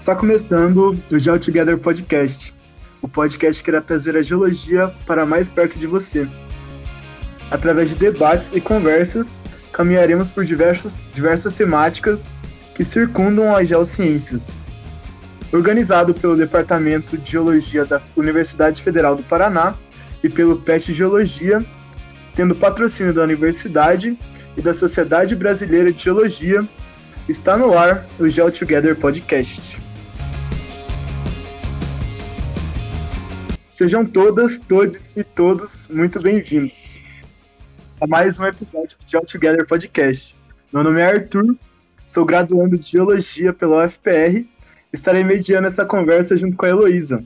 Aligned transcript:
Está 0.00 0.16
começando 0.16 0.98
o 1.12 1.18
Geo 1.18 1.38
Together 1.38 1.76
Podcast, 1.76 2.54
o 3.02 3.06
podcast 3.06 3.62
que 3.62 3.68
irá 3.68 3.82
trazer 3.82 4.16
a 4.16 4.22
geologia 4.22 4.88
para 5.06 5.26
mais 5.26 5.50
perto 5.50 5.78
de 5.78 5.86
você. 5.86 6.26
Através 7.50 7.90
de 7.90 7.96
debates 7.96 8.50
e 8.52 8.62
conversas, 8.62 9.38
caminharemos 9.70 10.30
por 10.30 10.42
diversas, 10.42 10.96
diversas 11.12 11.52
temáticas 11.52 12.32
que 12.74 12.82
circundam 12.82 13.54
as 13.54 13.68
geociências. 13.68 14.56
Organizado 15.52 16.14
pelo 16.14 16.34
Departamento 16.34 17.18
de 17.18 17.32
Geologia 17.32 17.84
da 17.84 18.00
Universidade 18.16 18.82
Federal 18.82 19.14
do 19.14 19.22
Paraná 19.22 19.74
e 20.24 20.30
pelo 20.30 20.62
PET 20.62 20.94
Geologia, 20.94 21.62
tendo 22.34 22.56
patrocínio 22.56 23.12
da 23.12 23.22
Universidade 23.22 24.18
e 24.56 24.62
da 24.62 24.72
Sociedade 24.72 25.36
Brasileira 25.36 25.92
de 25.92 26.02
Geologia, 26.02 26.66
está 27.28 27.54
no 27.58 27.76
ar 27.76 28.06
o 28.18 28.26
Geo 28.26 28.50
Together 28.50 28.96
Podcast. 28.96 29.89
Sejam 33.80 34.04
todas, 34.04 34.58
todos 34.58 35.16
e 35.16 35.24
todos 35.24 35.88
muito 35.88 36.20
bem-vindos 36.20 36.98
a 37.98 38.06
mais 38.06 38.38
um 38.38 38.44
episódio 38.44 38.98
do 38.98 39.10
Geo 39.10 39.24
Together 39.24 39.66
Podcast. 39.66 40.36
Meu 40.70 40.84
nome 40.84 41.00
é 41.00 41.06
Arthur, 41.06 41.56
sou 42.06 42.26
graduando 42.26 42.78
de 42.78 42.86
Geologia 42.86 43.54
pela 43.54 43.86
UFPR 43.86 44.46
estarei 44.92 45.24
mediando 45.24 45.66
essa 45.66 45.86
conversa 45.86 46.36
junto 46.36 46.58
com 46.58 46.66
a 46.66 46.68
Heloísa. 46.68 47.24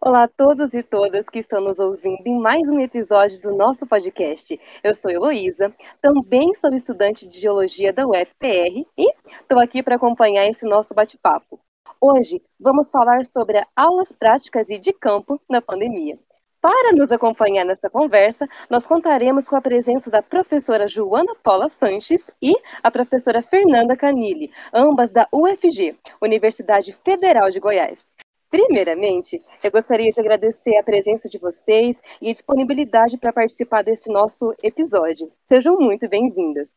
Olá 0.00 0.24
a 0.24 0.28
todos 0.28 0.74
e 0.74 0.82
todas 0.82 1.28
que 1.28 1.38
estão 1.38 1.60
nos 1.60 1.78
ouvindo 1.78 2.26
em 2.26 2.40
mais 2.40 2.68
um 2.68 2.80
episódio 2.80 3.40
do 3.40 3.56
nosso 3.56 3.86
podcast. 3.86 4.60
Eu 4.82 4.94
sou 4.94 5.12
Heloísa, 5.12 5.72
também 6.02 6.52
sou 6.54 6.74
estudante 6.74 7.24
de 7.24 7.38
Geologia 7.38 7.92
da 7.92 8.04
UFPR 8.04 8.84
e 8.98 9.14
estou 9.40 9.60
aqui 9.60 9.80
para 9.80 9.94
acompanhar 9.94 10.44
esse 10.44 10.66
nosso 10.66 10.92
bate-papo. 10.92 11.60
Hoje 12.06 12.42
vamos 12.60 12.90
falar 12.90 13.24
sobre 13.24 13.64
aulas 13.74 14.12
práticas 14.12 14.68
e 14.68 14.78
de 14.78 14.92
campo 14.92 15.40
na 15.48 15.62
pandemia. 15.62 16.18
Para 16.60 16.92
nos 16.92 17.10
acompanhar 17.10 17.64
nessa 17.64 17.88
conversa, 17.88 18.46
nós 18.68 18.86
contaremos 18.86 19.48
com 19.48 19.56
a 19.56 19.62
presença 19.62 20.10
da 20.10 20.20
professora 20.20 20.86
Joana 20.86 21.34
Paula 21.42 21.66
Sanches 21.66 22.30
e 22.42 22.54
a 22.82 22.90
professora 22.90 23.40
Fernanda 23.40 23.96
Canili, 23.96 24.52
ambas 24.70 25.12
da 25.12 25.26
UFG, 25.32 25.96
Universidade 26.20 26.92
Federal 26.92 27.50
de 27.50 27.58
Goiás. 27.58 28.12
Primeiramente, 28.50 29.40
eu 29.62 29.70
gostaria 29.70 30.10
de 30.10 30.20
agradecer 30.20 30.76
a 30.76 30.82
presença 30.82 31.26
de 31.26 31.38
vocês 31.38 32.02
e 32.20 32.28
a 32.28 32.32
disponibilidade 32.32 33.16
para 33.16 33.32
participar 33.32 33.82
desse 33.82 34.12
nosso 34.12 34.54
episódio. 34.62 35.32
Sejam 35.48 35.78
muito 35.78 36.06
bem-vindas. 36.06 36.68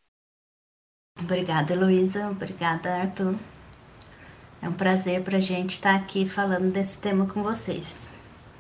Obrigada, 1.19 1.73
Heloísa. 1.73 2.30
Obrigada, 2.30 3.02
Arthur. 3.02 3.36
É 4.61 4.67
um 4.67 4.73
prazer 4.73 5.22
para 5.22 5.38
a 5.38 5.41
gente 5.41 5.73
estar 5.73 5.95
aqui 5.95 6.27
falando 6.27 6.72
desse 6.72 6.97
tema 6.97 7.27
com 7.27 7.44
vocês. 7.44 8.09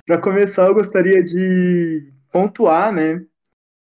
Para 0.05 0.21
começar, 0.21 0.67
eu 0.67 0.73
gostaria 0.73 1.23
de 1.23 2.11
pontuar, 2.31 2.93
né, 2.93 3.25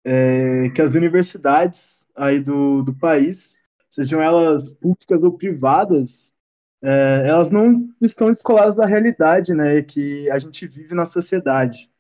é, 0.05 0.69
que 0.71 0.83
as 0.83 0.95
universidades 0.95 2.07
aí 2.17 2.41
do, 2.41 2.83
do 2.83 2.95
país, 2.95 3.59
sejam 3.89 4.23
elas 4.23 4.71
públicas 4.71 5.23
ou 5.25 5.33
privadas, 5.33 6.35
é, 6.83 7.25
elas 7.27 7.51
não 7.51 7.89
estão 8.01 8.29
descoladas 8.29 8.77
da 8.77 8.87
realidade, 8.87 9.55
né, 9.55 9.83
que 9.83 10.29
a 10.31 10.39
gente 10.39 10.67
vive 10.67 10.95
na 10.95 11.07
sociedade. 11.07 11.91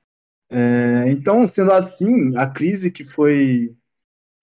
É, 0.50 1.04
então, 1.08 1.46
sendo 1.46 1.72
assim, 1.72 2.36
a 2.36 2.46
crise 2.46 2.90
que 2.90 3.04
foi 3.04 3.74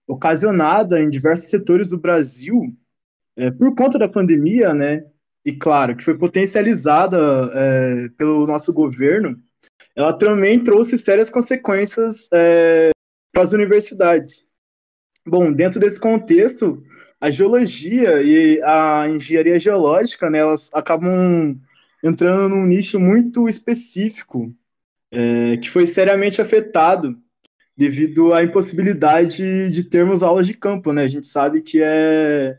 ocasionada 0.06 0.98
em 0.98 1.10
diversos 1.10 1.50
setores 1.50 1.90
do 1.90 1.98
Brasil 1.98 2.74
é, 3.36 3.50
por 3.50 3.74
conta 3.74 3.98
da 3.98 4.08
pandemia, 4.08 4.72
né, 4.72 5.04
e 5.44 5.52
claro, 5.52 5.96
que 5.96 6.04
foi 6.04 6.16
potencializada 6.16 7.18
é, 7.54 8.08
pelo 8.16 8.46
nosso 8.46 8.72
governo, 8.72 9.40
ela 9.96 10.12
também 10.12 10.62
trouxe 10.62 10.96
sérias 10.98 11.30
consequências 11.30 12.28
é, 12.32 12.90
para 13.32 13.42
as 13.42 13.52
universidades. 13.52 14.46
Bom, 15.26 15.52
dentro 15.52 15.80
desse 15.80 15.98
contexto, 15.98 16.82
a 17.20 17.30
geologia 17.30 18.22
e 18.22 18.62
a 18.62 19.08
engenharia 19.08 19.58
geológica, 19.58 20.30
né, 20.30 20.38
elas 20.38 20.70
acabam 20.72 21.58
entrando 22.02 22.48
num 22.48 22.64
nicho 22.64 23.00
muito 23.00 23.48
específico, 23.48 24.54
é, 25.10 25.56
que 25.56 25.68
foi 25.68 25.86
seriamente 25.86 26.40
afetado 26.40 27.20
devido 27.76 28.32
à 28.34 28.42
impossibilidade 28.42 29.70
de 29.70 29.84
termos 29.84 30.22
aulas 30.22 30.46
de 30.46 30.54
campo, 30.54 30.92
né? 30.92 31.02
A 31.02 31.08
gente 31.08 31.26
sabe 31.26 31.62
que 31.62 31.80
é 31.80 32.58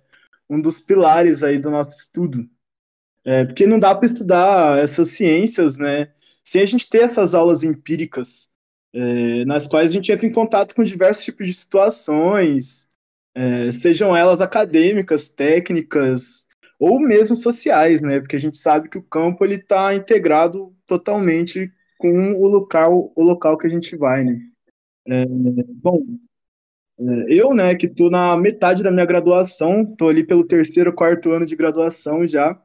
um 0.50 0.62
dos 0.62 0.80
pilares 0.80 1.44
aí 1.44 1.60
do 1.60 1.70
nosso 1.70 1.96
estudo. 1.98 2.50
É, 3.26 3.46
porque 3.46 3.68
não 3.68 3.80
dá 3.80 3.94
para 3.94 4.06
estudar 4.06 4.80
essas 4.80 5.10
ciências, 5.10 5.78
né, 5.78 6.12
sem 6.44 6.62
a 6.62 6.66
gente 6.66 6.90
ter 6.90 7.04
essas 7.04 7.36
aulas 7.36 7.64
empíricas, 7.64 8.50
é, 8.94 9.46
nas 9.46 9.68
quais 9.68 9.92
a 9.92 9.94
gente 9.94 10.12
entra 10.12 10.26
em 10.26 10.32
contato 10.32 10.74
com 10.74 10.84
diversos 10.84 11.26
tipos 11.26 11.46
de 11.46 11.54
situações, 11.54 12.88
é, 13.36 13.72
sejam 13.72 14.16
elas 14.16 14.42
acadêmicas, 14.42 15.30
técnicas 15.30 16.48
ou 16.80 17.00
mesmo 17.00 17.36
sociais, 17.36 18.02
né, 18.02 18.20
porque 18.20 18.36
a 18.38 18.40
gente 18.40 18.58
sabe 18.58 18.90
que 18.90 18.98
o 18.98 19.04
campo 19.04 19.44
ele 19.44 19.56
está 19.56 19.94
integrado 19.94 20.74
totalmente 20.88 21.72
com 21.98 22.34
o 22.34 22.48
local, 22.48 23.12
o 23.16 23.24
local 23.24 23.58
que 23.58 23.68
a 23.68 23.70
gente 23.70 23.96
vai, 23.98 24.24
né. 24.24 24.40
É, 25.08 25.26
bom, 25.28 26.06
é, 27.00 27.26
eu, 27.28 27.54
né, 27.54 27.76
que 27.76 27.86
estou 27.86 28.10
na 28.10 28.38
metade 28.38 28.82
da 28.84 28.92
minha 28.92 29.06
graduação, 29.06 29.84
estou 29.84 30.10
ali 30.10 30.24
pelo 30.26 30.46
terceiro, 30.48 30.94
quarto 30.94 31.32
ano 31.32 31.46
de 31.46 31.56
graduação 31.56 32.26
já, 32.28 32.60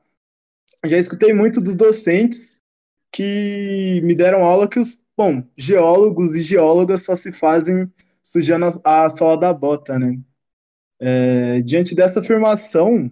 já 0.87 0.99
escutei 0.99 1.33
muito 1.33 1.61
dos 1.61 1.77
docentes 1.77 2.61
que 3.12 4.00
me 4.03 4.15
deram 4.15 4.45
aula 4.45 4.69
que 4.69 4.78
os, 4.78 4.99
bom, 5.17 5.43
geólogos 5.56 6.34
e 6.34 6.43
geólogas 6.43 7.05
só 7.05 7.15
se 7.15 7.33
fazem 7.33 7.91
sujando 8.22 8.67
a, 8.84 9.09
sola 9.09 9.39
da 9.39 9.53
bota, 9.53 9.99
né? 9.99 10.19
É, 11.00 11.61
diante 11.61 11.94
dessa 11.94 12.21
afirmação, 12.21 13.11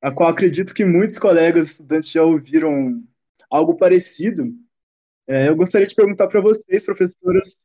a 0.00 0.10
qual 0.10 0.30
acredito 0.30 0.74
que 0.74 0.84
muitos 0.84 1.18
colegas 1.18 1.72
estudantes 1.72 2.10
já 2.10 2.22
ouviram 2.22 3.02
algo 3.50 3.76
parecido, 3.76 4.54
é, 5.26 5.48
eu 5.48 5.56
gostaria 5.56 5.86
de 5.86 5.94
perguntar 5.94 6.28
para 6.28 6.40
vocês, 6.40 6.84
professoras, 6.84 7.56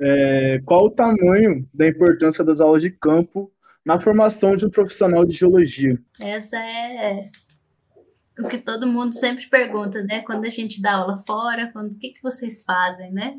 é, 0.00 0.60
qual 0.64 0.86
o 0.86 0.90
tamanho 0.90 1.68
da 1.72 1.86
importância 1.86 2.42
das 2.42 2.60
aulas 2.60 2.82
de 2.82 2.90
campo 2.90 3.52
na 3.84 4.00
formação 4.00 4.56
de 4.56 4.66
um 4.66 4.70
profissional 4.70 5.24
de 5.24 5.34
geologia? 5.34 6.00
Essa 6.18 6.56
é 6.56 7.30
o 8.42 8.48
que 8.48 8.58
todo 8.58 8.86
mundo 8.86 9.14
sempre 9.14 9.48
pergunta, 9.48 10.02
né? 10.02 10.20
Quando 10.22 10.44
a 10.44 10.50
gente 10.50 10.80
dá 10.80 10.94
aula 10.94 11.22
fora, 11.26 11.70
quando, 11.72 11.92
o 11.92 11.98
que, 11.98 12.10
que 12.10 12.22
vocês 12.22 12.62
fazem, 12.64 13.12
né? 13.12 13.38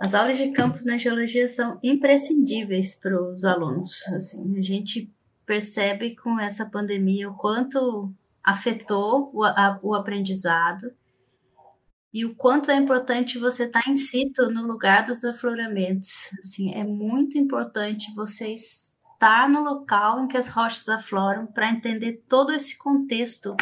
As 0.00 0.14
aulas 0.14 0.36
de 0.36 0.50
campo 0.50 0.78
na 0.84 0.98
geologia 0.98 1.48
são 1.48 1.78
imprescindíveis 1.82 2.94
para 2.94 3.20
os 3.20 3.44
alunos. 3.44 4.06
Assim, 4.08 4.58
a 4.58 4.62
gente 4.62 5.10
percebe 5.46 6.14
com 6.16 6.38
essa 6.38 6.66
pandemia 6.66 7.30
o 7.30 7.36
quanto 7.36 8.12
afetou 8.42 9.30
o, 9.32 9.42
a, 9.44 9.78
o 9.82 9.94
aprendizado 9.94 10.92
e 12.12 12.24
o 12.24 12.34
quanto 12.34 12.70
é 12.70 12.76
importante 12.76 13.38
você 13.38 13.64
estar 13.64 13.82
tá 13.82 13.90
em 13.90 13.96
situ 13.96 14.50
no 14.50 14.66
lugar 14.66 15.04
dos 15.04 15.24
afloramentos. 15.24 16.30
Assim, 16.40 16.74
é 16.74 16.84
muito 16.84 17.36
importante 17.36 18.14
vocês 18.14 18.95
estar 19.26 19.48
no 19.48 19.64
local 19.64 20.20
em 20.20 20.28
que 20.28 20.36
as 20.36 20.48
rochas 20.48 20.88
afloram 20.88 21.46
para 21.46 21.68
entender 21.68 22.22
todo 22.28 22.52
esse 22.52 22.78
contexto, 22.78 23.56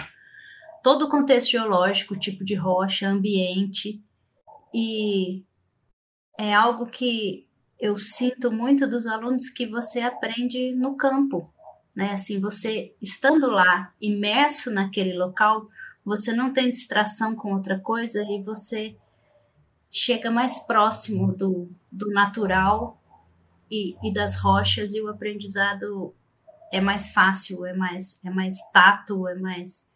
todo 0.82 1.06
o 1.06 1.08
contexto 1.08 1.52
geológico, 1.52 2.18
tipo 2.18 2.44
de 2.44 2.54
rocha, 2.54 3.08
ambiente. 3.08 4.04
E 4.74 5.42
é 6.38 6.52
algo 6.52 6.84
que 6.84 7.48
eu 7.80 7.96
sinto 7.96 8.52
muito 8.52 8.86
dos 8.86 9.06
alunos 9.06 9.48
que 9.48 9.64
você 9.64 10.00
aprende 10.00 10.72
no 10.72 10.96
campo, 10.96 11.50
né? 11.94 12.12
Assim, 12.12 12.38
você 12.38 12.94
estando 13.00 13.50
lá, 13.50 13.94
imerso 13.98 14.70
naquele 14.70 15.14
local, 15.14 15.70
você 16.04 16.34
não 16.34 16.52
tem 16.52 16.70
distração 16.70 17.34
com 17.34 17.54
outra 17.54 17.80
coisa 17.80 18.22
e 18.22 18.42
você 18.42 18.94
chega 19.90 20.30
mais 20.30 20.58
próximo 20.58 21.32
do, 21.34 21.70
do 21.90 22.10
natural 22.10 23.00
e, 23.70 23.96
e 24.02 24.12
das 24.12 24.36
rochas 24.36 24.94
e 24.94 25.00
o 25.00 25.08
aprendizado 25.08 26.14
é 26.72 26.80
mais 26.80 27.10
fácil, 27.10 27.64
é 27.64 27.72
mais, 27.72 28.20
é 28.24 28.30
mais 28.30 28.56
tato, 28.72 29.28
é 29.28 29.34
mais. 29.36 29.86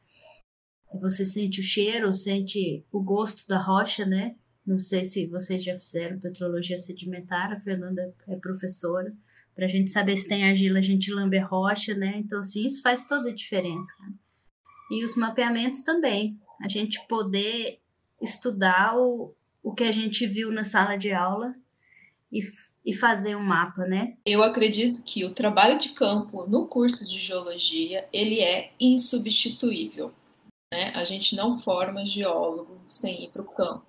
Você 1.01 1.25
sente 1.25 1.61
o 1.61 1.65
cheiro, 1.65 2.13
sente 2.13 2.85
o 2.93 3.03
gosto 3.03 3.47
da 3.49 3.59
rocha, 3.61 4.07
né? 4.07 4.37
Não 4.65 4.79
sei 4.79 5.05
se 5.05 5.27
vocês 5.27 5.63
já 5.65 5.79
fizeram 5.79 6.21
petrologia 6.21 6.79
sedimentar, 6.79 7.53
a 7.53 7.61
Fernanda 7.61 8.15
é 8.27 8.37
professora. 8.37 9.13
Para 9.55 9.67
a 9.67 9.69
gente 9.69 9.91
saber 9.91 10.17
se 10.17 10.29
tem 10.29 10.49
argila, 10.49 10.79
a 10.79 10.83
gente 10.83 11.13
lambe 11.13 11.39
rocha, 11.39 11.95
né? 11.95 12.19
Então, 12.19 12.41
assim, 12.41 12.65
isso 12.65 12.81
faz 12.81 13.07
toda 13.07 13.31
a 13.31 13.35
diferença. 13.35 13.93
E 14.91 15.05
os 15.05 15.17
mapeamentos 15.17 15.83
também. 15.83 16.39
A 16.63 16.69
gente 16.69 17.05
poder 17.09 17.81
estudar 18.23 18.97
o, 18.97 19.35
o 19.63 19.75
que 19.75 19.85
a 19.85 19.93
gente 19.93 20.27
viu 20.27 20.53
na 20.53 20.65
sala 20.65 20.97
de 20.97 21.13
aula 21.13 21.55
e 22.31 22.43
e 22.89 22.95
fazer 22.95 23.37
um 23.37 23.45
mapa, 23.45 23.85
né? 23.85 24.17
Eu 24.25 24.43
acredito 24.43 25.03
que 25.03 25.23
o 25.23 25.35
trabalho 25.35 25.79
de 25.79 25.91
campo 25.91 26.47
no 26.47 26.67
curso 26.67 27.07
de 27.07 27.21
geologia, 27.21 28.09
ele 28.11 28.41
é 28.41 28.73
insubstituível. 28.81 30.11
Né? 30.73 30.91
A 30.95 31.05
gente 31.05 31.37
não 31.37 31.59
forma 31.59 32.07
geólogo 32.07 32.81
sem 32.87 33.25
ir 33.25 33.29
para 33.29 33.43
o 33.43 33.45
campo. 33.45 33.85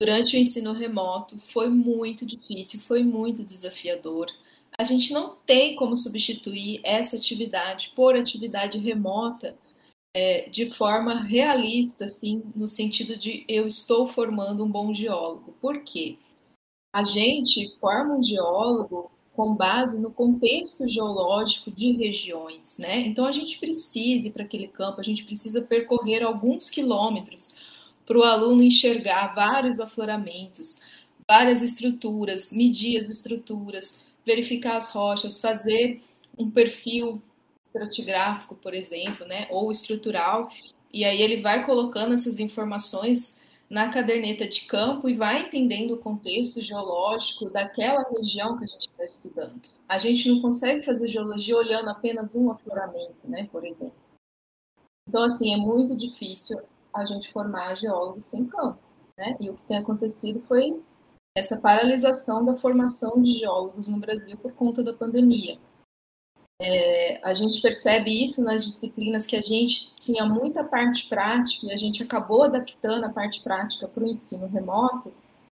Durante 0.00 0.34
o 0.34 0.40
ensino 0.40 0.72
remoto 0.72 1.38
foi 1.38 1.68
muito 1.68 2.26
difícil, 2.26 2.80
foi 2.80 3.04
muito 3.04 3.44
desafiador. 3.44 4.26
A 4.76 4.82
gente 4.82 5.12
não 5.12 5.36
tem 5.46 5.76
como 5.76 5.96
substituir 5.96 6.80
essa 6.82 7.14
atividade 7.14 7.92
por 7.94 8.16
atividade 8.16 8.76
remota 8.76 9.56
é, 10.16 10.48
de 10.48 10.68
forma 10.68 11.22
realista, 11.22 12.06
assim, 12.06 12.42
no 12.56 12.66
sentido 12.66 13.16
de 13.16 13.44
eu 13.46 13.68
estou 13.68 14.04
formando 14.04 14.64
um 14.64 14.68
bom 14.68 14.92
geólogo. 14.92 15.54
Por 15.60 15.84
quê? 15.84 16.18
A 16.92 17.04
gente 17.04 17.76
forma 17.80 18.16
um 18.16 18.22
geólogo 18.22 19.10
com 19.32 19.54
base 19.54 20.00
no 20.00 20.10
contexto 20.10 20.88
geológico 20.88 21.70
de 21.70 21.92
regiões, 21.92 22.78
né? 22.78 23.00
Então 23.00 23.24
a 23.24 23.32
gente 23.32 23.58
precisa 23.58 24.28
ir 24.28 24.32
para 24.32 24.42
aquele 24.42 24.66
campo, 24.66 25.00
a 25.00 25.04
gente 25.04 25.24
precisa 25.24 25.62
percorrer 25.62 26.22
alguns 26.22 26.68
quilômetros 26.68 27.54
para 28.04 28.18
o 28.18 28.24
aluno 28.24 28.62
enxergar 28.62 29.34
vários 29.34 29.78
afloramentos, 29.78 30.82
várias 31.28 31.62
estruturas, 31.62 32.52
medir 32.52 32.98
as 32.98 33.08
estruturas, 33.08 34.08
verificar 34.26 34.76
as 34.76 34.90
rochas, 34.90 35.40
fazer 35.40 36.02
um 36.36 36.50
perfil 36.50 37.22
estratigráfico, 37.72 38.56
por 38.56 38.74
exemplo, 38.74 39.24
né, 39.26 39.46
ou 39.48 39.70
estrutural, 39.70 40.50
e 40.92 41.04
aí 41.04 41.22
ele 41.22 41.40
vai 41.40 41.64
colocando 41.64 42.14
essas 42.14 42.40
informações 42.40 43.46
na 43.70 43.88
caderneta 43.88 44.48
de 44.48 44.64
campo 44.64 45.08
e 45.08 45.14
vai 45.14 45.42
entendendo 45.42 45.92
o 45.92 45.98
contexto 45.98 46.60
geológico 46.60 47.48
daquela 47.48 48.02
região 48.10 48.58
que 48.58 48.64
a 48.64 48.66
gente 48.66 48.88
está 48.88 49.04
estudando. 49.04 49.60
A 49.88 49.96
gente 49.96 50.28
não 50.28 50.42
consegue 50.42 50.84
fazer 50.84 51.08
geologia 51.08 51.56
olhando 51.56 51.88
apenas 51.88 52.34
um 52.34 52.50
afloramento, 52.50 53.16
né, 53.24 53.48
por 53.52 53.64
exemplo. 53.64 53.94
Então, 55.08 55.22
assim, 55.22 55.54
é 55.54 55.56
muito 55.56 55.96
difícil 55.96 56.60
a 56.92 57.04
gente 57.04 57.32
formar 57.32 57.76
geólogos 57.76 58.26
sem 58.26 58.44
campo, 58.46 58.80
né? 59.16 59.36
E 59.40 59.48
o 59.48 59.54
que 59.54 59.64
tem 59.64 59.78
acontecido 59.78 60.40
foi 60.40 60.82
essa 61.36 61.60
paralisação 61.60 62.44
da 62.44 62.56
formação 62.56 63.22
de 63.22 63.38
geólogos 63.38 63.88
no 63.88 64.00
Brasil 64.00 64.36
por 64.36 64.52
conta 64.52 64.82
da 64.82 64.92
pandemia. 64.92 65.58
É, 66.62 67.18
a 67.22 67.32
gente 67.32 67.58
percebe 67.62 68.22
isso 68.22 68.44
nas 68.44 68.66
disciplinas 68.66 69.26
que 69.26 69.34
a 69.34 69.40
gente 69.40 69.94
tinha 70.02 70.26
muita 70.26 70.62
parte 70.62 71.08
prática 71.08 71.66
e 71.66 71.72
a 71.72 71.76
gente 71.78 72.02
acabou 72.02 72.42
adaptando 72.42 73.04
a 73.04 73.08
parte 73.08 73.40
prática 73.40 73.88
para 73.88 74.04
o 74.04 74.06
ensino 74.06 74.46
remoto, 74.46 75.10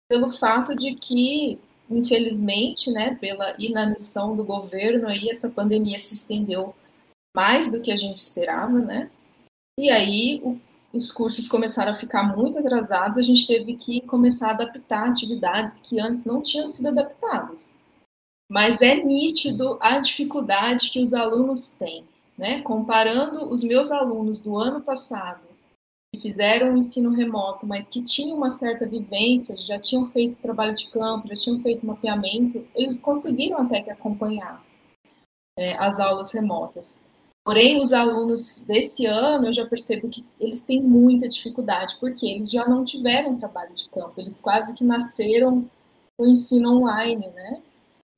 pelo 0.07 0.31
fato 0.31 0.77
de 0.77 0.95
que, 0.97 1.59
infelizmente, 1.91 2.91
né, 2.91 3.17
pela 3.19 3.55
inanição 3.59 4.37
do 4.37 4.45
governo, 4.45 5.09
aí 5.09 5.31
essa 5.31 5.49
pandemia 5.49 5.99
se 5.99 6.15
estendeu 6.15 6.75
mais 7.35 7.73
do 7.73 7.81
que 7.81 7.91
a 7.91 7.97
gente 7.97 8.19
esperava, 8.19 8.79
né? 8.79 9.11
E 9.79 9.89
aí 9.89 10.43
o, 10.45 10.61
os 10.93 11.11
cursos 11.11 11.49
começaram 11.49 11.93
a 11.93 11.97
ficar 11.97 12.25
muito 12.37 12.59
atrasados, 12.59 13.17
a 13.17 13.23
gente 13.23 13.47
teve 13.47 13.75
que 13.77 14.03
começar 14.03 14.49
a 14.49 14.51
adaptar 14.51 15.09
atividades 15.09 15.81
que 15.81 15.99
antes 15.99 16.27
não 16.27 16.43
tinham 16.43 16.69
sido 16.69 16.89
adaptadas 16.89 17.80
mas 18.51 18.83
é 18.83 18.97
nítido 18.97 19.79
a 19.81 20.01
dificuldade 20.01 20.91
que 20.91 21.01
os 21.01 21.15
alunos 21.15 21.75
têm. 21.75 22.05
Né? 22.37 22.61
Comparando 22.63 23.49
os 23.49 23.63
meus 23.63 23.93
alunos 23.93 24.43
do 24.43 24.59
ano 24.59 24.81
passado, 24.81 25.43
que 26.13 26.21
fizeram 26.21 26.75
o 26.75 26.77
ensino 26.77 27.11
remoto, 27.13 27.65
mas 27.65 27.89
que 27.89 28.03
tinham 28.03 28.37
uma 28.37 28.51
certa 28.51 28.85
vivência, 28.87 29.57
já 29.57 29.79
tinham 29.79 30.11
feito 30.11 30.43
trabalho 30.43 30.75
de 30.75 30.91
campo, 30.91 31.29
já 31.29 31.37
tinham 31.37 31.61
feito 31.61 31.87
mapeamento, 31.87 32.67
eles 32.75 33.01
conseguiram 33.01 33.59
até 33.59 33.83
que 33.83 33.91
acompanhar 33.91 34.65
é, 35.57 35.77
as 35.77 36.01
aulas 36.01 36.33
remotas. 36.33 37.01
Porém, 37.45 37.81
os 37.81 37.93
alunos 37.93 38.65
desse 38.65 39.07
ano, 39.07 39.47
eu 39.47 39.55
já 39.55 39.67
percebo 39.67 40.09
que 40.09 40.27
eles 40.41 40.65
têm 40.65 40.83
muita 40.83 41.29
dificuldade, 41.29 41.97
porque 42.01 42.27
eles 42.27 42.51
já 42.51 42.67
não 42.69 42.85
tiveram 42.85 43.39
trabalho 43.39 43.75
de 43.75 43.89
campo, 43.91 44.15
eles 44.17 44.41
quase 44.41 44.75
que 44.75 44.83
nasceram 44.83 45.71
no 46.19 46.27
ensino 46.27 46.77
online, 46.77 47.29
né? 47.29 47.63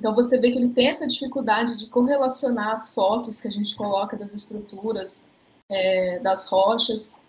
Então 0.03 0.17
você 0.17 0.37
vê 0.37 0.51
que 0.51 0.59
ele 0.59 0.71
tem 0.71 0.89
essa 0.89 1.07
dificuldade 1.07 1.79
de 1.79 1.87
correlacionar 1.87 2.71
as 2.73 2.91
fotos 2.91 3.41
que 3.41 3.47
a 3.47 3.51
gente 3.53 3.77
coloca 3.77 4.17
das 4.17 4.35
estruturas, 4.35 5.29
é, 5.71 6.19
das 6.19 6.49
rochas, 6.49 7.25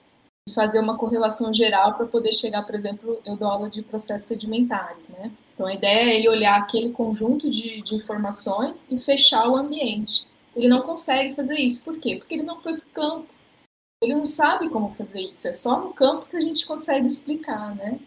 e 0.49 0.51
fazer 0.51 0.79
uma 0.79 0.97
correlação 0.97 1.53
geral 1.53 1.93
para 1.93 2.07
poder 2.07 2.33
chegar, 2.33 2.63
por 2.63 2.73
exemplo, 2.73 3.21
eu 3.27 3.37
dou 3.37 3.47
aula 3.47 3.69
de 3.69 3.83
processos 3.83 4.27
sedimentares, 4.27 5.07
né? 5.09 5.31
Então 5.53 5.67
a 5.67 5.73
ideia 5.75 6.13
é 6.13 6.17
ele 6.17 6.27
olhar 6.27 6.59
aquele 6.59 6.91
conjunto 6.91 7.47
de, 7.47 7.83
de 7.83 7.93
informações 7.93 8.91
e 8.91 8.99
fechar 8.99 9.47
o 9.47 9.55
ambiente. 9.55 10.25
Ele 10.55 10.67
não 10.67 10.81
consegue 10.81 11.35
fazer 11.35 11.59
isso. 11.59 11.83
Por 11.83 11.99
quê? 11.99 12.15
Porque 12.15 12.33
ele 12.33 12.41
não 12.41 12.59
foi 12.59 12.73
para 12.73 12.87
o 12.87 12.91
campo. 12.91 13.27
Ele 14.01 14.15
não 14.15 14.25
sabe 14.25 14.67
como 14.69 14.95
fazer 14.95 15.21
isso. 15.21 15.47
É 15.47 15.53
só 15.53 15.79
no 15.79 15.93
campo 15.93 16.25
que 16.25 16.37
a 16.37 16.41
gente 16.41 16.65
consegue 16.65 17.05
explicar, 17.05 17.75
né? 17.75 17.99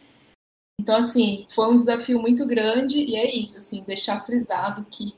Então, 0.81 0.96
assim, 0.96 1.46
foi 1.55 1.69
um 1.69 1.76
desafio 1.76 2.20
muito 2.20 2.46
grande 2.46 2.99
e 2.99 3.17
é 3.17 3.34
isso, 3.34 3.58
assim, 3.58 3.82
deixar 3.84 4.25
frisado 4.25 4.84
que 4.84 5.14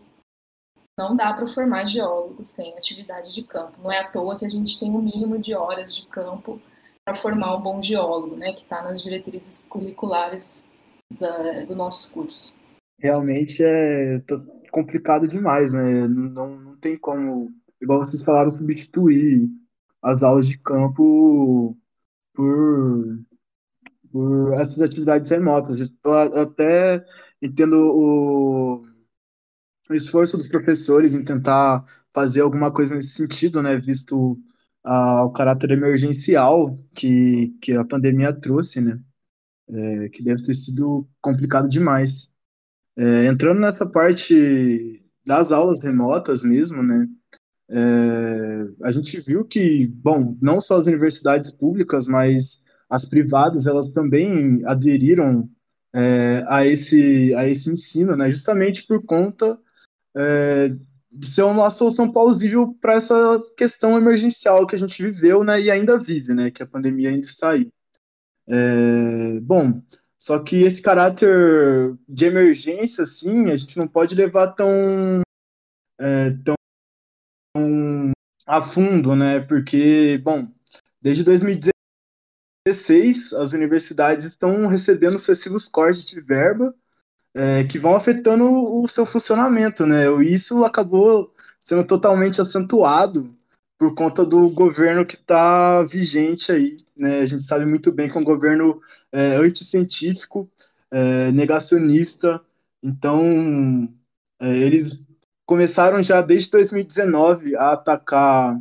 não 0.99 1.15
dá 1.15 1.33
para 1.33 1.49
formar 1.49 1.87
geólogos 1.87 2.51
sem 2.51 2.77
atividade 2.77 3.33
de 3.33 3.43
campo. 3.45 3.81
Não 3.83 3.93
é 3.93 4.01
à 4.01 4.11
toa 4.11 4.39
que 4.39 4.45
a 4.45 4.49
gente 4.49 4.79
tem 4.79 4.91
um 4.91 5.03
mínimo 5.03 5.39
de 5.39 5.55
horas 5.55 5.95
de 5.95 6.09
campo 6.09 6.61
para 7.05 7.15
formar 7.15 7.57
um 7.57 7.61
bom 7.61 7.83
geólogo, 7.83 8.37
né, 8.37 8.53
que 8.53 8.63
está 8.63 8.83
nas 8.83 9.03
diretrizes 9.03 9.65
curriculares 9.67 10.69
da, 11.19 11.65
do 11.65 11.75
nosso 11.75 12.13
curso. 12.13 12.53
Realmente 12.99 13.63
é 13.65 14.21
complicado 14.73 15.29
demais, 15.29 15.73
né? 15.73 16.09
Não, 16.09 16.59
não 16.59 16.77
tem 16.77 16.99
como, 16.99 17.51
igual 17.81 18.01
vocês 18.05 18.23
falaram, 18.23 18.51
substituir 18.51 19.49
as 20.03 20.23
aulas 20.23 20.49
de 20.49 20.59
campo 20.59 21.77
por 22.35 23.19
por 24.13 24.55
essas 24.55 24.81
atividades 24.81 25.31
remotas. 25.31 25.81
Eu 26.05 26.15
até 26.43 27.05
entendo 27.43 27.77
o, 27.77 28.83
o 29.91 29.95
esforço 29.95 30.37
dos 30.37 30.49
professores 30.49 31.15
em 31.15 31.25
tentar 31.25 31.85
fazer 32.13 32.41
alguma 32.41 32.73
coisa 32.73 32.95
nesse 32.95 33.11
sentido, 33.11 33.63
né, 33.63 33.77
visto 33.77 34.39
ah, 34.85 35.25
o 35.25 35.31
caráter 35.33 35.71
emergencial 35.71 36.79
que, 36.95 37.57
que 37.61 37.73
a 37.73 37.85
pandemia 37.85 38.33
trouxe, 38.33 38.81
né, 38.81 39.01
é, 39.69 40.09
que 40.09 40.23
deve 40.23 40.43
ter 40.43 40.55
sido 40.55 41.09
complicado 41.21 41.69
demais. 41.69 42.33
É, 42.97 43.27
entrando 43.27 43.61
nessa 43.61 43.87
parte 43.87 45.05
das 45.25 45.53
aulas 45.53 45.83
remotas 45.83 46.43
mesmo, 46.43 46.83
né, 46.83 47.07
é, 47.71 48.69
a 48.83 48.91
gente 48.91 49.21
viu 49.21 49.45
que, 49.45 49.87
bom, 49.87 50.37
não 50.41 50.61
só 50.61 50.79
as 50.79 50.87
universidades 50.87 51.51
públicas, 51.51 52.07
mas 52.07 52.63
as 52.89 53.05
privadas 53.05 53.67
elas 53.67 53.91
também 53.91 54.63
aderiram 54.65 55.49
é, 55.93 56.45
a 56.49 56.67
esse 56.67 57.35
a 57.35 57.49
esse 57.49 57.71
ensino, 57.71 58.17
né? 58.17 58.31
Justamente 58.31 58.87
por 58.87 59.05
conta 59.05 59.59
é, 60.17 60.69
de 61.11 61.27
ser 61.27 61.43
uma 61.43 61.71
solução 61.71 62.11
plausível 62.11 62.75
para 62.81 62.95
essa 62.95 63.43
questão 63.57 63.97
emergencial 63.97 64.67
que 64.67 64.75
a 64.75 64.79
gente 64.79 65.03
viveu, 65.03 65.43
né? 65.45 65.61
E 65.61 65.71
ainda 65.71 65.99
vive, 65.99 66.35
né? 66.35 66.51
Que 66.51 66.63
a 66.63 66.67
pandemia 66.67 67.11
ainda 67.11 67.27
está 67.27 67.51
aí. 67.51 67.69
É, 68.47 69.41
bom, 69.41 69.83
só 70.19 70.39
que 70.39 70.63
esse 70.65 70.83
caráter 70.83 71.95
de 72.09 72.25
emergência, 72.27 73.05
assim, 73.05 73.51
a 73.51 73.57
gente 73.57 73.77
não 73.77 73.87
pode 73.87 74.15
levar 74.15 74.49
tão 74.49 75.23
é, 75.99 76.31
tão 76.45 76.55
a 78.47 78.67
fundo, 78.67 79.15
né? 79.15 79.41
Porque, 79.41 80.19
bom, 80.25 80.49
desde 81.01 81.23
2016 81.25 81.78
2016, 82.69 83.33
as 83.35 83.53
universidades 83.53 84.27
estão 84.27 84.67
recebendo 84.67 85.19
sucessivos 85.19 85.69
cortes 85.69 86.05
de 86.05 86.21
verba 86.21 86.75
é, 87.35 87.65
que 87.65 87.79
vão 87.79 87.95
afetando 87.95 88.45
o 88.51 88.87
seu 88.89 89.07
funcionamento, 89.07 89.87
né? 89.87 90.07
Isso 90.23 90.65
acabou 90.65 91.33
sendo 91.61 91.85
totalmente 91.85 92.41
acentuado 92.41 93.35
por 93.79 93.95
conta 93.95 94.25
do 94.25 94.51
governo 94.51 95.07
que 95.07 95.15
está 95.15 95.83
vigente 95.85 96.51
aí, 96.53 96.77
né? 96.97 97.21
A 97.21 97.27
gente 97.27 97.45
sabe 97.45 97.65
muito 97.65 97.93
bem 97.93 98.09
que 98.09 98.17
é 98.17 98.21
um 98.21 98.25
governo 98.25 98.81
é, 99.13 99.37
anticientífico, 99.37 100.51
é, 100.91 101.31
negacionista, 101.33 102.41
então 102.83 103.89
é, 104.41 104.57
eles 104.57 105.05
começaram 105.47 106.03
já 106.03 106.21
desde 106.21 106.51
2019 106.51 107.57
a 107.57 107.73
atacar 107.73 108.59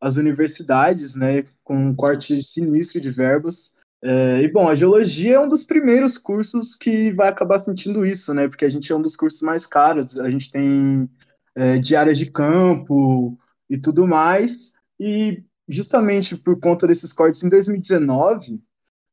as 0.00 0.16
universidades, 0.16 1.14
né, 1.14 1.44
com 1.62 1.76
um 1.76 1.94
corte 1.94 2.42
sinistro 2.42 3.00
de 3.00 3.10
verbas. 3.10 3.74
É, 4.02 4.40
e 4.40 4.48
bom, 4.48 4.68
a 4.68 4.74
geologia 4.74 5.34
é 5.34 5.40
um 5.40 5.48
dos 5.48 5.62
primeiros 5.62 6.16
cursos 6.16 6.74
que 6.74 7.12
vai 7.12 7.28
acabar 7.28 7.58
sentindo 7.58 8.04
isso, 8.06 8.32
né? 8.32 8.48
Porque 8.48 8.64
a 8.64 8.68
gente 8.68 8.90
é 8.90 8.96
um 8.96 9.02
dos 9.02 9.14
cursos 9.14 9.42
mais 9.42 9.66
caros, 9.66 10.18
a 10.18 10.30
gente 10.30 10.50
tem 10.50 11.08
é, 11.54 11.78
diária 11.78 12.14
de 12.14 12.30
campo 12.30 13.38
e 13.68 13.76
tudo 13.76 14.06
mais. 14.06 14.72
E 14.98 15.42
justamente 15.68 16.36
por 16.36 16.58
conta 16.58 16.86
desses 16.86 17.12
cortes 17.12 17.42
em 17.42 17.50
2019, 17.50 18.60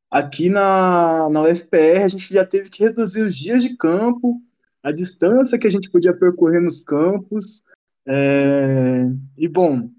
aqui 0.10 0.50
na, 0.50 1.30
na 1.30 1.44
UFPR 1.44 2.04
a 2.04 2.08
gente 2.08 2.34
já 2.34 2.46
teve 2.46 2.70
que 2.70 2.84
reduzir 2.84 3.22
os 3.22 3.36
dias 3.36 3.62
de 3.62 3.76
campo, 3.76 4.42
a 4.82 4.92
distância 4.94 5.60
que 5.60 5.68
a 5.68 5.70
gente 5.70 5.90
podia 5.90 6.14
percorrer 6.14 6.62
nos 6.62 6.80
campos. 6.80 7.62
É, 8.06 9.06
e 9.38 9.50
bom, 9.50 9.90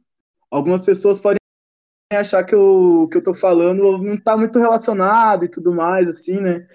algumas 0.50 0.84
pessoas 0.84 1.20
podem 1.20 1.38
achar 2.12 2.44
que 2.44 2.54
o 2.54 3.08
que 3.08 3.16
eu 3.18 3.22
tô 3.22 3.34
falando 3.34 3.98
não 3.98 4.14
está 4.14 4.36
muito 4.36 4.58
relacionado 4.58 5.44
e 5.44 5.48
tudo 5.48 5.72
mais, 5.72 6.08
assim, 6.08 6.40
né? 6.40 6.66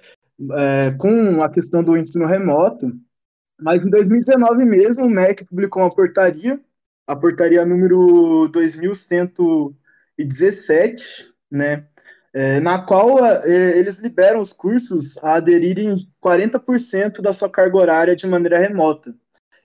É, 0.51 0.92
com 0.92 1.42
a 1.42 1.50
questão 1.50 1.84
do 1.84 1.98
ensino 1.98 2.25
remoto. 2.25 2.92
Mas 3.60 3.86
em 3.86 3.89
2019 3.89 4.65
mesmo, 4.65 5.06
o 5.06 5.10
MEC 5.10 5.46
publicou 5.46 5.84
uma 5.84 5.89
portaria, 5.89 6.60
a 7.08 7.15
portaria 7.15 7.65
número 7.65 8.48
2117, 8.50 11.34
né? 11.50 11.88
É, 12.36 12.60
na 12.60 12.84
qual 12.84 13.24
é, 13.25 13.77
eles 13.77 14.00
liberam 14.00 14.42
os 14.42 14.51
cursos 14.51 15.18
a 15.24 15.36
aderirem 15.36 15.96
40% 16.22 17.22
da 17.22 17.32
sua 17.32 17.48
carga 17.50 17.77
horária 17.77 18.15
de 18.15 18.25
maneira 18.27 18.58
remota. 18.58 19.15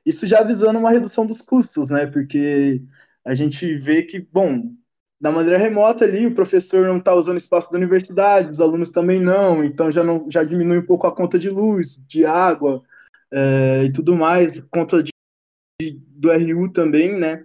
Isso 0.05 0.27
já 0.27 0.43
visando 0.43 0.79
uma 0.79 0.91
redução 0.91 1.27
dos 1.27 1.41
custos, 1.41 1.89
né? 1.91 2.07
Porque 2.07 2.83
a 3.25 3.35
gente 3.35 3.77
vê 3.77 4.03
que, 4.03 4.19
bom, 4.21 4.73
da 5.21 5.33
maneira 5.33 5.59
remota 5.59 6.05
ali, 6.05 6.27
o 6.27 6.35
professor 6.35 6.87
não 6.87 6.99
está 6.99 7.15
usando 7.15 7.39
espaço 7.39 7.73
da 7.73 7.79
universidade, 7.79 8.51
os 8.51 8.61
alunos 8.61 8.91
também 8.91 9.21
não, 9.21 9.65
então 9.65 9.91
já, 9.91 10.05
não, 10.05 10.31
já 10.31 10.45
diminui 10.45 10.79
um 10.79 10.87
pouco 10.87 11.07
a 11.07 11.15
conta 11.15 11.39
de 11.39 11.51
luz, 11.51 12.01
de 12.07 12.25
água 12.25 12.83
é, 13.33 13.85
e 13.85 13.93
tudo 13.93 14.15
mais, 14.15 14.61
conta 14.71 15.03
de, 15.03 15.13
de, 15.81 15.99
do 16.09 16.31
RU 16.31 16.73
também, 16.73 17.19
né? 17.19 17.45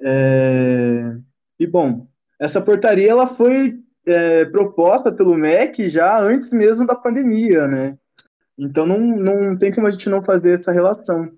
É, 0.00 1.16
e 1.58 1.66
bom, 1.66 2.06
essa 2.38 2.60
portaria 2.60 3.10
ela 3.10 3.26
foi 3.26 3.80
é, 4.04 4.44
proposta 4.44 5.10
pelo 5.10 5.34
MEC 5.34 5.88
já 5.88 6.20
antes 6.20 6.52
mesmo 6.52 6.86
da 6.86 6.94
pandemia, 6.94 7.66
né? 7.66 7.98
Então 8.58 8.86
não, 8.86 9.00
não 9.00 9.56
tem 9.56 9.72
como 9.72 9.86
a 9.86 9.90
gente 9.90 10.08
não 10.08 10.22
fazer 10.22 10.52
essa 10.52 10.70
relação. 10.70 11.30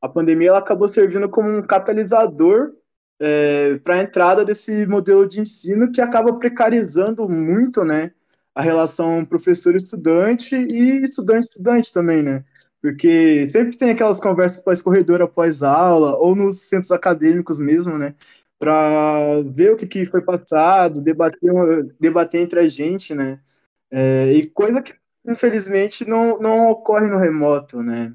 A 0.00 0.08
pandemia 0.08 0.48
ela 0.48 0.58
acabou 0.58 0.88
servindo 0.88 1.28
como 1.28 1.48
um 1.48 1.62
catalisador 1.62 2.72
é, 3.20 3.78
para 3.78 3.96
a 3.96 4.02
entrada 4.02 4.44
desse 4.44 4.86
modelo 4.86 5.28
de 5.28 5.40
ensino 5.40 5.90
que 5.90 6.00
acaba 6.00 6.34
precarizando 6.38 7.28
muito, 7.28 7.84
né, 7.84 8.12
a 8.54 8.62
relação 8.62 9.24
professor-estudante 9.24 10.56
e 10.56 11.04
estudante-estudante 11.04 11.92
também, 11.92 12.22
né? 12.22 12.44
Porque 12.80 13.44
sempre 13.46 13.76
tem 13.76 13.90
aquelas 13.90 14.20
conversas 14.20 14.62
pós-corredor, 14.62 15.20
após 15.20 15.62
aula, 15.62 16.16
ou 16.16 16.34
nos 16.34 16.60
centros 16.62 16.92
acadêmicos 16.92 17.58
mesmo, 17.60 17.98
né? 17.98 18.14
Para 18.58 19.42
ver 19.42 19.72
o 19.72 19.76
que, 19.76 19.86
que 19.86 20.06
foi 20.06 20.22
passado, 20.22 21.02
debater, 21.02 21.94
debater 22.00 22.40
entre 22.40 22.60
a 22.60 22.68
gente, 22.68 23.14
né? 23.14 23.38
É, 23.90 24.32
e 24.32 24.46
coisa 24.46 24.80
que, 24.80 24.94
infelizmente, 25.26 26.08
não, 26.08 26.38
não 26.38 26.70
ocorre 26.70 27.08
no 27.08 27.18
remoto, 27.18 27.82
né? 27.82 28.14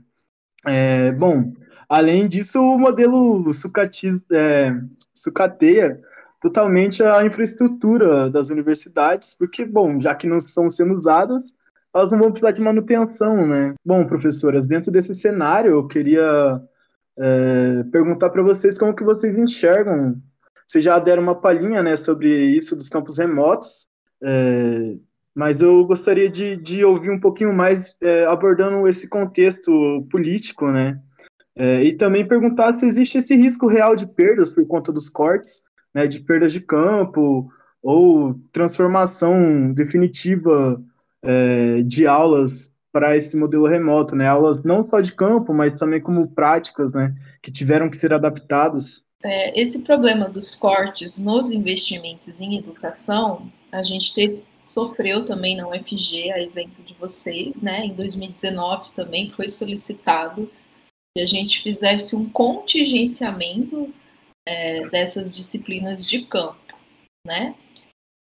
É, 0.66 1.12
bom, 1.12 1.54
Além 1.92 2.26
disso, 2.26 2.58
o 2.58 2.80
modelo 2.80 3.52
sucatiz, 3.52 4.24
é, 4.32 4.74
sucateia 5.14 6.00
totalmente 6.40 7.04
a 7.04 7.26
infraestrutura 7.26 8.30
das 8.30 8.50
universidades, 8.50 9.34
porque, 9.34 9.66
bom, 9.66 10.00
já 10.00 10.16
que 10.16 10.26
não 10.26 10.38
estão 10.38 10.70
sendo 10.70 10.94
usadas, 10.94 11.54
elas 11.94 12.10
não 12.10 12.20
vão 12.20 12.32
precisar 12.32 12.54
de 12.54 12.62
manutenção, 12.62 13.46
né? 13.46 13.74
Bom, 13.86 14.08
professoras, 14.08 14.66
dentro 14.66 14.90
desse 14.90 15.14
cenário, 15.14 15.72
eu 15.72 15.86
queria 15.86 16.62
é, 17.20 17.84
perguntar 17.92 18.30
para 18.30 18.42
vocês 18.42 18.78
como 18.78 18.96
que 18.96 19.04
vocês 19.04 19.38
enxergam. 19.38 20.16
Vocês 20.66 20.86
já 20.86 20.98
deram 20.98 21.24
uma 21.24 21.36
palhinha, 21.36 21.84
né, 21.84 21.98
sobre 21.98 22.56
isso 22.56 22.74
dos 22.74 22.88
campos 22.88 23.18
remotos, 23.18 23.86
é, 24.24 24.96
mas 25.36 25.60
eu 25.60 25.84
gostaria 25.84 26.30
de, 26.30 26.56
de, 26.56 26.86
ouvir 26.86 27.10
um 27.10 27.20
pouquinho 27.20 27.54
mais 27.54 27.98
é, 28.00 28.26
abordando 28.28 28.88
esse 28.88 29.10
contexto 29.10 30.08
político, 30.10 30.72
né? 30.72 30.98
É, 31.56 31.84
e 31.84 31.98
também 31.98 32.28
perguntar 32.28 32.74
se 32.74 32.88
existe 32.88 33.18
esse 33.18 33.36
risco 33.36 33.68
real 33.68 33.96
de 33.96 34.08
perdas 34.08 34.52
por 34.52 34.66
conta 34.66 34.92
dos 34.92 35.10
cortes, 35.10 35.62
né, 35.94 36.08
de 36.08 36.22
perdas 36.22 36.54
de 36.54 36.62
campo 36.62 37.52
ou 37.84 38.36
transformação 38.54 39.74
definitiva 39.74 40.82
é, 41.24 41.82
de 41.84 42.08
aulas 42.08 42.72
para 42.92 43.16
esse 43.16 43.38
modelo 43.38 43.68
remoto, 43.68 44.16
né, 44.16 44.28
aulas 44.28 44.64
não 44.64 44.84
só 44.84 45.00
de 45.00 45.14
campo, 45.14 45.54
mas 45.54 45.76
também 45.76 46.02
como 46.02 46.28
práticas, 46.28 46.94
né, 46.94 47.14
que 47.42 47.52
tiveram 47.52 47.90
que 47.90 47.98
ser 47.98 48.14
adaptadas. 48.14 49.06
É, 49.24 49.60
esse 49.60 49.84
problema 49.84 50.30
dos 50.30 50.56
cortes 50.56 51.20
nos 51.20 51.52
investimentos 51.52 52.42
em 52.42 52.58
educação, 52.58 53.52
a 53.72 53.84
gente 53.84 54.44
sofreu 54.66 55.26
também 55.26 55.56
na 55.58 55.68
UFG, 55.68 56.32
a 56.32 56.42
exemplo 56.42 56.84
de 56.86 56.94
vocês, 56.94 57.62
né, 57.62 57.86
em 57.86 57.94
2019 57.94 58.92
também 58.94 59.30
foi 59.32 59.50
solicitado 59.50 60.50
que 61.16 61.22
a 61.22 61.26
gente 61.26 61.62
fizesse 61.62 62.16
um 62.16 62.30
contingenciamento 62.30 63.94
é, 64.48 64.88
dessas 64.90 65.36
disciplinas 65.36 66.10
de 66.10 66.26
campo, 66.26 66.76
né? 67.26 67.56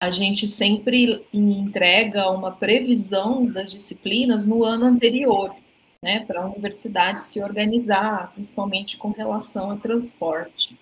A 0.00 0.10
gente 0.10 0.46
sempre 0.46 1.26
entrega 1.32 2.30
uma 2.30 2.52
previsão 2.52 3.44
das 3.44 3.72
disciplinas 3.72 4.46
no 4.46 4.64
ano 4.64 4.84
anterior, 4.84 5.54
né, 6.00 6.20
para 6.20 6.42
a 6.42 6.46
universidade 6.46 7.24
se 7.24 7.42
organizar, 7.42 8.32
principalmente 8.32 8.96
com 8.96 9.10
relação 9.10 9.72
ao 9.72 9.78
transporte. 9.78 10.78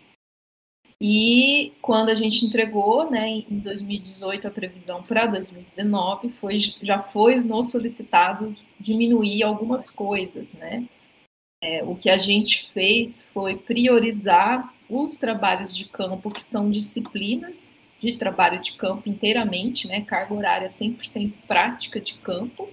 E 1.01 1.73
quando 1.81 2.11
a 2.11 2.15
gente 2.15 2.45
entregou, 2.45 3.11
né, 3.11 3.29
em 3.29 3.59
2018 3.59 4.49
a 4.49 4.51
previsão 4.51 5.03
para 5.03 5.27
2019, 5.27 6.31
foi, 6.33 6.59
já 6.83 7.03
foi 7.03 7.37
nos 7.37 7.71
solicitados 7.71 8.71
diminuir 8.79 9.43
algumas 9.43 9.91
coisas, 9.91 10.53
né? 10.55 10.87
É, 11.67 11.83
o 11.83 11.97
que 11.97 12.09
a 12.09 12.17
gente 12.17 12.71
fez 12.73 13.29
foi 13.35 13.57
priorizar 13.57 14.73
os 14.89 15.17
trabalhos 15.17 15.77
de 15.77 15.87
campo, 15.87 16.31
que 16.31 16.45
são 16.45 16.71
disciplinas 16.71 17.77
de 18.01 18.17
trabalho 18.17 18.63
de 18.63 18.75
campo 18.75 19.09
inteiramente, 19.09 19.89
né, 19.89 20.03
carga 20.03 20.33
horária 20.33 20.69
100% 20.69 21.33
prática 21.49 22.01
de 22.01 22.15
campo. 22.19 22.69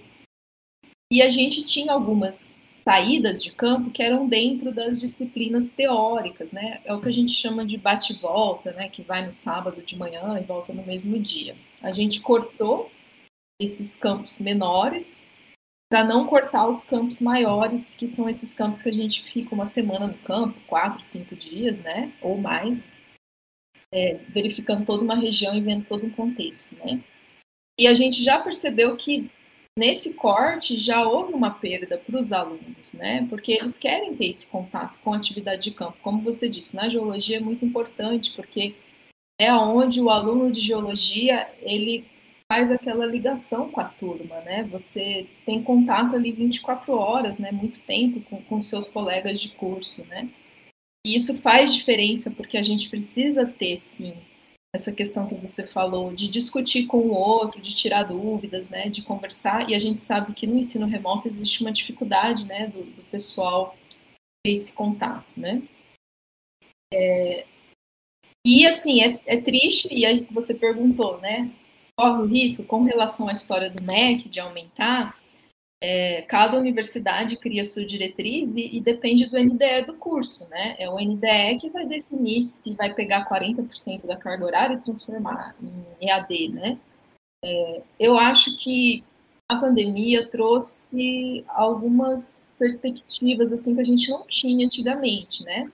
E 1.10 1.20
a 1.20 1.28
gente 1.28 1.64
tinha 1.64 1.92
algumas 1.92 2.56
saídas 2.84 3.42
de 3.42 3.50
campo 3.50 3.90
que 3.90 4.00
eram 4.00 4.28
dentro 4.28 4.72
das 4.72 5.00
disciplinas 5.00 5.70
teóricas, 5.70 6.52
né? 6.52 6.80
É 6.84 6.94
o 6.94 7.00
que 7.00 7.08
a 7.08 7.12
gente 7.12 7.32
chama 7.32 7.66
de 7.66 7.76
bate-volta, 7.76 8.70
né, 8.72 8.88
que 8.88 9.02
vai 9.02 9.26
no 9.26 9.32
sábado 9.32 9.82
de 9.82 9.96
manhã 9.96 10.38
e 10.38 10.44
volta 10.44 10.72
no 10.72 10.86
mesmo 10.86 11.18
dia. 11.18 11.56
A 11.82 11.90
gente 11.90 12.20
cortou 12.20 12.92
esses 13.60 13.96
campos 13.96 14.38
menores 14.38 15.23
para 15.94 16.02
não 16.02 16.26
cortar 16.26 16.68
os 16.68 16.82
campos 16.82 17.20
maiores, 17.20 17.94
que 17.94 18.08
são 18.08 18.28
esses 18.28 18.52
campos 18.52 18.82
que 18.82 18.88
a 18.88 18.92
gente 18.92 19.22
fica 19.22 19.54
uma 19.54 19.64
semana 19.64 20.08
no 20.08 20.18
campo, 20.18 20.60
quatro, 20.66 21.00
cinco 21.04 21.36
dias, 21.36 21.78
né, 21.78 22.10
ou 22.20 22.36
mais, 22.36 22.96
é, 23.92 24.14
verificando 24.28 24.84
toda 24.84 25.04
uma 25.04 25.14
região 25.14 25.54
e 25.54 25.60
vendo 25.60 25.86
todo 25.86 26.04
um 26.04 26.10
contexto, 26.10 26.74
né. 26.84 27.00
E 27.78 27.86
a 27.86 27.94
gente 27.94 28.24
já 28.24 28.40
percebeu 28.40 28.96
que 28.96 29.30
nesse 29.78 30.14
corte 30.14 30.80
já 30.80 31.06
houve 31.06 31.32
uma 31.32 31.52
perda 31.52 31.96
para 31.96 32.18
os 32.18 32.32
alunos, 32.32 32.92
né, 32.94 33.24
porque 33.30 33.52
eles 33.52 33.78
querem 33.78 34.16
ter 34.16 34.30
esse 34.30 34.48
contato 34.48 34.98
com 34.98 35.14
a 35.14 35.16
atividade 35.16 35.62
de 35.62 35.70
campo, 35.70 35.96
como 36.02 36.22
você 36.22 36.48
disse, 36.48 36.74
na 36.74 36.88
geologia 36.88 37.36
é 37.36 37.40
muito 37.40 37.64
importante, 37.64 38.32
porque 38.34 38.74
é 39.40 39.54
onde 39.54 40.00
o 40.00 40.10
aluno 40.10 40.50
de 40.50 40.58
geologia 40.58 41.48
ele 41.62 42.04
faz 42.54 42.70
aquela 42.70 43.04
ligação 43.04 43.68
com 43.68 43.80
a 43.80 43.84
turma, 43.84 44.40
né? 44.42 44.62
Você 44.70 45.26
tem 45.44 45.60
contato 45.60 46.14
ali 46.14 46.30
24 46.30 46.92
horas, 46.92 47.36
né? 47.36 47.50
Muito 47.50 47.80
tempo 47.80 48.20
com, 48.20 48.40
com 48.44 48.62
seus 48.62 48.90
colegas 48.90 49.40
de 49.40 49.48
curso, 49.48 50.04
né? 50.04 50.28
E 51.04 51.16
isso 51.16 51.40
faz 51.40 51.74
diferença 51.74 52.30
porque 52.30 52.56
a 52.56 52.62
gente 52.62 52.88
precisa 52.88 53.44
ter, 53.44 53.76
sim, 53.78 54.14
essa 54.72 54.92
questão 54.92 55.26
que 55.26 55.34
você 55.34 55.66
falou 55.66 56.14
de 56.14 56.28
discutir 56.28 56.86
com 56.86 56.98
o 56.98 57.12
outro, 57.12 57.60
de 57.60 57.74
tirar 57.74 58.04
dúvidas, 58.04 58.68
né? 58.70 58.88
De 58.88 59.02
conversar. 59.02 59.68
E 59.68 59.74
a 59.74 59.78
gente 59.80 60.00
sabe 60.00 60.32
que 60.32 60.46
no 60.46 60.56
ensino 60.56 60.86
remoto 60.86 61.26
existe 61.26 61.60
uma 61.60 61.72
dificuldade, 61.72 62.44
né? 62.44 62.68
Do, 62.68 62.84
do 62.84 63.02
pessoal 63.10 63.76
ter 64.44 64.52
esse 64.52 64.72
contato, 64.72 65.26
né? 65.36 65.60
É, 66.92 67.44
e 68.46 68.64
assim, 68.64 69.02
é, 69.02 69.18
é, 69.26 69.40
triste, 69.40 69.92
e 69.92 70.06
aí 70.06 70.20
você 70.30 70.54
perguntou, 70.54 71.20
né? 71.20 71.50
Corre 71.96 72.22
o 72.22 72.26
risco, 72.26 72.64
com 72.64 72.82
relação 72.84 73.28
à 73.28 73.32
história 73.32 73.70
do 73.70 73.82
MEC, 73.82 74.28
de 74.28 74.40
aumentar, 74.40 75.16
é, 75.86 76.22
cada 76.22 76.58
universidade 76.58 77.36
cria 77.36 77.66
sua 77.66 77.86
diretriz 77.86 78.56
e, 78.56 78.78
e, 78.78 78.80
depende 78.80 79.26
do 79.26 79.38
NDE 79.38 79.84
do 79.86 79.94
curso, 79.94 80.48
né? 80.48 80.76
É 80.78 80.88
o 80.88 80.98
NDE 80.98 81.58
que 81.60 81.68
vai 81.68 81.86
definir 81.86 82.46
se 82.46 82.72
vai 82.72 82.94
pegar 82.94 83.28
40% 83.28 84.06
da 84.06 84.16
carga 84.16 84.46
horária 84.46 84.74
e 84.76 84.80
transformar 84.80 85.54
em 85.62 86.08
EAD, 86.08 86.48
né? 86.48 86.78
É, 87.44 87.82
eu 88.00 88.18
acho 88.18 88.56
que 88.56 89.04
a 89.46 89.56
pandemia 89.56 90.26
trouxe 90.26 91.44
algumas 91.48 92.48
perspectivas 92.58 93.52
assim 93.52 93.74
que 93.74 93.82
a 93.82 93.84
gente 93.84 94.10
não 94.10 94.26
tinha 94.26 94.64
antigamente, 94.64 95.44
né? 95.44 95.70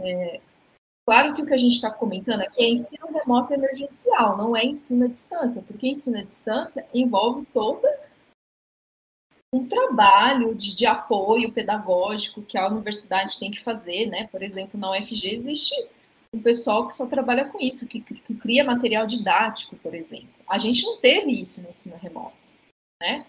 É, 0.00 0.40
Claro 1.08 1.34
que 1.34 1.40
o 1.40 1.46
que 1.46 1.54
a 1.54 1.56
gente 1.56 1.76
está 1.76 1.90
comentando 1.90 2.42
aqui 2.42 2.62
é 2.62 2.68
ensino 2.68 3.06
remoto 3.10 3.54
emergencial, 3.54 4.36
não 4.36 4.54
é 4.54 4.66
ensino 4.66 5.06
à 5.06 5.08
distância, 5.08 5.64
porque 5.66 5.88
ensino 5.88 6.18
à 6.18 6.22
distância 6.22 6.86
envolve 6.92 7.46
todo 7.46 7.82
um 9.54 9.66
trabalho 9.66 10.54
de, 10.54 10.76
de, 10.76 10.84
apoio 10.84 11.50
pedagógico 11.50 12.42
que 12.42 12.58
a 12.58 12.68
universidade 12.68 13.38
tem 13.38 13.50
que 13.50 13.64
fazer, 13.64 14.04
né? 14.04 14.28
Por 14.30 14.42
exemplo, 14.42 14.78
na 14.78 14.90
UFG 14.90 15.34
existe 15.34 15.74
o 16.30 16.42
pessoal 16.42 16.86
que 16.86 16.94
só 16.94 17.06
trabalha 17.06 17.46
com 17.46 17.58
isso, 17.58 17.88
que, 17.88 18.02
que, 18.02 18.34
cria 18.34 18.62
material 18.62 19.06
didático, 19.06 19.76
por 19.76 19.94
exemplo. 19.94 20.28
A 20.46 20.58
gente 20.58 20.84
não 20.84 20.98
teve 20.98 21.40
isso 21.40 21.62
no 21.62 21.70
ensino 21.70 21.96
remoto, 21.96 22.36
né? 23.00 23.24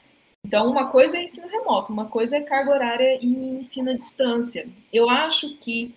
Então, 0.46 0.70
uma 0.70 0.88
coisa 0.88 1.16
é 1.16 1.24
ensino 1.24 1.48
remoto, 1.48 1.94
uma 1.94 2.10
coisa 2.10 2.36
é 2.36 2.42
carga 2.42 2.72
horária 2.72 3.20
e 3.22 3.62
ensino 3.62 3.92
à 3.92 3.94
distância. 3.94 4.68
Eu 4.92 5.10
acho 5.10 5.56
que 5.60 5.96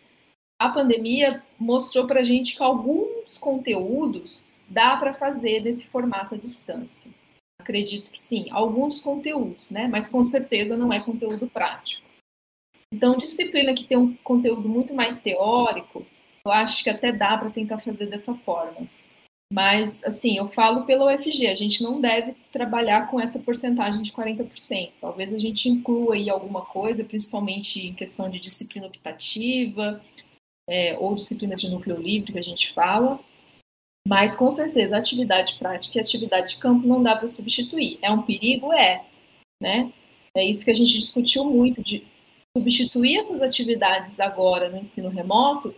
a 0.62 0.68
pandemia 0.68 1.42
mostrou 1.58 2.06
para 2.06 2.20
a 2.20 2.24
gente 2.24 2.56
que 2.56 2.62
alguns 2.62 3.36
conteúdos 3.36 4.44
dá 4.68 4.96
para 4.96 5.12
fazer 5.12 5.60
nesse 5.60 5.86
formato 5.86 6.36
à 6.36 6.38
distância. 6.38 7.10
Acredito 7.60 8.10
que 8.10 8.20
sim, 8.20 8.46
alguns 8.50 9.00
conteúdos, 9.00 9.70
né? 9.70 9.88
Mas 9.88 10.08
com 10.08 10.24
certeza 10.24 10.76
não 10.76 10.92
é 10.92 11.00
conteúdo 11.00 11.48
prático. 11.48 12.02
Então, 12.92 13.18
disciplina 13.18 13.74
que 13.74 13.84
tem 13.84 13.96
um 13.96 14.14
conteúdo 14.16 14.68
muito 14.68 14.94
mais 14.94 15.18
teórico, 15.20 16.06
eu 16.44 16.52
acho 16.52 16.84
que 16.84 16.90
até 16.90 17.10
dá 17.10 17.36
para 17.36 17.50
tentar 17.50 17.78
fazer 17.78 18.06
dessa 18.06 18.34
forma. 18.34 18.86
Mas, 19.52 20.02
assim, 20.04 20.38
eu 20.38 20.48
falo 20.48 20.84
pela 20.84 21.12
UFG, 21.12 21.46
a 21.46 21.54
gente 21.54 21.82
não 21.82 22.00
deve 22.00 22.32
trabalhar 22.52 23.10
com 23.10 23.20
essa 23.20 23.38
porcentagem 23.38 24.02
de 24.02 24.12
40%. 24.12 24.92
Talvez 25.00 25.34
a 25.34 25.38
gente 25.38 25.68
inclua 25.68 26.14
aí 26.14 26.30
alguma 26.30 26.62
coisa, 26.62 27.04
principalmente 27.04 27.86
em 27.86 27.94
questão 27.94 28.30
de 28.30 28.40
disciplina 28.40 28.86
optativa, 28.86 30.00
é, 30.68 30.96
ou 30.98 31.14
disciplina 31.14 31.56
de 31.56 31.68
núcleo 31.68 31.96
livre, 31.96 32.32
que 32.32 32.38
a 32.38 32.42
gente 32.42 32.72
fala. 32.72 33.18
Mas, 34.06 34.34
com 34.34 34.50
certeza, 34.50 34.96
atividade 34.96 35.56
prática 35.58 35.98
e 35.98 36.00
atividade 36.00 36.54
de 36.54 36.58
campo 36.58 36.86
não 36.86 37.02
dá 37.02 37.16
para 37.16 37.28
substituir. 37.28 37.98
É 38.02 38.10
um 38.10 38.22
perigo? 38.22 38.72
É. 38.72 39.04
Né? 39.60 39.92
É 40.36 40.44
isso 40.44 40.64
que 40.64 40.70
a 40.70 40.76
gente 40.76 40.98
discutiu 40.98 41.44
muito, 41.44 41.82
de 41.82 42.04
substituir 42.56 43.18
essas 43.18 43.40
atividades 43.40 44.18
agora 44.18 44.68
no 44.68 44.78
ensino 44.78 45.08
remoto 45.08 45.74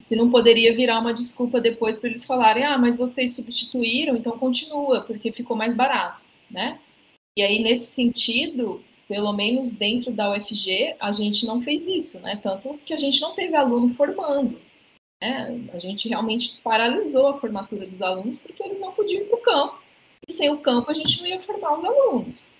se 0.00 0.16
não 0.16 0.30
poderia 0.30 0.74
virar 0.74 0.98
uma 0.98 1.14
desculpa 1.14 1.60
depois 1.60 1.98
para 1.98 2.10
eles 2.10 2.24
falarem, 2.24 2.64
ah, 2.64 2.76
mas 2.76 2.98
vocês 2.98 3.34
substituíram, 3.34 4.16
então 4.16 4.38
continua, 4.38 5.02
porque 5.02 5.32
ficou 5.32 5.56
mais 5.56 5.74
barato, 5.74 6.28
né? 6.50 6.78
E 7.36 7.42
aí, 7.42 7.62
nesse 7.62 7.92
sentido, 7.92 8.82
pelo 9.08 9.32
menos 9.32 9.74
dentro 9.74 10.12
da 10.12 10.32
UFG, 10.32 10.96
a 10.98 11.12
gente 11.12 11.46
não 11.46 11.62
fez 11.62 11.86
isso, 11.86 12.20
né? 12.20 12.40
Tanto 12.42 12.78
que 12.84 12.94
a 12.94 12.96
gente 12.96 13.20
não 13.20 13.34
teve 13.34 13.54
aluno 13.54 13.94
formando. 13.94 14.58
Né? 15.22 15.68
A 15.72 15.78
gente 15.78 16.08
realmente 16.08 16.60
paralisou 16.62 17.28
a 17.28 17.38
formatura 17.38 17.86
dos 17.86 18.02
alunos 18.02 18.38
porque 18.38 18.62
eles 18.62 18.80
não 18.80 18.92
podiam 18.92 19.22
ir 19.22 19.26
para 19.26 19.38
o 19.38 19.42
campo. 19.42 19.82
E 20.28 20.32
sem 20.32 20.50
o 20.50 20.58
campo 20.58 20.90
a 20.90 20.94
gente 20.94 21.20
não 21.20 21.26
ia 21.26 21.40
formar 21.40 21.78
os 21.78 21.84
alunos. 21.84 22.50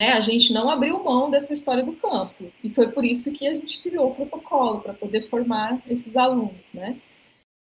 Né? 0.00 0.12
A 0.12 0.20
gente 0.20 0.52
não 0.52 0.68
abriu 0.68 1.02
mão 1.02 1.30
dessa 1.30 1.52
história 1.52 1.84
do 1.84 1.92
campo. 1.92 2.52
E 2.62 2.70
foi 2.70 2.88
por 2.88 3.04
isso 3.04 3.32
que 3.32 3.46
a 3.46 3.54
gente 3.54 3.80
criou 3.82 4.10
o 4.10 4.14
protocolo, 4.14 4.80
para 4.80 4.94
poder 4.94 5.28
formar 5.28 5.80
esses 5.88 6.16
alunos. 6.16 6.56
Né? 6.74 6.98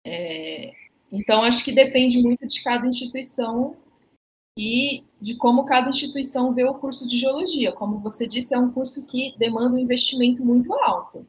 É, 0.07 0.71
então, 1.13 1.43
acho 1.43 1.65
que 1.65 1.71
depende 1.71 2.21
muito 2.21 2.47
de 2.47 2.63
cada 2.63 2.87
instituição 2.87 3.77
e 4.57 5.05
de 5.21 5.37
como 5.37 5.65
cada 5.65 5.89
instituição 5.89 6.53
vê 6.53 6.65
o 6.65 6.75
curso 6.75 7.09
de 7.09 7.19
geologia. 7.19 7.73
Como 7.73 7.99
você 7.99 8.29
disse, 8.29 8.55
é 8.55 8.59
um 8.59 8.71
curso 8.71 9.07
que 9.07 9.35
demanda 9.39 9.75
um 9.75 9.79
investimento 9.79 10.45
muito 10.45 10.73
alto. 10.75 11.27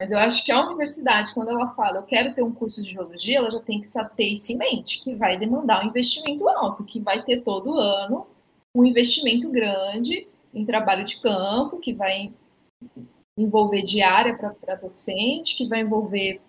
Mas 0.00 0.12
eu 0.12 0.18
acho 0.18 0.44
que 0.44 0.52
a 0.52 0.64
universidade, 0.64 1.34
quando 1.34 1.50
ela 1.50 1.70
fala 1.70 1.98
eu 1.98 2.04
quero 2.04 2.32
ter 2.34 2.42
um 2.42 2.52
curso 2.52 2.82
de 2.82 2.92
geologia, 2.92 3.38
ela 3.38 3.50
já 3.50 3.60
tem 3.60 3.80
que 3.80 3.88
ter 4.16 4.28
isso 4.28 4.52
em 4.52 4.56
mente, 4.56 5.02
que 5.02 5.14
vai 5.14 5.36
demandar 5.36 5.84
um 5.84 5.88
investimento 5.88 6.48
alto, 6.48 6.84
que 6.84 7.00
vai 7.00 7.22
ter 7.24 7.42
todo 7.42 7.78
ano 7.78 8.26
um 8.74 8.84
investimento 8.84 9.50
grande 9.50 10.28
em 10.54 10.64
trabalho 10.64 11.04
de 11.04 11.20
campo, 11.20 11.80
que 11.80 11.92
vai 11.92 12.32
envolver 13.36 13.82
diária 13.82 14.36
para 14.36 14.76
docente, 14.76 15.56
que 15.56 15.66
vai 15.66 15.80
envolver 15.80 16.40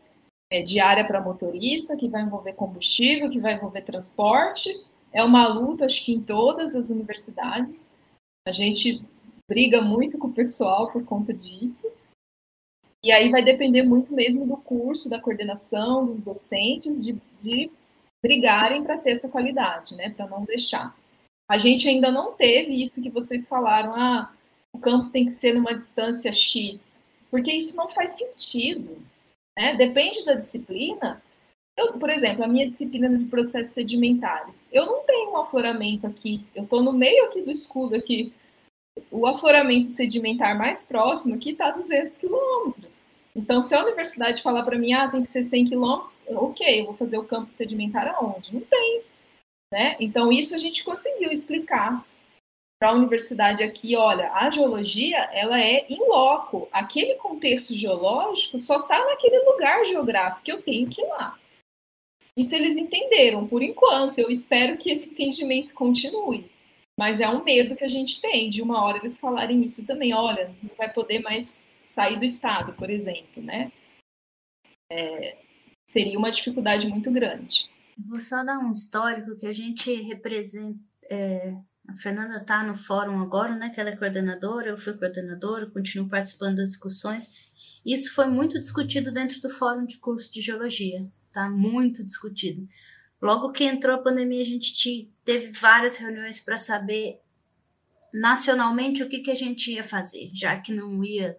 é, 0.51 0.61
diária 0.61 1.05
para 1.05 1.21
motorista, 1.21 1.97
que 1.97 2.07
vai 2.07 2.21
envolver 2.21 2.53
combustível, 2.53 3.29
que 3.29 3.39
vai 3.39 3.55
envolver 3.55 3.81
transporte. 3.81 4.69
É 5.11 5.23
uma 5.23 5.47
luta, 5.47 5.85
acho 5.85 6.05
que 6.05 6.13
em 6.13 6.21
todas 6.21 6.75
as 6.75 6.89
universidades. 6.89 7.91
A 8.47 8.51
gente 8.51 9.03
briga 9.47 9.81
muito 9.81 10.17
com 10.17 10.27
o 10.27 10.33
pessoal 10.33 10.91
por 10.91 11.03
conta 11.03 11.33
disso. 11.33 11.91
E 13.03 13.11
aí 13.11 13.29
vai 13.29 13.43
depender 13.43 13.83
muito 13.83 14.13
mesmo 14.13 14.45
do 14.45 14.57
curso, 14.57 15.09
da 15.09 15.19
coordenação, 15.19 16.05
dos 16.05 16.21
docentes, 16.21 17.03
de, 17.03 17.17
de 17.41 17.71
brigarem 18.21 18.83
para 18.83 18.97
ter 18.97 19.11
essa 19.11 19.29
qualidade, 19.29 19.95
né? 19.95 20.09
Para 20.09 20.27
não 20.27 20.43
deixar. 20.43 20.95
A 21.49 21.57
gente 21.57 21.87
ainda 21.87 22.11
não 22.11 22.33
teve 22.33 22.83
isso 22.83 23.01
que 23.01 23.09
vocês 23.09 23.47
falaram, 23.47 23.95
ah, 23.95 24.31
o 24.73 24.79
campo 24.79 25.09
tem 25.09 25.25
que 25.25 25.31
ser 25.31 25.53
numa 25.53 25.73
distância 25.73 26.33
X, 26.33 27.03
porque 27.31 27.51
isso 27.51 27.75
não 27.75 27.89
faz 27.89 28.17
sentido. 28.17 28.97
Né? 29.57 29.75
Depende 29.75 30.23
da 30.25 30.33
disciplina. 30.33 31.21
Eu, 31.79 31.93
por 31.93 32.09
exemplo, 32.09 32.43
a 32.43 32.47
minha 32.47 32.67
disciplina 32.67 33.07
de 33.07 33.23
processos 33.23 33.73
sedimentares, 33.73 34.67
eu 34.69 34.85
não 34.85 34.99
tenho 35.05 35.31
um 35.31 35.37
afloramento 35.37 36.05
aqui, 36.05 36.45
eu 36.53 36.63
estou 36.63 36.83
no 36.83 36.91
meio 36.91 37.23
aqui 37.27 37.41
do 37.41 37.51
escudo 37.51 37.95
aqui. 37.95 38.33
O 39.09 39.25
afloramento 39.25 39.87
sedimentar 39.87 40.57
mais 40.57 40.83
próximo 40.83 41.35
aqui 41.35 41.51
está 41.51 41.67
a 41.67 41.71
200 41.71 42.17
quilômetros. 42.17 43.05
Então, 43.33 43.63
se 43.63 43.73
a 43.73 43.81
universidade 43.81 44.41
falar 44.41 44.63
para 44.63 44.77
mim, 44.77 44.91
ah, 44.91 45.07
tem 45.07 45.23
que 45.23 45.31
ser 45.31 45.41
100 45.41 45.69
quilômetros, 45.69 46.21
ok, 46.27 46.81
eu 46.81 46.85
vou 46.87 46.97
fazer 46.97 47.17
o 47.17 47.23
campo 47.23 47.55
sedimentar 47.55 48.09
aonde? 48.09 48.53
Não 48.53 48.61
tem. 48.61 49.01
Né? 49.71 49.95
Então, 50.01 50.33
isso 50.33 50.53
a 50.53 50.57
gente 50.57 50.83
conseguiu 50.83 51.31
explicar 51.31 52.03
para 52.77 52.89
a 52.89 52.93
universidade 52.93 53.63
aqui, 53.63 53.95
olha, 53.95 54.33
a 54.33 54.49
geologia 54.49 55.17
ela 55.31 55.57
é 55.57 55.85
em 55.89 55.99
loco. 56.09 56.67
Aquele 56.73 57.15
contexto 57.15 57.73
geológico 57.73 58.59
só 58.59 58.81
está 58.81 58.99
naquele 59.05 59.39
lugar 59.39 59.85
geográfico 59.85 60.43
que 60.43 60.51
eu 60.51 60.61
tenho 60.61 60.89
que 60.89 61.01
ir 61.01 61.07
lá. 61.07 61.39
Isso 62.39 62.55
eles 62.55 62.77
entenderam 62.77 63.45
por 63.45 63.61
enquanto. 63.61 64.17
Eu 64.17 64.31
espero 64.31 64.77
que 64.77 64.89
esse 64.89 65.09
entendimento 65.09 65.73
continue. 65.73 66.49
Mas 66.97 67.19
é 67.19 67.27
um 67.27 67.43
medo 67.43 67.75
que 67.75 67.83
a 67.83 67.89
gente 67.89 68.21
tem 68.21 68.49
de 68.49 68.61
uma 68.61 68.81
hora 68.81 68.97
eles 68.97 69.17
falarem 69.17 69.65
isso 69.65 69.85
também. 69.85 70.13
Olha, 70.13 70.49
não 70.63 70.73
vai 70.77 70.91
poder 70.91 71.19
mais 71.19 71.69
sair 71.87 72.17
do 72.17 72.23
estado, 72.23 72.71
por 72.73 72.89
exemplo, 72.89 73.43
né? 73.43 73.69
É, 74.89 75.37
seria 75.89 76.17
uma 76.17 76.31
dificuldade 76.31 76.87
muito 76.87 77.11
grande. 77.11 77.67
Vou 78.07 78.21
só 78.21 78.41
dar 78.43 78.59
um 78.59 78.71
histórico 78.71 79.37
que 79.37 79.47
a 79.47 79.53
gente 79.53 79.93
representa. 80.03 80.79
É, 81.09 81.53
a 81.89 81.93
Fernanda 81.93 82.37
está 82.37 82.63
no 82.63 82.77
fórum 82.77 83.21
agora, 83.21 83.55
né? 83.55 83.69
Que 83.69 83.81
ela 83.81 83.89
é 83.89 83.97
coordenadora, 83.97 84.69
eu 84.69 84.79
fui 84.79 84.93
coordenadora, 84.93 85.65
continuo 85.65 86.07
participando 86.07 86.57
das 86.57 86.69
discussões. 86.69 87.33
Isso 87.85 88.13
foi 88.13 88.27
muito 88.27 88.59
discutido 88.59 89.11
dentro 89.11 89.41
do 89.41 89.49
fórum 89.49 89.85
de 89.85 89.97
curso 89.97 90.31
de 90.33 90.41
geologia, 90.41 91.01
tá? 91.39 91.49
Muito 91.49 92.03
discutido. 92.03 92.67
Logo 93.21 93.51
que 93.51 93.63
entrou 93.63 93.95
a 93.95 94.03
pandemia, 94.03 94.41
a 94.41 94.45
gente 94.45 95.09
teve 95.23 95.51
várias 95.59 95.95
reuniões 95.95 96.39
para 96.39 96.57
saber 96.57 97.17
nacionalmente 98.13 99.03
o 99.03 99.09
que, 99.09 99.19
que 99.19 99.31
a 99.31 99.35
gente 99.35 99.71
ia 99.71 99.87
fazer, 99.87 100.31
já 100.33 100.59
que 100.59 100.73
não 100.73 101.03
ia 101.03 101.37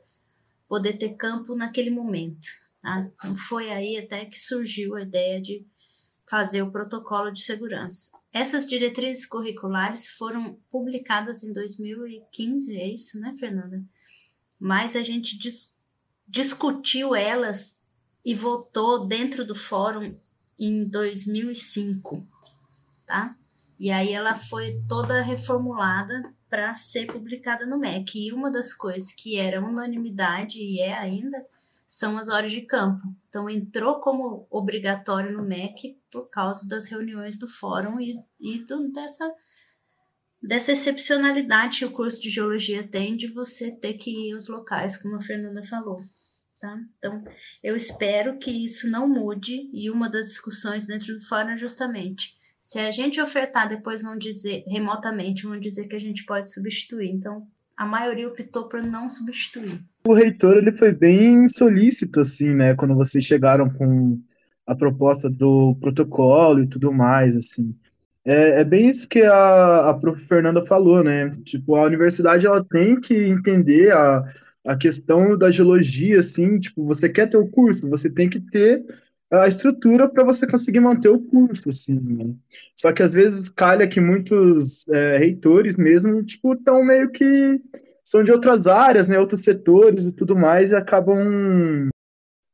poder 0.69 0.95
ter 0.95 1.17
campo 1.17 1.55
naquele 1.55 1.91
momento. 1.91 2.49
Tá? 2.81 3.07
Então 3.15 3.37
foi 3.37 3.71
aí 3.71 3.99
até 3.99 4.25
que 4.25 4.41
surgiu 4.41 4.95
a 4.95 5.03
ideia 5.03 5.41
de 5.41 5.67
fazer 6.29 6.63
o 6.63 6.71
protocolo 6.71 7.31
de 7.33 7.43
segurança. 7.43 8.11
Essas 8.33 8.67
diretrizes 8.67 9.27
curriculares 9.27 10.09
foram 10.11 10.57
publicadas 10.71 11.43
em 11.43 11.53
2015, 11.53 12.77
é 12.77 12.87
isso, 12.87 13.19
né, 13.19 13.35
Fernanda? 13.39 13.83
Mas 14.61 14.95
a 14.95 15.03
gente 15.03 15.37
dis 15.37 15.79
discutiu 16.29 17.17
elas 17.17 17.80
e 18.25 18.35
votou 18.35 19.07
dentro 19.07 19.45
do 19.45 19.55
fórum 19.55 20.15
em 20.59 20.89
2005, 20.89 22.23
tá? 23.07 23.35
E 23.79 23.91
aí 23.91 24.13
ela 24.13 24.39
foi 24.39 24.79
toda 24.87 25.23
reformulada 25.23 26.31
para 26.51 26.75
ser 26.75 27.07
publicada 27.07 27.65
no 27.65 27.79
MEC. 27.79 28.27
E 28.27 28.33
uma 28.33 28.51
das 28.51 28.75
coisas 28.75 29.11
que 29.13 29.39
era 29.39 29.65
unanimidade 29.65 30.59
e 30.59 30.81
é 30.81 30.93
ainda 30.93 31.39
são 31.89 32.19
as 32.19 32.29
horas 32.29 32.53
de 32.53 32.61
campo. 32.63 33.01
Então, 33.29 33.49
entrou 33.49 34.01
como 34.01 34.47
obrigatório 34.51 35.33
no 35.33 35.43
MEC 35.43 35.97
por 36.13 36.29
causa 36.31 36.69
das 36.69 36.87
reuniões 36.87 37.39
do 37.39 37.49
fórum 37.49 37.99
e, 37.99 38.15
e 38.41 38.59
do, 38.67 38.93
dessa, 38.93 39.33
dessa 40.43 40.73
excepcionalidade 40.73 41.79
que 41.79 41.85
o 41.87 41.91
curso 41.91 42.21
de 42.21 42.31
geologia 42.31 42.87
tem 42.87 43.17
de 43.17 43.29
você 43.29 43.73
ter 43.73 43.95
que 43.95 44.11
ir 44.11 44.35
aos 44.35 44.47
locais, 44.47 44.97
como 44.99 45.17
a 45.17 45.23
Fernanda 45.23 45.67
falou. 45.67 46.03
Tá? 46.61 46.77
Então, 46.99 47.25
eu 47.65 47.75
espero 47.75 48.39
que 48.39 48.51
isso 48.51 48.91
não 48.91 49.09
mude 49.09 49.63
e 49.73 49.91
uma 49.91 50.11
das 50.11 50.29
discussões 50.29 50.87
dentro 50.87 51.15
do 51.15 51.27
fórum 51.27 51.51
é 51.51 51.59
justamente 51.59 52.39
se 52.71 52.79
a 52.79 52.93
gente 52.93 53.21
ofertar, 53.21 53.69
depois 53.69 54.01
vão 54.01 54.17
dizer 54.17 54.63
remotamente, 54.69 55.43
vão 55.43 55.59
dizer 55.59 55.89
que 55.89 55.97
a 55.97 55.99
gente 55.99 56.25
pode 56.25 56.53
substituir. 56.53 57.11
Então, 57.11 57.41
a 57.77 57.85
maioria 57.85 58.29
optou 58.29 58.69
por 58.69 58.81
não 58.81 59.11
substituir. 59.11 59.81
O 60.07 60.15
reitor 60.15 60.57
ele 60.57 60.71
foi 60.71 60.93
bem 60.93 61.49
solícito, 61.49 62.21
assim, 62.21 62.55
né, 62.55 62.77
quando 62.77 62.95
vocês 62.95 63.25
chegaram 63.25 63.69
com 63.69 64.21
a 64.65 64.77
proposta 64.77 65.29
do 65.29 65.77
protocolo 65.81 66.63
e 66.63 66.69
tudo 66.69 66.93
mais, 66.93 67.35
assim. 67.35 67.75
É, 68.25 68.61
é 68.61 68.65
bem 68.65 68.89
isso 68.89 69.09
que 69.09 69.23
a, 69.23 69.91
a 69.91 69.95
prof. 69.95 70.25
Fernanda 70.29 70.65
falou, 70.65 71.03
né? 71.03 71.37
Tipo, 71.45 71.75
a 71.75 71.83
universidade 71.83 72.47
ela 72.47 72.65
tem 72.65 73.01
que 73.01 73.15
entender 73.15 73.91
a, 73.91 74.23
a 74.65 74.77
questão 74.77 75.37
da 75.37 75.51
geologia, 75.51 76.19
assim, 76.19 76.59
tipo, 76.59 76.85
você 76.85 77.09
quer 77.09 77.29
ter 77.29 77.37
o 77.37 77.49
curso, 77.49 77.89
você 77.89 78.11
tem 78.11 78.29
que 78.29 78.41
ter 78.41 78.85
a 79.31 79.47
estrutura 79.47 80.09
para 80.09 80.25
você 80.25 80.47
conseguir 80.47 80.81
manter 80.81 81.09
o 81.09 81.21
curso, 81.21 81.69
assim, 81.69 81.99
né? 82.01 82.35
Só 82.77 82.93
que 82.93 83.03
às 83.03 83.15
vezes 83.15 83.49
calha 83.49 83.87
que 83.87 84.01
muitos 84.01 84.87
é, 84.89 85.19
reitores 85.19 85.77
mesmo, 85.77 86.23
tipo, 86.25 86.55
estão 86.55 86.85
meio 86.85 87.11
que 87.11 87.61
são 88.05 88.25
de 88.25 88.33
outras 88.33 88.67
áreas, 88.67 89.07
né, 89.07 89.19
outros 89.19 89.45
setores 89.45 90.05
e 90.05 90.11
tudo 90.11 90.35
mais, 90.35 90.73
e 90.73 90.75
acabam 90.75 91.89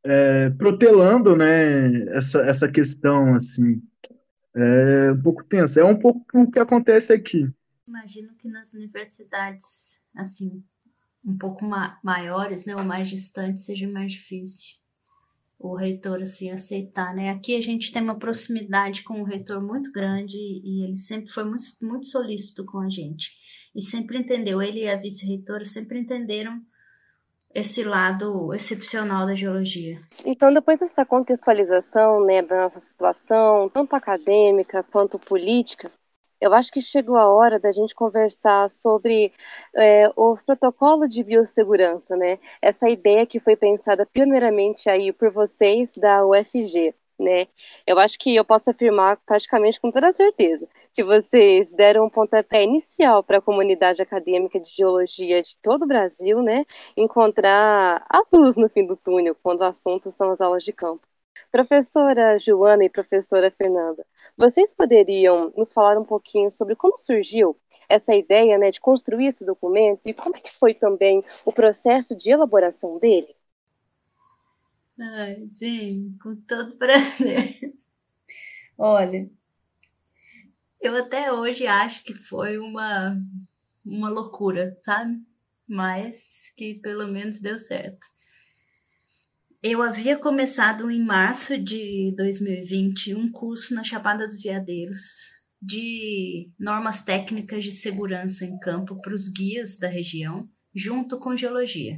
é, 0.05 0.51
protelando, 0.51 1.35
né, 1.35 2.05
essa, 2.11 2.41
essa 2.43 2.69
questão, 2.69 3.35
assim. 3.35 3.83
É 4.55 5.13
um 5.13 5.23
pouco 5.23 5.45
tenso. 5.45 5.79
É 5.79 5.85
um 5.85 5.97
pouco 5.97 6.25
o 6.35 6.51
que 6.51 6.59
acontece 6.59 7.13
aqui. 7.13 7.47
Imagino 7.89 8.29
que 8.41 8.49
nas 8.49 8.73
universidades, 8.73 9.99
assim, 10.17 10.51
um 11.27 11.37
pouco 11.37 11.65
ma 11.65 11.99
maiores, 12.05 12.65
né, 12.65 12.77
ou 12.77 12.85
mais 12.85 13.11
distantes, 13.11 13.65
seja 13.65 13.89
mais 13.89 14.13
difícil 14.13 14.77
o 15.59 15.75
reitor 15.75 16.23
assim 16.23 16.51
aceitar, 16.51 17.15
né? 17.15 17.31
Aqui 17.31 17.57
a 17.57 17.63
gente 17.63 17.93
tem 17.93 18.03
uma 18.03 18.19
proximidade 18.19 19.03
com 19.03 19.21
o 19.21 19.25
reitor 19.25 19.63
muito 19.63 19.91
grande 19.91 20.37
e 20.37 20.85
ele 20.85 20.99
sempre 20.99 21.31
foi 21.31 21.45
muito, 21.45 21.65
muito 21.83 22.07
solícito 22.07 22.65
com 22.65 22.79
a 22.79 22.89
gente 22.89 23.31
e 23.75 23.83
sempre 23.83 24.19
entendeu. 24.19 24.61
Ele 24.61 24.81
e 24.81 24.89
a 24.89 24.97
vice-reitora 24.97 25.67
sempre 25.67 25.99
entenderam 25.99 26.59
esse 27.55 27.83
lado 27.83 28.53
excepcional 28.53 29.27
da 29.27 29.35
geologia. 29.35 29.99
Então, 30.27 30.53
depois 30.53 30.79
dessa 30.79 31.07
contextualização, 31.07 32.23
né, 32.27 32.43
da 32.43 32.65
nossa 32.65 32.79
situação, 32.79 33.71
tanto 33.71 33.97
acadêmica 33.97 34.83
quanto 34.83 35.19
política, 35.19 35.91
eu 36.41 36.53
acho 36.55 36.71
que 36.73 36.81
chegou 36.81 37.17
a 37.17 37.29
hora 37.29 37.59
da 37.59 37.73
gente 37.73 37.95
conversar 37.95 38.69
sobre 38.71 39.33
é, 39.75 40.09
o 40.17 40.37
protocolo 40.37 41.09
de 41.09 41.23
biossegurança, 41.23 42.17
né? 42.17 42.39
Essa 42.61 42.89
ideia 42.91 43.27
que 43.27 43.41
foi 43.41 43.57
pensada 43.57 44.07
pioneiramente 44.07 44.89
aí 44.89 45.13
por 45.13 45.31
vocês 45.31 45.95
da 45.97 46.27
UFG, 46.27 46.95
né? 47.19 47.49
Eu 47.87 47.99
acho 47.99 48.19
que 48.19 48.35
eu 48.37 48.45
posso 48.45 48.71
afirmar 48.71 49.19
praticamente 49.25 49.81
com 49.81 49.91
toda 49.91 50.13
certeza 50.13 50.69
que 50.93 51.03
vocês 51.05 51.73
deram 51.73 52.07
um 52.07 52.11
pontapé 52.11 52.63
inicial 52.63 53.23
para 53.23 53.39
a 53.39 53.43
comunidade 53.43 54.03
acadêmica 54.03 54.59
de 54.61 54.71
geologia 54.71 55.43
de 55.43 55.57
todo 55.63 55.85
o 55.85 55.87
Brasil, 55.87 56.43
né? 56.43 56.65
Encontrar 56.97 58.05
a 58.09 58.23
luz 58.33 58.57
no 58.57 58.69
fim 58.69 58.87
do 58.87 58.97
túnel 58.97 59.37
quando 59.43 59.61
o 59.61 59.65
assunto 59.65 60.11
são 60.11 60.31
as 60.31 60.41
aulas 60.41 60.65
de 60.65 60.73
campo. 60.73 61.07
Professora 61.51 62.39
Joana 62.39 62.85
e 62.85 62.91
professora 62.91 63.51
Fernanda, 63.51 64.07
vocês 64.37 64.73
poderiam 64.73 65.53
nos 65.57 65.73
falar 65.73 65.99
um 65.99 66.05
pouquinho 66.05 66.51
sobre 66.51 66.77
como 66.77 66.99
surgiu 66.99 67.57
essa 67.89 68.15
ideia 68.15 68.59
né, 68.59 68.71
de 68.71 68.81
construir 68.81 69.27
esse 69.27 69.45
documento 69.45 70.01
e 70.05 70.15
como 70.15 70.37
é 70.37 70.41
que 70.41 70.53
foi 70.53 70.75
também 70.75 71.25
o 71.45 71.53
processo 71.53 72.15
de 72.15 72.31
elaboração 72.31 72.99
dele? 72.99 73.35
Ai, 74.99 75.37
sim, 75.59 76.17
com 76.23 76.35
todo 76.49 76.77
prazer. 76.79 77.59
Olha, 78.79 79.27
eu 80.81 80.97
até 80.97 81.33
hoje 81.33 81.67
acho 81.67 82.03
que 82.05 82.15
foi 82.15 82.59
uma, 82.59 83.17
uma 83.85 84.09
loucura, 84.09 84.73
sabe? 84.85 85.15
Mas 85.69 86.17
que 86.57 86.75
pelo 86.81 87.07
menos 87.07 87.41
deu 87.41 87.61
certo. 87.61 87.99
Eu 89.63 89.83
havia 89.83 90.19
começado 90.19 90.91
em 90.91 91.03
março 91.03 91.57
de 91.57 92.15
2020 92.17 93.15
um 93.15 93.31
curso 93.31 93.75
na 93.75 93.83
Chapada 93.83 94.27
dos 94.27 94.41
Veadeiros 94.43 95.01
de 95.63 96.47
normas 96.61 97.03
técnicas 97.03 97.65
de 97.65 97.73
segurança 97.73 98.45
em 98.45 98.59
campo 98.59 99.01
para 99.01 99.15
os 99.15 99.29
guias 99.29 99.79
da 99.79 99.89
região, 99.89 100.47
junto 100.75 101.19
com 101.19 101.37
geologia. 101.37 101.97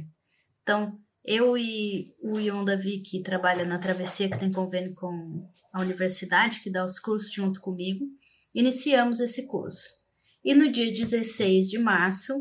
Então, 0.63 0.91
eu 1.25 1.57
e 1.57 2.07
o 2.23 2.39
Ion 2.39 2.63
Davi, 2.63 3.01
que 3.01 3.21
trabalha 3.21 3.65
na 3.65 3.77
Travessia, 3.77 4.29
que 4.29 4.39
tem 4.39 4.51
convênio 4.51 4.95
com 4.95 5.45
a 5.73 5.81
universidade, 5.81 6.61
que 6.61 6.71
dá 6.71 6.85
os 6.85 6.97
cursos 6.97 7.31
junto 7.31 7.59
comigo, 7.59 8.05
iniciamos 8.55 9.19
esse 9.19 9.45
curso. 9.45 9.85
E 10.43 10.55
no 10.55 10.71
dia 10.71 10.91
16 10.91 11.69
de 11.69 11.77
março, 11.77 12.33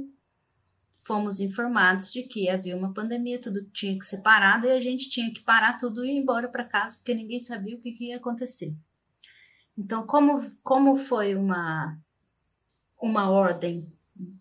fomos 1.09 1.40
informados 1.40 2.12
de 2.12 2.23
que 2.23 2.51
havia 2.51 2.77
uma 2.77 2.92
pandemia, 2.92 3.40
tudo 3.40 3.64
tinha 3.73 3.99
que 3.99 4.05
ser 4.05 4.18
parado 4.18 4.66
e 4.66 4.71
a 4.71 4.81
gente 4.81 5.09
tinha 5.09 5.33
que 5.33 5.40
parar 5.40 5.79
tudo 5.79 6.05
e 6.05 6.11
ir 6.11 6.18
embora 6.18 6.49
para 6.49 6.68
casa, 6.68 6.97
porque 6.97 7.14
ninguém 7.14 7.40
sabia 7.40 7.75
o 7.75 7.81
que, 7.81 7.92
que, 7.92 8.09
ia 8.09 8.18
acontecer. 8.18 8.71
Então, 9.77 10.07
como, 10.07 10.49
como 10.62 10.99
foi 11.07 11.35
uma, 11.35 11.97
uma 13.01 13.31
ordem 13.31 13.83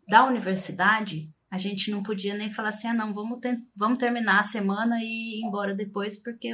da 0.10 0.26
universidade, 0.26 1.26
a 1.50 1.58
gente 1.58 1.90
não 1.90 2.04
podia 2.04 2.36
nem 2.36 2.54
falar 2.54 2.70
assim, 2.70 2.90
ah, 2.90 2.94
não, 2.94 3.14
vamos, 3.14 3.40
ter, 3.40 3.58
vamos 3.76 3.98
terminar 3.98 4.42
a 4.42 4.48
semana 4.48 5.00
e 5.02 5.40
ir 5.40 5.46
embora 5.46 5.74
depois, 5.74 6.18
porque 6.18 6.54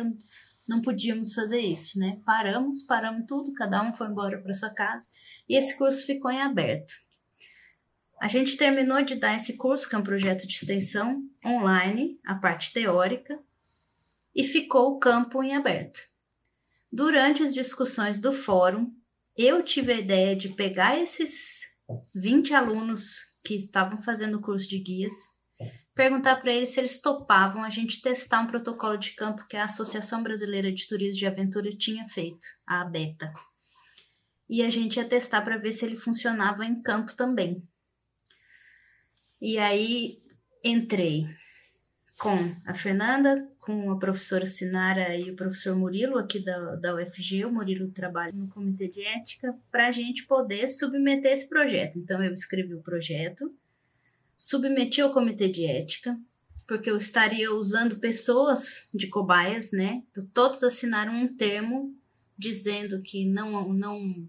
não 0.68 0.82
podíamos 0.82 1.34
fazer 1.34 1.60
isso, 1.60 1.98
né? 1.98 2.22
Paramos, 2.24 2.84
paramos 2.84 3.26
tudo, 3.26 3.52
cada 3.54 3.82
um 3.82 3.92
foi 3.94 4.08
embora 4.08 4.40
para 4.42 4.54
sua 4.54 4.70
casa 4.70 5.06
e 5.50 5.58
esse 5.58 5.76
curso 5.76 6.06
ficou 6.06 6.30
em 6.30 6.42
aberto. 6.42 7.03
A 8.24 8.30
gente 8.30 8.56
terminou 8.56 9.04
de 9.04 9.16
dar 9.16 9.36
esse 9.36 9.58
curso, 9.58 9.90
que 9.90 9.96
é 9.96 9.98
um 9.98 10.04
projeto 10.04 10.48
de 10.48 10.56
extensão 10.56 11.22
online, 11.46 12.18
a 12.26 12.36
parte 12.36 12.72
teórica, 12.72 13.38
e 14.34 14.46
ficou 14.46 14.94
o 14.94 14.98
campo 14.98 15.44
em 15.44 15.54
aberto. 15.54 16.00
Durante 16.90 17.44
as 17.44 17.54
discussões 17.54 18.22
do 18.22 18.32
fórum, 18.32 18.90
eu 19.38 19.62
tive 19.62 19.92
a 19.92 20.00
ideia 20.00 20.38
de 20.38 20.48
pegar 20.48 20.98
esses 20.98 21.64
20 22.16 22.54
alunos 22.54 23.18
que 23.44 23.56
estavam 23.56 24.02
fazendo 24.04 24.38
o 24.38 24.42
curso 24.42 24.70
de 24.70 24.80
guias, 24.80 25.14
perguntar 25.94 26.38
para 26.38 26.54
eles 26.54 26.70
se 26.70 26.80
eles 26.80 27.02
topavam 27.02 27.62
a 27.62 27.70
gente 27.70 28.02
testar 28.02 28.40
um 28.40 28.48
protocolo 28.48 28.96
de 28.96 29.12
campo 29.16 29.46
que 29.50 29.58
a 29.58 29.66
Associação 29.66 30.24
Brasileira 30.24 30.72
de 30.72 30.88
Turismo 30.88 31.18
de 31.18 31.28
Aventura 31.28 31.76
tinha 31.76 32.08
feito, 32.08 32.48
a 32.66 32.84
ABETA. 32.84 33.30
E 34.50 34.64
a 34.64 34.70
gente 34.70 34.96
ia 34.96 35.06
testar 35.06 35.42
para 35.42 35.58
ver 35.58 35.74
se 35.74 35.84
ele 35.84 35.98
funcionava 35.98 36.66
em 36.66 36.82
campo 36.82 37.14
também. 37.18 37.62
E 39.44 39.58
aí 39.58 40.18
entrei 40.64 41.26
com 42.18 42.50
a 42.66 42.74
Fernanda, 42.74 43.46
com 43.60 43.92
a 43.92 44.00
professora 44.00 44.48
Sinara 44.48 45.18
e 45.18 45.32
o 45.32 45.36
professor 45.36 45.76
Murilo, 45.76 46.18
aqui 46.18 46.40
da, 46.40 46.76
da 46.78 46.96
UFG. 46.96 47.44
O 47.44 47.52
Murilo 47.52 47.92
trabalha 47.92 48.32
no 48.32 48.48
Comitê 48.48 48.88
de 48.88 49.06
Ética, 49.06 49.54
para 49.70 49.90
a 49.90 49.92
gente 49.92 50.26
poder 50.28 50.70
submeter 50.70 51.34
esse 51.34 51.50
projeto. 51.50 52.00
Então, 52.00 52.24
eu 52.24 52.34
escrevi 52.34 52.74
o 52.74 52.84
projeto, 52.84 53.44
submeti 54.38 55.02
ao 55.02 55.12
Comitê 55.12 55.50
de 55.50 55.66
Ética, 55.66 56.16
porque 56.66 56.90
eu 56.90 56.98
estaria 56.98 57.52
usando 57.54 58.00
pessoas 58.00 58.88
de 58.94 59.08
cobaias, 59.08 59.74
né? 59.74 60.02
Então, 60.12 60.26
todos 60.34 60.64
assinaram 60.64 61.14
um 61.22 61.36
termo 61.36 61.94
dizendo 62.40 63.02
que 63.02 63.26
não, 63.26 63.74
não 63.74 64.26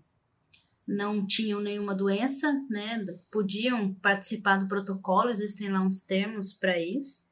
não 0.87 1.27
tinham 1.27 1.61
nenhuma 1.61 1.95
doença, 1.95 2.53
né? 2.69 3.05
Podiam 3.33 3.95
participar 3.95 4.59
do 4.59 4.69
protocolo, 4.69 5.31
existem 5.31 5.71
lá 5.71 5.81
uns 5.81 6.03
termos 6.03 6.53
para 6.53 6.79
isso. 6.79 7.23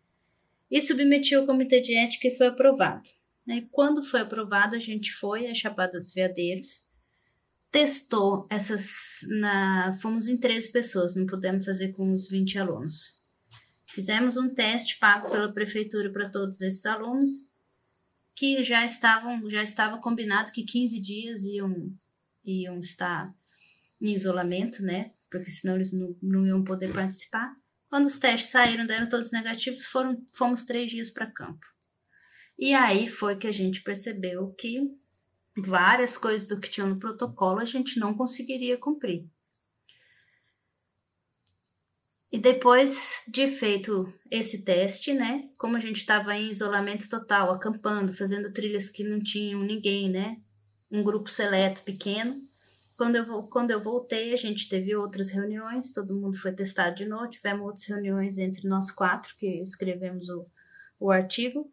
E 0.71 0.81
submetiu 0.81 1.41
ao 1.41 1.47
comitê 1.47 1.81
de 1.83 1.95
ética 1.95 2.29
e 2.29 2.37
foi 2.37 2.47
aprovado. 2.47 3.09
E 3.47 3.61
quando 3.71 4.05
foi 4.05 4.21
aprovado, 4.21 4.75
a 4.75 4.79
gente 4.79 5.13
foi 5.15 5.49
à 5.49 5.55
Chapada 5.55 6.01
dos 6.01 6.15
Veadeiros, 6.15 6.83
testou 7.71 8.47
essas. 8.49 8.91
Na, 9.23 9.99
fomos 10.01 10.29
em 10.29 10.37
13 10.39 10.73
pessoas, 10.73 11.15
não 11.15 11.27
pudemos 11.27 11.65
fazer 11.65 11.93
com 11.93 12.13
os 12.13 12.29
20 12.29 12.59
alunos. 12.59 13.21
Fizemos 13.95 14.39
um 14.39 14.49
teste 14.49 14.99
pago 14.99 15.31
pela 15.31 15.53
prefeitura 15.53 16.11
para 16.11 16.31
todos 16.31 16.63
esses 16.63 16.87
alunos, 16.87 17.31
que 18.35 18.65
já 18.65 18.87
estavam 18.87 19.51
já 19.51 19.63
estava 19.63 19.99
combinado 19.99 20.53
que 20.53 20.65
15 20.65 21.01
dias 21.01 21.43
iam, 21.43 21.75
iam 22.47 22.81
estar 22.81 23.31
em 24.03 24.15
isolamento, 24.15 24.83
né? 24.83 25.11
Porque 25.31 25.51
senão 25.51 25.77
eles 25.77 25.93
não, 25.93 26.15
não 26.21 26.47
iam 26.47 26.65
poder 26.65 26.93
participar. 26.93 27.49
Quando 27.89 28.07
os 28.07 28.19
testes 28.19 28.51
saíram, 28.51 28.85
deram 28.85 29.09
todos 29.09 29.31
negativos, 29.31 29.87
foram, 29.87 30.17
fomos 30.37 30.65
três 30.65 30.91
dias 30.91 31.11
para 31.11 31.31
campo. 31.31 31.65
E 32.59 32.75
aí 32.75 33.09
foi 33.09 33.37
que 33.37 33.47
a 33.47 33.53
gente 33.53 33.83
percebeu 33.83 34.53
que 34.59 34.81
várias 35.57 36.17
coisas 36.17 36.47
do 36.49 36.59
que 36.59 36.71
tinha 36.71 36.87
no 36.87 36.99
protocolo 36.99 37.61
a 37.61 37.65
gente 37.65 37.99
não 37.99 38.15
conseguiria 38.15 38.77
cumprir. 38.77 39.25
E 42.33 42.39
depois 42.39 43.23
de 43.29 43.57
feito 43.57 44.11
esse 44.31 44.65
teste, 44.65 45.13
né, 45.13 45.47
como 45.59 45.77
a 45.77 45.81
gente 45.81 45.99
estava 45.99 46.35
em 46.35 46.51
isolamento 46.51 47.07
total, 47.09 47.51
acampando, 47.51 48.17
fazendo 48.17 48.53
trilhas 48.53 48.91
que 48.91 49.05
não 49.05 49.23
tinham 49.23 49.61
ninguém, 49.61 50.09
né, 50.09 50.39
um 50.91 51.03
grupo 51.03 51.29
seleto 51.31 51.83
pequeno, 51.83 52.35
quando 52.97 53.17
eu, 53.17 53.43
quando 53.45 53.71
eu 53.71 53.83
voltei, 53.83 54.35
a 54.35 54.37
gente 54.37 54.69
teve 54.69 54.95
outras 54.95 55.31
reuniões, 55.31 55.93
todo 55.93 56.15
mundo 56.15 56.39
foi 56.39 56.53
testado 56.53 56.97
de 56.97 57.07
novo, 57.07 57.31
tivemos 57.31 57.67
outras 57.67 57.85
reuniões 57.85 58.39
entre 58.39 58.69
nós 58.69 58.91
quatro 58.91 59.35
que 59.39 59.47
escrevemos 59.63 60.29
o, 60.29 60.45
o 61.01 61.11
artigo 61.11 61.67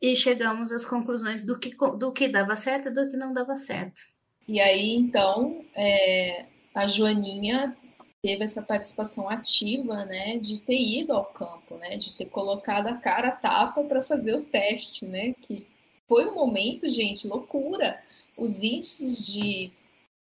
e 0.00 0.14
chegamos 0.16 0.70
às 0.70 0.84
conclusões 0.84 1.44
do 1.44 1.58
que, 1.58 1.74
do 1.98 2.12
que 2.12 2.28
dava 2.28 2.56
certo 2.56 2.88
e 2.88 2.92
do 2.92 3.08
que 3.08 3.16
não 3.16 3.32
dava 3.32 3.56
certo. 3.56 4.00
E 4.46 4.60
aí, 4.60 4.94
então, 4.94 5.50
é, 5.74 6.44
a 6.74 6.86
Joaninha 6.86 7.74
teve 8.20 8.44
essa 8.44 8.62
participação 8.62 9.28
ativa, 9.28 10.04
né, 10.04 10.38
de 10.38 10.58
ter 10.60 10.80
ido 10.80 11.12
ao 11.12 11.24
campo, 11.24 11.76
né, 11.78 11.96
de 11.96 12.14
ter 12.16 12.26
colocado 12.26 12.88
a 12.88 12.94
cara 12.94 13.28
a 13.28 13.36
tapa 13.36 13.82
para 13.84 14.02
fazer 14.02 14.34
o 14.34 14.44
teste, 14.44 15.04
né, 15.06 15.34
que 15.46 15.66
foi 16.08 16.26
um 16.26 16.34
momento, 16.34 16.90
gente, 16.90 17.26
loucura. 17.26 17.98
Os 18.36 18.62
índices 18.62 19.24
de 19.24 19.70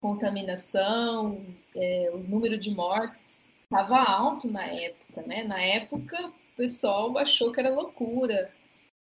contaminação, 0.04 1.42
é, 1.74 2.10
o 2.12 2.18
número 2.18 2.58
de 2.58 2.70
mortes 2.70 3.62
estava 3.62 3.96
alto 3.96 4.46
na 4.50 4.62
época, 4.62 5.22
né? 5.22 5.44
Na 5.44 5.58
época, 5.58 6.20
o 6.26 6.56
pessoal 6.58 7.16
achou 7.16 7.50
que 7.50 7.58
era 7.58 7.74
loucura 7.74 8.52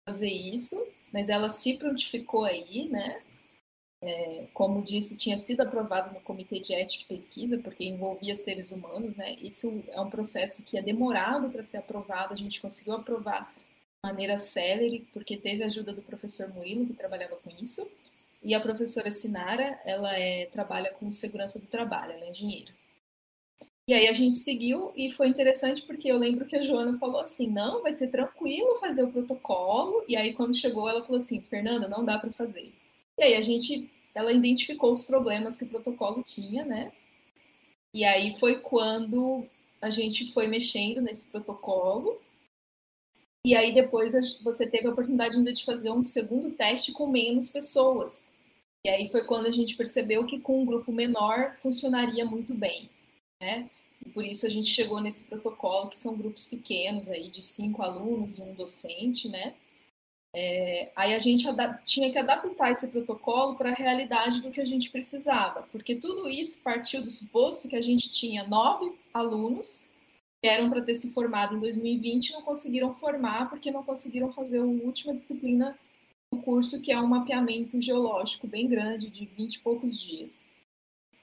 fazer 0.07 0.29
isso, 0.29 0.77
mas 1.11 1.31
ela 1.31 1.49
se 1.49 1.79
prontificou 1.79 2.45
aí, 2.45 2.87
né? 2.91 3.19
É, 4.05 4.47
como 4.53 4.85
disse, 4.85 5.17
tinha 5.17 5.39
sido 5.39 5.63
aprovado 5.63 6.13
no 6.13 6.21
Comitê 6.21 6.61
de 6.61 6.75
Ética 6.75 7.05
e 7.05 7.17
Pesquisa, 7.17 7.57
porque 7.65 7.85
envolvia 7.87 8.37
seres 8.37 8.71
humanos, 8.71 9.17
né? 9.17 9.37
Isso 9.41 9.83
é 9.93 10.01
um 10.03 10.11
processo 10.11 10.63
que 10.65 10.77
é 10.77 10.83
demorado 10.83 11.49
para 11.49 11.63
ser 11.63 11.79
aprovado, 11.79 12.35
a 12.35 12.37
gente 12.37 12.61
conseguiu 12.61 12.93
aprovar 12.93 13.51
de 13.51 14.11
maneira 14.11 14.39
célere, 14.39 15.03
porque 15.15 15.39
teve 15.39 15.63
a 15.63 15.67
ajuda 15.67 15.95
do 15.95 16.03
professor 16.03 16.53
Murilo, 16.53 16.87
que 16.87 16.93
trabalhava 16.93 17.37
com 17.37 17.49
isso, 17.59 17.89
e 18.43 18.55
a 18.55 18.61
professora 18.61 19.11
Sinara, 19.11 19.79
ela 19.85 20.17
é, 20.19 20.47
trabalha 20.47 20.91
com 20.95 21.11
segurança 21.13 21.59
do 21.59 21.67
trabalho, 21.67 22.13
ela 22.13 22.25
é 22.25 22.31
engenheira. 22.31 22.73
E 23.89 23.93
aí 23.93 24.07
a 24.07 24.13
gente 24.13 24.39
seguiu 24.39 24.93
e 24.97 25.11
foi 25.11 25.27
interessante 25.27 25.83
porque 25.83 26.11
eu 26.11 26.17
lembro 26.17 26.47
que 26.47 26.57
a 26.57 26.63
Joana 26.63 26.97
falou 26.99 27.21
assim: 27.21 27.49
não, 27.51 27.83
vai 27.83 27.93
ser 27.93 28.09
tranquilo 28.09 28.79
fazer 28.79 29.03
o 29.03 29.13
protocolo. 29.13 30.05
E 30.07 30.17
aí 30.17 30.33
quando 30.33 30.57
chegou, 30.57 30.89
ela 30.89 31.03
falou 31.03 31.21
assim: 31.21 31.41
Fernanda, 31.41 31.89
não 31.89 32.05
dá 32.05 32.19
para 32.19 32.31
fazer. 32.31 32.73
E 33.19 33.23
aí 33.23 33.35
a 33.35 33.43
gente, 33.43 33.91
ela 34.15 34.33
identificou 34.33 34.93
os 34.93 35.05
problemas 35.05 35.59
que 35.59 35.65
o 35.65 35.69
protocolo 35.69 36.23
tinha, 36.23 36.65
né? 36.65 36.93
E 37.93 38.05
aí 38.05 38.39
foi 38.39 38.61
quando 38.61 39.45
a 39.83 39.91
gente 39.91 40.33
foi 40.33 40.47
mexendo 40.47 41.01
nesse 41.01 41.25
protocolo. 41.25 42.17
E 43.45 43.57
aí 43.57 43.75
depois 43.75 44.13
você 44.43 44.69
teve 44.69 44.87
a 44.87 44.91
oportunidade 44.93 45.35
ainda 45.35 45.53
de 45.53 45.65
fazer 45.65 45.91
um 45.91 46.05
segundo 46.05 46.53
teste 46.53 46.93
com 46.93 47.09
menos 47.09 47.49
pessoas. 47.49 48.30
E 48.85 48.89
aí 48.89 49.11
foi 49.11 49.25
quando 49.25 49.47
a 49.47 49.51
gente 49.51 49.77
percebeu 49.77 50.27
que 50.27 50.41
com 50.41 50.63
um 50.63 50.67
grupo 50.67 50.91
menor 50.93 51.55
funcionaria 51.57 52.25
muito 52.25 52.55
bem, 52.55 52.89
né? 53.41 53.69
E 54.07 54.11
por 54.11 54.25
isso 54.25 54.47
a 54.47 54.49
gente 54.49 54.71
chegou 54.71 55.01
nesse 55.01 55.25
protocolo, 55.25 55.91
que 55.91 55.99
são 55.99 56.17
grupos 56.17 56.45
pequenos 56.45 57.09
aí, 57.11 57.29
de 57.29 57.43
cinco 57.43 57.83
alunos 57.83 58.39
e 58.39 58.43
um 58.43 58.55
docente, 58.55 59.29
né? 59.29 59.55
É, 60.35 60.93
aí 60.95 61.15
a 61.15 61.19
gente 61.19 61.45
tinha 61.87 62.11
que 62.11 62.19
adaptar 62.19 62.71
esse 62.71 62.87
protocolo 62.89 63.57
para 63.57 63.71
a 63.71 63.75
realidade 63.75 64.41
do 64.41 64.51
que 64.51 64.61
a 64.61 64.65
gente 64.65 64.89
precisava, 64.91 65.63
porque 65.73 65.97
tudo 65.97 66.29
isso 66.29 66.63
partiu 66.63 67.03
do 67.03 67.11
suposto 67.11 67.69
que 67.69 67.75
a 67.75 67.83
gente 67.83 68.13
tinha 68.13 68.47
nove 68.47 68.91
alunos 69.13 69.89
que 70.41 70.49
eram 70.49 70.71
para 70.71 70.83
ter 70.83 70.95
se 70.95 71.11
formado 71.11 71.57
em 71.57 71.61
2020 71.61 72.29
e 72.29 72.33
não 72.33 72.43
conseguiram 72.43 72.95
formar 72.95 73.51
porque 73.51 73.73
não 73.73 73.83
conseguiram 73.83 74.33
fazer 74.33 74.59
a 74.59 74.65
última 74.65 75.13
disciplina 75.13 75.77
do 76.33 76.41
curso, 76.43 76.81
que 76.81 76.93
é 76.93 77.01
um 77.01 77.09
mapeamento 77.09 77.81
geológico 77.83 78.47
bem 78.47 78.69
grande, 78.69 79.11
de 79.11 79.27
20 79.27 79.55
e 79.55 79.59
poucos 79.61 80.01
dias. 80.01 80.61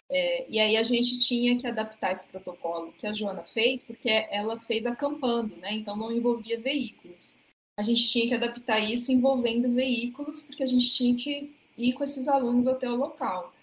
É, 0.09 0.49
e 0.49 0.59
aí 0.59 0.77
a 0.77 0.83
gente 0.83 1.19
tinha 1.19 1.57
que 1.59 1.67
adaptar 1.67 2.13
esse 2.13 2.27
protocolo 2.27 2.91
que 2.93 3.07
a 3.07 3.13
Joana 3.13 3.41
fez, 3.41 3.83
porque 3.83 4.09
ela 4.31 4.57
fez 4.59 4.85
acampando, 4.85 5.55
né? 5.57 5.73
Então 5.73 5.95
não 5.95 6.11
envolvia 6.11 6.59
veículos. 6.59 7.35
A 7.77 7.83
gente 7.83 8.09
tinha 8.09 8.27
que 8.27 8.33
adaptar 8.33 8.79
isso 8.79 9.11
envolvendo 9.11 9.73
veículos, 9.73 10.41
porque 10.41 10.63
a 10.63 10.67
gente 10.67 10.93
tinha 10.93 11.15
que 11.15 11.49
ir 11.77 11.93
com 11.93 12.03
esses 12.03 12.27
alunos 12.27 12.67
até 12.67 12.89
o 12.89 12.95
local. 12.95 13.53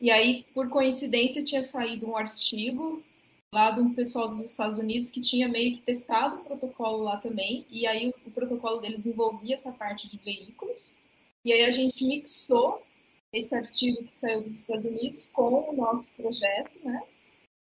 E 0.00 0.10
aí, 0.10 0.44
por 0.54 0.68
coincidência, 0.68 1.44
tinha 1.44 1.62
saído 1.62 2.08
um 2.08 2.16
artigo 2.16 3.02
lá 3.52 3.72
de 3.72 3.80
um 3.80 3.94
pessoal 3.94 4.28
dos 4.28 4.44
Estados 4.44 4.78
Unidos 4.78 5.10
que 5.10 5.20
tinha 5.20 5.48
meio 5.48 5.76
que 5.76 5.82
testado 5.82 6.36
o 6.36 6.44
protocolo 6.44 7.02
lá 7.02 7.16
também, 7.16 7.66
e 7.70 7.86
aí 7.86 8.08
o, 8.26 8.30
protocolo 8.30 8.80
deles 8.80 9.04
envolvia 9.04 9.56
essa 9.56 9.72
parte 9.72 10.08
de 10.08 10.18
veículos. 10.18 11.32
E 11.44 11.52
aí 11.52 11.64
a 11.64 11.70
gente 11.70 12.04
mixou 12.04 12.80
esse 13.32 13.54
artigo 13.54 13.98
que 13.98 14.14
saiu 14.14 14.42
dos 14.42 14.52
Estados 14.52 14.84
Unidos 14.84 15.30
com 15.32 15.70
o 15.70 15.76
nosso 15.76 16.14
projeto, 16.16 16.72
né? 16.84 17.02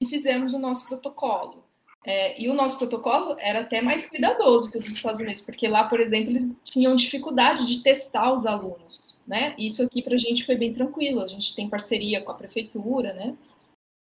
E 0.01 0.05
fizemos 0.05 0.53
o 0.53 0.59
nosso 0.59 0.87
protocolo. 0.87 1.63
É, 2.05 2.39
e 2.39 2.49
o 2.49 2.53
nosso 2.53 2.77
protocolo 2.77 3.37
era 3.39 3.61
até 3.61 3.81
mais 3.81 4.05
cuidadoso 4.07 4.69
que 4.71 4.77
o 4.77 4.81
dos 4.81 4.93
Estados 4.93 5.21
Unidos, 5.21 5.41
porque 5.41 5.67
lá, 5.67 5.85
por 5.85 6.01
exemplo, 6.01 6.31
eles 6.31 6.51
tinham 6.65 6.97
dificuldade 6.97 7.65
de 7.65 7.81
testar 7.81 8.33
os 8.33 8.45
alunos, 8.45 9.21
né? 9.25 9.55
Isso 9.57 9.81
aqui 9.81 10.01
para 10.01 10.15
a 10.15 10.19
gente 10.19 10.45
foi 10.45 10.55
bem 10.55 10.73
tranquilo. 10.73 11.21
A 11.21 11.27
gente 11.27 11.55
tem 11.55 11.69
parceria 11.69 12.21
com 12.21 12.31
a 12.31 12.35
prefeitura, 12.35 13.13
né? 13.13 13.35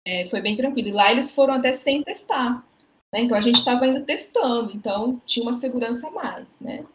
É, 0.09 0.27
foi 0.31 0.41
bem 0.41 0.57
tranquilo. 0.57 0.89
E 0.89 0.93
lá 0.93 1.13
eles 1.13 1.31
foram 1.33 1.53
até 1.53 1.71
sem 1.73 2.03
testar, 2.03 2.65
né? 3.13 3.21
Então 3.21 3.37
a 3.37 3.43
gente 3.43 3.59
estava 3.59 3.85
ainda 3.85 4.01
testando, 4.01 4.73
então 4.75 5.21
tinha 5.27 5.43
uma 5.43 5.53
segurança 5.53 6.09
a 6.09 6.11
mais, 6.11 6.59
né? 6.63 6.87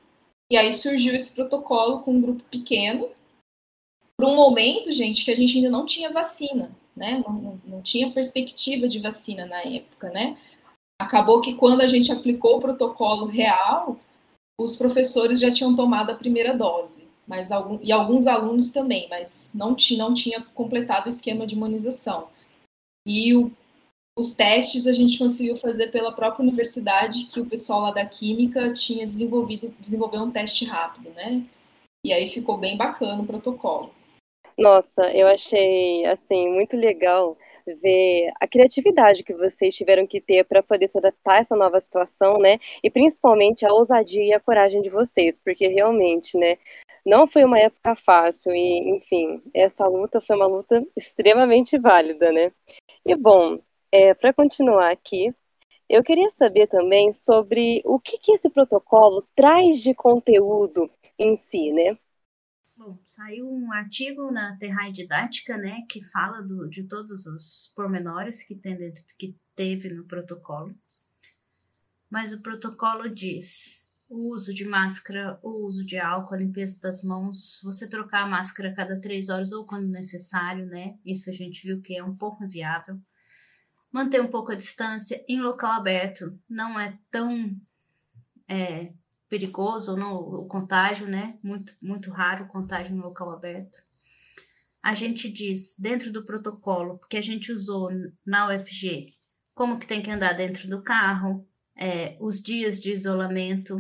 E 0.52 0.58
aí 0.58 0.73
surgiu 0.73 1.13
esse 1.13 1.32
protocolo 1.32 2.02
com 2.02 2.15
um 2.15 2.21
grupo 2.21 2.43
pequeno, 2.45 3.08
por 4.17 4.28
um 4.28 4.36
momento, 4.36 4.91
gente, 4.91 5.23
que 5.23 5.30
a 5.30 5.36
gente 5.36 5.58
ainda 5.58 5.69
não 5.69 5.86
tinha 5.86 6.12
vacina, 6.12 6.71
né? 6.95 7.23
Não, 7.23 7.34
não, 7.34 7.62
não 7.65 7.82
tinha 7.84 8.10
perspectiva 8.10 8.88
de 8.88 8.97
vacina 8.97 9.45
na 9.45 9.62
época, 9.62 10.10
né? 10.10 10.36
Acabou 10.99 11.39
que 11.39 11.54
quando 11.54 11.82
a 11.82 11.88
gente 11.88 12.12
aplicou 12.12 12.58
o 12.58 12.62
protocolo 12.62 13.28
real, 13.28 13.99
os 14.60 14.76
professores 14.76 15.39
já 15.39 15.54
tinham 15.54 15.76
tomado 15.76 16.10
a 16.10 16.15
primeira 16.15 16.58
dose, 16.58 17.08
mas 17.28 17.52
algum, 17.52 17.78
e 17.84 17.91
alguns 17.91 18.26
alunos 18.26 18.71
também, 18.71 19.08
mas 19.08 19.52
não, 19.54 19.76
não 19.97 20.13
tinha 20.15 20.41
completado 20.56 21.06
o 21.06 21.10
esquema 21.10 21.45
de 21.45 21.54
imunização. 21.54 22.32
E 23.05 23.35
o, 23.35 23.51
os 24.17 24.35
testes 24.35 24.87
a 24.87 24.93
gente 24.93 25.17
conseguiu 25.17 25.57
fazer 25.57 25.91
pela 25.91 26.11
própria 26.11 26.43
universidade, 26.43 27.25
que 27.25 27.39
o 27.39 27.45
pessoal 27.45 27.81
lá 27.81 27.91
da 27.91 28.05
Química 28.05 28.73
tinha 28.73 29.07
desenvolvido, 29.07 29.73
desenvolveu 29.79 30.21
um 30.21 30.31
teste 30.31 30.65
rápido, 30.65 31.09
né? 31.11 31.43
E 32.05 32.13
aí 32.13 32.29
ficou 32.29 32.57
bem 32.57 32.77
bacana 32.77 33.21
o 33.21 33.25
protocolo. 33.27 33.93
Nossa, 34.57 35.11
eu 35.11 35.27
achei 35.27 36.05
assim 36.05 36.47
muito 36.47 36.77
legal 36.77 37.35
ver 37.81 38.31
a 38.39 38.47
criatividade 38.47 39.23
que 39.23 39.33
vocês 39.33 39.75
tiveram 39.75 40.05
que 40.05 40.21
ter 40.21 40.43
para 40.43 40.61
poder 40.61 40.87
se 40.87 40.97
adaptar 40.97 41.35
a 41.35 41.39
essa 41.39 41.55
nova 41.55 41.79
situação, 41.79 42.37
né? 42.37 42.59
E 42.83 42.89
principalmente 42.89 43.65
a 43.65 43.73
ousadia 43.73 44.23
e 44.23 44.33
a 44.33 44.39
coragem 44.39 44.81
de 44.81 44.89
vocês, 44.89 45.39
porque 45.39 45.67
realmente, 45.67 46.37
né, 46.37 46.57
não 47.05 47.27
foi 47.27 47.43
uma 47.43 47.59
época 47.59 47.95
fácil 47.95 48.53
e, 48.53 48.97
enfim, 48.97 49.41
essa 49.53 49.87
luta 49.87 50.21
foi 50.21 50.35
uma 50.35 50.47
luta 50.47 50.85
extremamente 50.95 51.77
válida, 51.77 52.31
né? 52.31 52.51
E 53.05 53.15
bom, 53.15 53.59
é, 53.91 54.13
para 54.13 54.33
continuar 54.33 54.91
aqui, 54.91 55.33
eu 55.89 56.03
queria 56.03 56.29
saber 56.29 56.67
também 56.67 57.11
sobre 57.11 57.81
o 57.85 57.99
que, 57.99 58.17
que 58.17 58.31
esse 58.31 58.49
protocolo 58.49 59.27
traz 59.35 59.81
de 59.81 59.93
conteúdo 59.93 60.89
em 61.19 61.35
si, 61.35 61.71
né? 61.71 61.97
Bom, 62.77 62.97
saiu 63.15 63.45
um 63.47 63.71
artigo 63.71 64.31
na 64.31 64.57
Terra 64.57 64.89
Didática, 64.89 65.57
né, 65.57 65.83
que 65.89 66.01
fala 66.05 66.41
do, 66.41 66.67
de 66.69 66.87
todos 66.87 67.25
os 67.27 67.71
pormenores 67.75 68.41
que, 68.41 68.55
tem 68.55 68.75
que 69.19 69.35
teve 69.55 69.89
no 69.89 70.07
protocolo. 70.07 70.73
Mas 72.11 72.33
o 72.33 72.41
protocolo 72.41 73.09
diz 73.09 73.82
o 74.13 74.30
uso 74.30 74.54
de 74.54 74.63
máscara, 74.63 75.39
o 75.41 75.65
uso 75.65 75.84
de 75.84 75.97
álcool, 75.97 76.36
a 76.36 76.38
limpeza 76.38 76.80
das 76.80 77.02
mãos, 77.02 77.60
você 77.63 77.88
trocar 77.88 78.23
a 78.23 78.28
máscara 78.28 78.69
a 78.69 78.76
cada 78.76 79.02
três 79.02 79.28
horas 79.28 79.52
ou 79.52 79.65
quando 79.65 79.88
necessário, 79.88 80.67
né? 80.67 80.95
Isso 81.04 81.30
a 81.30 81.34
gente 81.34 81.65
viu 81.65 81.82
que 81.82 81.97
é 81.97 82.04
um 82.04 82.15
pouco 82.15 82.43
inviável. 82.43 82.95
Manter 83.91 84.21
um 84.21 84.28
pouco 84.28 84.52
a 84.52 84.56
distância 84.56 85.19
em 85.28 85.41
local 85.41 85.71
aberto 85.71 86.32
não 86.49 86.80
é 86.80 86.93
tão 87.12 87.49
é, 88.47 88.91
perigoso 89.30 89.91
ou 89.91 89.97
não, 89.97 90.15
o 90.15 90.47
contágio, 90.47 91.08
né? 91.08 91.38
Muito, 91.43 91.73
muito 91.82 92.12
raro 92.12 92.45
o 92.45 92.49
contágio 92.49 92.95
no 92.95 93.04
local 93.04 93.32
aberto. 93.32 93.82
A 94.84 94.93
gente 94.93 95.32
diz 95.32 95.76
dentro 95.80 96.12
do 96.12 96.23
protocolo 96.23 96.99
que 97.10 97.17
a 97.17 97.21
gente 97.21 97.52
usou 97.52 97.89
na 98.26 98.47
UFG 98.47 99.13
como 99.56 99.80
que 99.80 99.88
tem 99.88 100.02
que 100.02 100.12
andar 100.12 100.34
dentro 100.34 100.67
do 100.67 100.82
carro, 100.82 101.43
é, 101.76 102.15
os 102.19 102.41
dias 102.41 102.82
de 102.82 102.91
isolamento, 102.91 103.80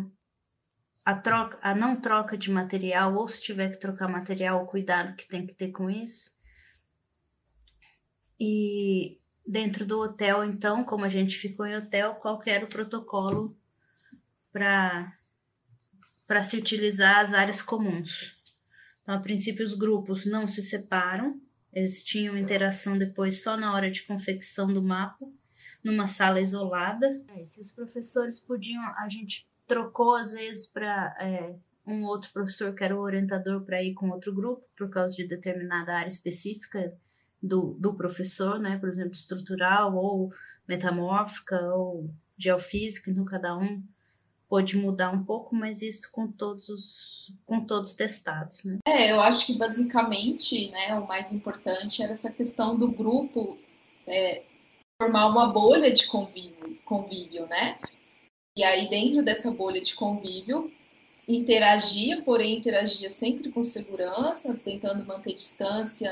a, 1.05 1.15
troca, 1.15 1.57
a 1.61 1.75
não 1.75 1.99
troca 1.99 2.37
de 2.37 2.49
material, 2.49 3.15
ou 3.15 3.27
se 3.27 3.41
tiver 3.41 3.71
que 3.71 3.81
trocar 3.81 4.07
material, 4.07 4.63
o 4.63 4.67
cuidado 4.67 5.15
que 5.15 5.27
tem 5.27 5.45
que 5.45 5.53
ter 5.53 5.71
com 5.71 5.89
isso. 5.89 6.31
E 8.39 9.17
dentro 9.45 9.85
do 9.85 9.99
hotel, 9.99 10.43
então, 10.43 10.83
como 10.83 11.03
a 11.05 11.09
gente 11.09 11.37
ficou 11.37 11.65
em 11.65 11.75
hotel, 11.75 12.15
qual 12.15 12.41
era 12.45 12.65
o 12.65 12.69
protocolo 12.69 13.53
para 14.51 15.11
se 16.43 16.57
utilizar 16.57 17.25
as 17.25 17.33
áreas 17.33 17.61
comuns. 17.61 18.35
Então, 19.01 19.15
a 19.15 19.19
princípio, 19.19 19.65
os 19.65 19.73
grupos 19.73 20.25
não 20.25 20.47
se 20.47 20.61
separam, 20.63 21.35
eles 21.73 22.03
tinham 22.03 22.37
interação 22.37 22.97
depois 22.97 23.41
só 23.41 23.57
na 23.57 23.73
hora 23.73 23.91
de 23.91 24.03
confecção 24.03 24.71
do 24.71 24.81
mapa, 24.81 25.25
numa 25.83 26.07
sala 26.07 26.39
isolada. 26.39 27.07
É, 27.35 27.45
se 27.45 27.59
os 27.59 27.71
professores 27.71 28.39
podiam, 28.39 28.81
a 28.97 29.09
gente 29.09 29.45
trocou 29.67 30.15
às 30.15 30.31
vezes 30.31 30.67
para 30.67 31.15
é, 31.19 31.55
um 31.87 32.05
outro 32.05 32.31
professor 32.31 32.73
que 32.73 32.83
era 32.83 32.95
o 32.95 33.01
orientador 33.01 33.65
para 33.65 33.83
ir 33.83 33.93
com 33.93 34.09
outro 34.09 34.33
grupo, 34.33 34.61
por 34.77 34.89
causa 34.89 35.15
de 35.15 35.27
determinada 35.27 35.95
área 35.95 36.09
específica 36.09 36.91
do, 37.41 37.75
do 37.79 37.93
professor, 37.93 38.59
né? 38.59 38.77
Por 38.77 38.89
exemplo, 38.89 39.13
estrutural 39.13 39.95
ou 39.95 40.31
metamórfica 40.67 41.59
ou 41.73 42.09
geofísica, 42.37 43.11
então 43.11 43.25
cada 43.25 43.57
um 43.57 43.83
pôde 44.49 44.77
mudar 44.77 45.11
um 45.11 45.23
pouco, 45.23 45.55
mas 45.55 45.81
isso 45.81 46.09
com 46.11 46.31
todos 46.31 46.69
os 46.69 47.13
com 47.45 47.65
todos 47.65 47.93
testados, 47.93 48.63
né? 48.65 48.79
É, 48.85 49.11
eu 49.11 49.21
acho 49.21 49.45
que 49.45 49.57
basicamente, 49.57 50.69
né, 50.71 50.93
o 50.95 51.07
mais 51.07 51.31
importante 51.31 52.03
era 52.03 52.11
essa 52.11 52.29
questão 52.29 52.77
do 52.77 52.91
grupo 52.91 53.57
é, 54.07 54.43
formar 55.01 55.27
uma 55.27 55.47
bolha 55.47 55.91
de 55.91 56.05
convívio, 56.05 56.77
convívio, 56.85 57.45
né? 57.47 57.77
E 58.55 58.63
aí 58.63 58.87
dentro 58.87 59.23
dessa 59.23 59.49
bolha 59.49 59.81
de 59.81 59.95
convívio 59.95 60.71
interagia, 61.27 62.21
porém 62.23 62.57
interagia 62.57 63.09
sempre 63.09 63.51
com 63.51 63.63
segurança, 63.63 64.53
tentando 64.63 65.05
manter 65.05 65.33
distância 65.33 66.11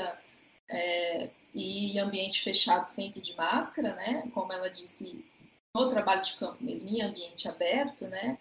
é, 0.70 1.28
e 1.54 1.98
ambiente 1.98 2.42
fechado 2.42 2.86
sempre 2.86 3.20
de 3.20 3.34
máscara, 3.36 3.94
né? 3.94 4.28
Como 4.32 4.52
ela 4.52 4.68
disse 4.68 5.24
no 5.76 5.90
trabalho 5.90 6.24
de 6.24 6.34
campo 6.34 6.62
mesmo, 6.64 6.88
em 6.88 7.02
ambiente 7.02 7.46
aberto, 7.46 8.06
né? 8.06 8.38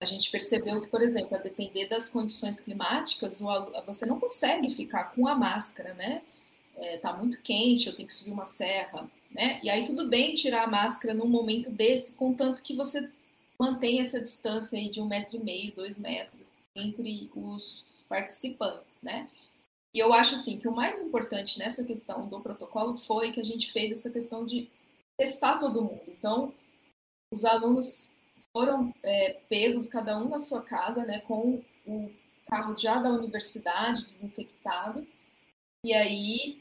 A 0.00 0.06
gente 0.06 0.30
percebeu 0.30 0.80
que, 0.80 0.88
por 0.88 1.02
exemplo, 1.02 1.36
a 1.36 1.40
depender 1.40 1.88
das 1.88 2.08
condições 2.08 2.60
climáticas, 2.60 3.40
você 3.86 4.04
não 4.06 4.18
consegue 4.18 4.74
ficar 4.74 5.14
com 5.14 5.26
a 5.28 5.34
máscara, 5.34 5.94
né? 5.94 6.22
É, 6.76 6.96
tá 6.98 7.12
muito 7.12 7.40
quente, 7.42 7.86
eu 7.86 7.94
tenho 7.94 8.08
que 8.08 8.14
subir 8.14 8.32
uma 8.32 8.46
serra, 8.46 9.08
né? 9.30 9.60
E 9.62 9.70
aí 9.70 9.86
tudo 9.86 10.08
bem 10.08 10.34
tirar 10.34 10.64
a 10.64 10.70
máscara 10.70 11.14
num 11.14 11.28
momento 11.28 11.70
desse, 11.70 12.12
contanto 12.12 12.62
que 12.62 12.74
você 12.74 13.08
mantenha 13.60 14.04
essa 14.04 14.20
distância 14.20 14.78
aí 14.78 14.90
de 14.90 15.00
um 15.00 15.06
metro 15.06 15.36
e 15.36 15.44
meio, 15.44 15.74
dois 15.74 15.98
metros 15.98 16.64
entre 16.76 17.30
os 17.34 18.04
participantes, 18.08 19.02
né? 19.02 19.28
E 19.94 19.98
eu 20.00 20.12
acho 20.12 20.34
assim 20.34 20.58
que 20.58 20.66
o 20.66 20.74
mais 20.74 20.98
importante 20.98 21.58
nessa 21.58 21.84
questão 21.84 22.28
do 22.28 22.40
protocolo 22.40 22.98
foi 22.98 23.30
que 23.30 23.40
a 23.40 23.44
gente 23.44 23.70
fez 23.70 23.92
essa 23.92 24.10
questão 24.10 24.44
de 24.44 24.68
testar 25.16 25.58
todo 25.60 25.82
mundo. 25.82 26.02
Então, 26.08 26.52
os 27.32 27.44
alunos 27.44 28.44
foram 28.56 28.92
é, 29.04 29.40
pegos, 29.48 29.86
cada 29.86 30.18
um 30.18 30.28
na 30.28 30.40
sua 30.40 30.62
casa, 30.62 31.04
né, 31.04 31.20
com 31.20 31.62
o 31.86 32.10
carro 32.48 32.76
já 32.76 32.98
da 32.98 33.10
universidade 33.10 34.04
desinfectado. 34.04 35.06
E 35.84 35.92
aí 35.92 36.58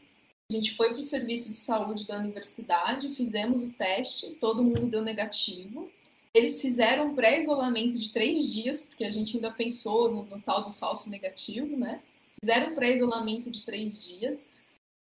a 0.51 0.55
gente 0.55 0.75
foi 0.75 0.89
para 0.89 0.99
o 0.99 1.03
serviço 1.03 1.49
de 1.49 1.57
saúde 1.57 2.05
da 2.05 2.19
universidade, 2.19 3.15
fizemos 3.15 3.63
o 3.63 3.73
teste, 3.73 4.35
todo 4.35 4.63
mundo 4.63 4.87
deu 4.87 5.01
negativo. 5.01 5.89
Eles 6.33 6.61
fizeram 6.61 7.07
um 7.07 7.15
pré-isolamento 7.15 7.97
de 7.97 8.11
três 8.11 8.51
dias, 8.51 8.81
porque 8.81 9.03
a 9.03 9.11
gente 9.11 9.35
ainda 9.35 9.51
pensou 9.51 10.11
no, 10.11 10.23
no 10.25 10.41
tal 10.41 10.63
do 10.63 10.73
falso 10.73 11.09
negativo, 11.09 11.77
né? 11.77 12.01
Fizeram 12.41 12.71
um 12.71 12.75
pré-isolamento 12.75 13.51
de 13.51 13.63
três 13.63 14.03
dias 14.03 14.53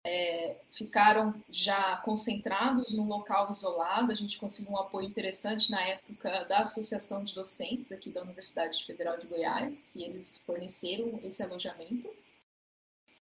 é, 0.06 0.56
ficaram 0.74 1.34
já 1.52 1.98
concentrados 1.98 2.92
num 2.94 3.08
local 3.08 3.52
isolado. 3.52 4.12
A 4.12 4.16
gente 4.16 4.38
conseguiu 4.38 4.74
um 4.74 4.78
apoio 4.78 5.08
interessante 5.08 5.70
na 5.70 5.82
época 5.82 6.46
da 6.46 6.60
Associação 6.60 7.24
de 7.24 7.36
Docentes 7.36 7.92
aqui 7.92 8.10
da 8.10 8.24
Universidade 8.24 8.84
Federal 8.86 9.20
de 9.20 9.28
Goiás, 9.28 9.86
que 9.92 10.04
eles 10.04 10.38
forneceram 10.46 11.20
esse 11.24 11.44
alojamento. 11.44 12.10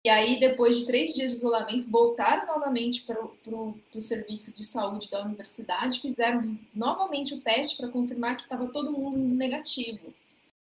E 0.06 0.08
aí, 0.08 0.38
depois 0.38 0.78
de 0.78 0.86
três 0.86 1.14
dias 1.14 1.32
de 1.32 1.38
isolamento, 1.38 1.90
voltaram 1.90 2.46
novamente 2.46 3.02
para 3.02 3.20
o 3.20 4.00
serviço 4.00 4.56
de 4.56 4.64
saúde 4.64 5.10
da 5.10 5.24
universidade, 5.24 6.00
fizeram 6.00 6.56
novamente 6.72 7.34
o 7.34 7.40
teste 7.40 7.76
para 7.76 7.88
confirmar 7.88 8.36
que 8.36 8.44
estava 8.44 8.68
todo 8.68 8.92
mundo 8.92 9.18
negativo. 9.34 10.14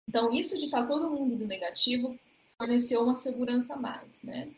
Então, 0.08 0.32
isso 0.32 0.56
de 0.56 0.66
estar 0.66 0.82
tá 0.82 0.86
todo 0.86 1.10
mundo 1.10 1.44
negativo 1.44 2.16
forneceu 2.56 3.02
uma 3.02 3.16
segurança 3.16 3.74
a 3.74 3.80
mais, 3.80 4.22
né? 4.22 4.48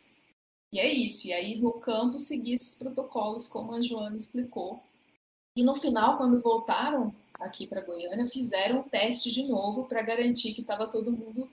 E 0.70 0.78
é 0.78 0.92
isso. 0.92 1.28
E 1.28 1.32
aí 1.32 1.58
no 1.58 1.80
campo 1.80 2.18
seguir 2.18 2.52
esses 2.52 2.74
protocolos, 2.74 3.46
como 3.46 3.74
a 3.74 3.80
Joana 3.80 4.18
explicou. 4.18 4.78
E 5.56 5.62
no 5.62 5.76
final, 5.76 6.18
quando 6.18 6.42
voltaram 6.42 7.10
aqui 7.40 7.66
para 7.66 7.80
Goiânia, 7.80 8.28
fizeram 8.28 8.80
o 8.80 8.90
teste 8.90 9.32
de 9.32 9.44
novo 9.44 9.88
para 9.88 10.02
garantir 10.02 10.52
que 10.52 10.60
estava 10.60 10.86
todo 10.86 11.10
mundo 11.10 11.48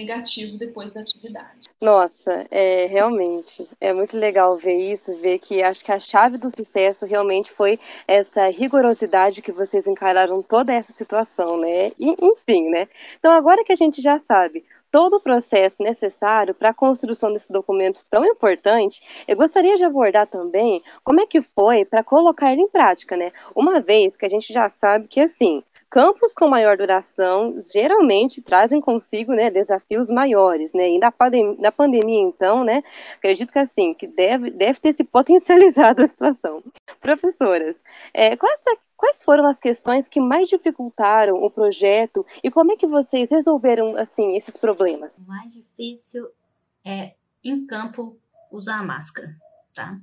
negativo 0.00 0.58
depois 0.58 0.94
da 0.94 1.00
atividade. 1.00 1.68
Nossa, 1.80 2.46
é 2.50 2.86
realmente 2.86 3.68
é 3.80 3.92
muito 3.92 4.16
legal 4.16 4.56
ver 4.56 4.76
isso, 4.92 5.16
ver 5.16 5.38
que 5.38 5.62
acho 5.62 5.84
que 5.84 5.92
a 5.92 5.98
chave 5.98 6.36
do 6.36 6.50
sucesso 6.50 7.06
realmente 7.06 7.50
foi 7.50 7.78
essa 8.06 8.46
rigorosidade 8.48 9.42
que 9.42 9.52
vocês 9.52 9.86
encararam 9.86 10.42
toda 10.42 10.72
essa 10.72 10.92
situação, 10.92 11.58
né? 11.58 11.92
E, 11.98 12.16
enfim, 12.20 12.68
né? 12.68 12.88
Então 13.18 13.32
agora 13.32 13.64
que 13.64 13.72
a 13.72 13.76
gente 13.76 14.02
já 14.02 14.18
sabe 14.18 14.64
todo 14.90 15.16
o 15.16 15.20
processo 15.20 15.82
necessário 15.82 16.54
para 16.54 16.70
a 16.70 16.74
construção 16.74 17.32
desse 17.32 17.50
documento 17.50 18.04
tão 18.10 18.24
importante, 18.26 19.00
eu 19.26 19.36
gostaria 19.36 19.76
de 19.76 19.84
abordar 19.84 20.26
também 20.26 20.82
como 21.04 21.20
é 21.20 21.26
que 21.26 21.40
foi 21.40 21.84
para 21.84 22.02
colocar 22.02 22.52
ele 22.52 22.62
em 22.62 22.68
prática, 22.68 23.16
né? 23.16 23.32
Uma 23.54 23.80
vez 23.80 24.16
que 24.16 24.26
a 24.26 24.28
gente 24.28 24.52
já 24.52 24.68
sabe 24.68 25.06
que, 25.06 25.20
assim, 25.20 25.62
campos 25.90 26.32
com 26.32 26.48
maior 26.48 26.76
duração 26.76 27.56
geralmente 27.72 28.40
trazem 28.40 28.80
consigo 28.80 29.32
né, 29.32 29.50
desafios 29.50 30.08
maiores, 30.08 30.72
né? 30.72 30.88
E 30.88 30.98
na, 30.98 31.10
pandem 31.10 31.56
na 31.58 31.72
pandemia, 31.72 32.22
então, 32.22 32.62
né? 32.62 32.82
Acredito 33.16 33.52
que 33.52 33.58
assim, 33.58 33.92
que 33.92 34.06
deve, 34.06 34.52
deve 34.52 34.78
ter 34.78 34.92
se 34.92 35.02
potencializado 35.04 36.02
a 36.02 36.06
situação. 36.06 36.62
Professoras, 37.00 37.82
é, 38.14 38.36
quais, 38.36 38.60
quais 38.96 39.22
foram 39.24 39.46
as 39.46 39.58
questões 39.58 40.08
que 40.08 40.20
mais 40.20 40.48
dificultaram 40.48 41.42
o 41.42 41.50
projeto 41.50 42.24
e 42.42 42.50
como 42.50 42.72
é 42.72 42.76
que 42.76 42.86
vocês 42.86 43.32
resolveram 43.32 43.96
assim 43.96 44.36
esses 44.36 44.56
problemas? 44.56 45.18
O 45.18 45.26
mais 45.26 45.52
difícil 45.52 46.24
é 46.86 47.10
em 47.44 47.66
campo 47.66 48.14
usar 48.52 48.78
a 48.78 48.84
máscara, 48.84 49.28
tá? 49.74 49.94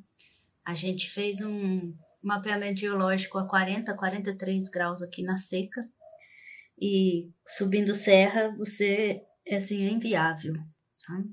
A 0.65 0.73
gente 0.73 1.09
fez 1.09 1.39
um 1.41 1.93
mapeamento 2.23 2.79
geológico 2.79 3.37
a 3.37 3.47
40, 3.47 3.93
43 3.93 4.69
graus 4.69 5.01
aqui 5.01 5.23
na 5.23 5.37
seca. 5.37 5.81
E 6.79 7.29
subindo 7.57 7.95
serra, 7.95 8.53
você 8.57 9.21
é 9.47 9.57
assim, 9.57 9.85
é 9.85 9.91
inviável, 9.91 10.53
sabe? 11.05 11.27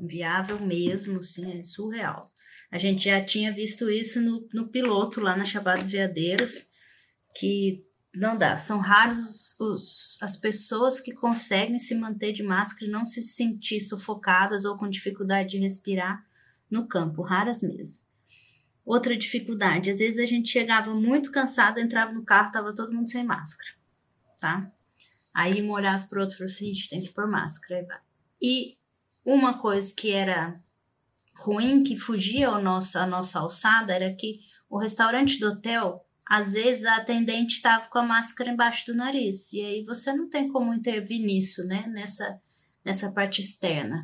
Inviável 0.00 0.60
mesmo, 0.60 1.20
assim, 1.20 1.58
é 1.58 1.64
surreal. 1.64 2.30
A 2.70 2.78
gente 2.78 3.04
já 3.04 3.24
tinha 3.24 3.52
visto 3.52 3.90
isso 3.90 4.20
no, 4.20 4.46
no 4.52 4.68
piloto 4.68 5.20
lá 5.20 5.36
na 5.36 5.44
Chapadas 5.44 5.90
Veadeiros, 5.90 6.66
que 7.36 7.80
não 8.14 8.36
dá. 8.36 8.58
São 8.58 8.78
raros 8.78 9.54
os, 9.58 10.18
as 10.20 10.36
pessoas 10.36 11.00
que 11.00 11.12
conseguem 11.12 11.78
se 11.78 11.94
manter 11.94 12.32
de 12.32 12.42
máscara 12.42 12.86
e 12.86 12.90
não 12.90 13.06
se 13.06 13.22
sentir 13.22 13.80
sufocadas 13.80 14.64
ou 14.64 14.76
com 14.76 14.88
dificuldade 14.88 15.50
de 15.50 15.58
respirar 15.58 16.22
no 16.70 16.86
campo, 16.86 17.22
raras 17.22 17.62
mesmo. 17.62 18.07
Outra 18.88 19.14
dificuldade, 19.14 19.90
às 19.90 19.98
vezes 19.98 20.18
a 20.18 20.24
gente 20.24 20.50
chegava 20.50 20.94
muito 20.94 21.30
cansado, 21.30 21.78
entrava 21.78 22.10
no 22.10 22.24
carro, 22.24 22.50
tava 22.50 22.74
todo 22.74 22.90
mundo 22.90 23.06
sem 23.06 23.22
máscara, 23.22 23.70
tá? 24.40 24.66
Aí 25.34 25.60
um 25.60 25.70
olhava 25.70 26.06
para 26.08 26.22
outro 26.22 26.36
e 26.36 26.38
falou 26.38 26.50
assim, 26.50 26.70
a 26.70 26.72
gente 26.72 26.88
tem 26.88 27.02
que 27.02 27.12
pôr 27.12 27.28
máscara. 27.28 27.86
E 28.40 28.76
uma 29.26 29.58
coisa 29.58 29.92
que 29.94 30.10
era 30.10 30.54
ruim, 31.36 31.84
que 31.84 31.98
fugia 31.98 32.48
ao 32.48 32.62
nosso, 32.62 32.98
a 32.98 33.06
nossa 33.06 33.40
alçada, 33.40 33.92
era 33.92 34.10
que 34.14 34.40
o 34.70 34.78
restaurante 34.78 35.38
do 35.38 35.48
hotel, 35.48 36.00
às 36.26 36.54
vezes 36.54 36.86
a 36.86 36.96
atendente 36.96 37.56
estava 37.56 37.86
com 37.90 37.98
a 37.98 38.02
máscara 38.02 38.50
embaixo 38.50 38.86
do 38.86 38.94
nariz. 38.96 39.52
E 39.52 39.60
aí 39.60 39.84
você 39.84 40.14
não 40.14 40.30
tem 40.30 40.48
como 40.48 40.72
intervir 40.72 41.20
nisso, 41.20 41.62
né? 41.64 41.84
Nessa, 41.88 42.40
nessa 42.86 43.12
parte 43.12 43.42
externa 43.42 44.02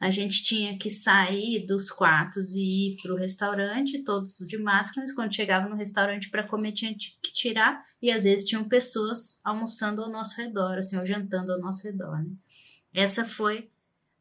a 0.00 0.10
gente 0.10 0.42
tinha 0.44 0.78
que 0.78 0.90
sair 0.90 1.66
dos 1.66 1.90
quartos 1.90 2.54
e 2.54 2.92
ir 2.92 2.96
para 3.02 3.12
o 3.12 3.16
restaurante, 3.16 4.04
todos 4.04 4.38
de 4.38 4.56
máscara, 4.56 5.00
mas 5.00 5.12
quando 5.12 5.34
chegava 5.34 5.68
no 5.68 5.74
restaurante 5.74 6.30
para 6.30 6.46
comer 6.46 6.72
tinha 6.72 6.94
que 6.94 7.32
tirar, 7.32 7.84
e 8.00 8.10
às 8.10 8.22
vezes 8.22 8.46
tinham 8.46 8.68
pessoas 8.68 9.40
almoçando 9.44 10.02
ao 10.02 10.10
nosso 10.10 10.36
redor, 10.36 10.78
assim, 10.78 10.96
ou 10.96 11.04
jantando 11.04 11.52
ao 11.52 11.60
nosso 11.60 11.82
redor. 11.82 12.18
Né? 12.18 12.30
Essa 12.94 13.26
foi 13.26 13.68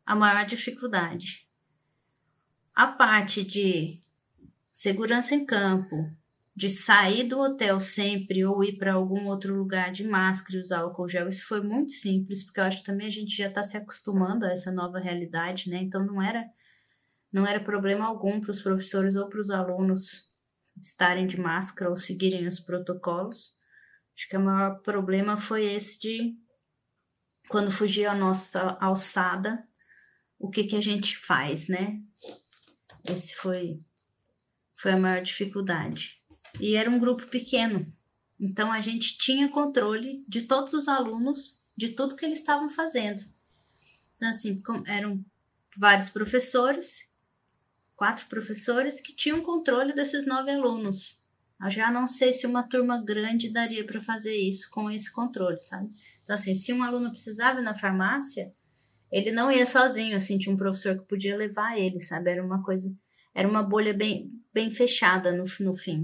a 0.06 0.16
maior 0.16 0.48
dificuldade. 0.48 1.42
A 2.76 2.88
parte 2.88 3.44
de 3.44 4.00
segurança 4.74 5.36
em 5.36 5.46
campo, 5.46 6.10
de 6.58 6.72
sair 6.72 7.28
do 7.28 7.40
hotel 7.40 7.80
sempre 7.80 8.44
ou 8.44 8.64
ir 8.64 8.80
para 8.80 8.94
algum 8.94 9.28
outro 9.28 9.56
lugar 9.56 9.92
de 9.92 10.04
máscara 10.04 10.58
e 10.58 10.60
usar 10.60 10.80
álcool 10.80 11.08
gel, 11.08 11.30
isso 11.30 11.46
foi 11.46 11.62
muito 11.62 11.92
simples, 11.92 12.44
porque 12.44 12.60
eu 12.60 12.64
acho 12.64 12.78
que 12.78 12.84
também 12.84 13.06
a 13.06 13.12
gente 13.12 13.38
já 13.38 13.48
está 13.48 13.64
se 13.64 13.78
acostumando 13.78 14.44
a 14.44 14.52
essa 14.52 14.72
nova 14.72 14.98
realidade, 14.98 15.70
né? 15.70 15.78
Então 15.84 16.04
não 16.04 16.20
era 16.20 16.44
não 17.32 17.46
era 17.46 17.60
problema 17.60 18.06
algum 18.06 18.42
para 18.42 18.52
os 18.52 18.64
professores 18.64 19.16
ou 19.16 19.30
para 19.30 19.40
os 19.40 19.52
alunos 19.52 20.24
estarem 20.82 21.28
de 21.28 21.40
máscara 21.40 21.92
ou 21.92 21.98
seguirem 21.98 22.48
os 22.48 22.60
protocolos. 22.62 23.52
Acho 24.18 24.28
que 24.28 24.38
o 24.38 24.42
maior 24.42 24.82
problema 24.82 25.40
foi 25.40 25.64
esse 25.64 26.00
de 26.00 26.34
quando 27.50 27.72
fugir 27.72 28.08
a 28.08 28.16
nossa 28.16 28.76
alçada, 28.82 29.60
o 30.40 30.50
que 30.50 30.64
que 30.64 30.76
a 30.76 30.82
gente 30.82 31.20
faz, 31.28 31.68
né? 31.68 32.00
Esse 33.06 33.36
foi 33.36 33.76
foi 34.82 34.94
a 34.94 34.98
maior 34.98 35.22
dificuldade 35.22 36.17
e 36.60 36.76
era 36.76 36.90
um 36.90 37.00
grupo 37.00 37.26
pequeno. 37.28 37.86
Então 38.40 38.72
a 38.72 38.82
gente 38.82 39.18
tinha 39.18 39.50
controle 39.50 40.24
de 40.28 40.44
todos 40.44 40.74
os 40.74 40.88
alunos, 40.88 41.58
de 41.78 41.90
tudo 41.90 42.16
que 42.16 42.26
eles 42.26 42.40
estavam 42.40 42.70
fazendo. 42.70 43.24
Então, 44.16 44.30
assim, 44.30 44.62
eram 44.88 45.24
vários 45.78 46.10
professores, 46.10 47.08
quatro 47.96 48.26
professores 48.28 49.00
que 49.00 49.16
tinham 49.16 49.42
controle 49.42 49.94
desses 49.94 50.26
nove 50.26 50.52
alunos. 50.52 51.18
Eu 51.64 51.72
já 51.72 51.92
não 51.92 52.08
sei 52.08 52.34
se 52.34 52.46
uma 52.46 52.64
turma 52.64 53.02
grande 53.04 53.50
daria 53.50 53.86
para 53.86 54.02
fazer 54.02 54.36
isso 54.36 54.70
com 54.72 54.90
esse 54.90 55.12
controle, 55.12 55.60
sabe? 55.62 55.90
Então, 56.24 56.36
assim, 56.36 56.54
se 56.54 56.74
um 56.74 56.84
aluno 56.84 57.12
precisava 57.12 57.60
ir 57.60 57.64
na 57.64 57.78
farmácia, 57.78 58.52
ele 59.12 59.32
não 59.32 59.52
ia 59.52 59.66
sozinho, 59.66 60.18
assim, 60.18 60.38
tinha 60.38 60.54
um 60.54 60.58
professor 60.58 60.98
que 60.98 61.08
podia 61.08 61.38
levar 61.38 61.78
ele, 61.78 62.02
sabe? 62.02 62.30
Era 62.32 62.44
uma 62.44 62.62
coisa, 62.62 62.92
era 63.34 63.48
uma 63.48 63.64
bolha 63.64 63.94
bem, 63.94 64.30
bem 64.54 64.72
fechada 64.72 65.32
no, 65.32 65.46
no 65.62 65.78
fim, 65.78 66.04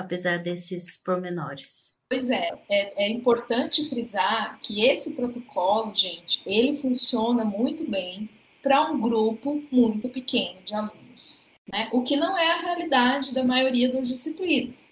apesar 0.00 0.38
desses 0.38 0.96
pormenores. 0.96 1.94
Pois 2.08 2.28
é, 2.28 2.48
é, 2.68 3.04
é, 3.04 3.08
importante 3.08 3.88
frisar 3.88 4.58
que 4.60 4.84
esse 4.84 5.12
protocolo, 5.12 5.94
gente, 5.94 6.40
ele 6.44 6.78
funciona 6.78 7.44
muito 7.44 7.88
bem 7.88 8.28
para 8.60 8.90
um 8.90 9.00
grupo 9.00 9.62
muito 9.70 10.08
pequeno 10.08 10.60
de 10.64 10.74
alunos, 10.74 11.56
né? 11.72 11.88
O 11.92 12.02
que 12.02 12.16
não 12.16 12.36
é 12.36 12.50
a 12.50 12.60
realidade 12.62 13.32
da 13.32 13.44
maioria 13.44 13.92
das 13.92 14.08
disciplinas. 14.08 14.90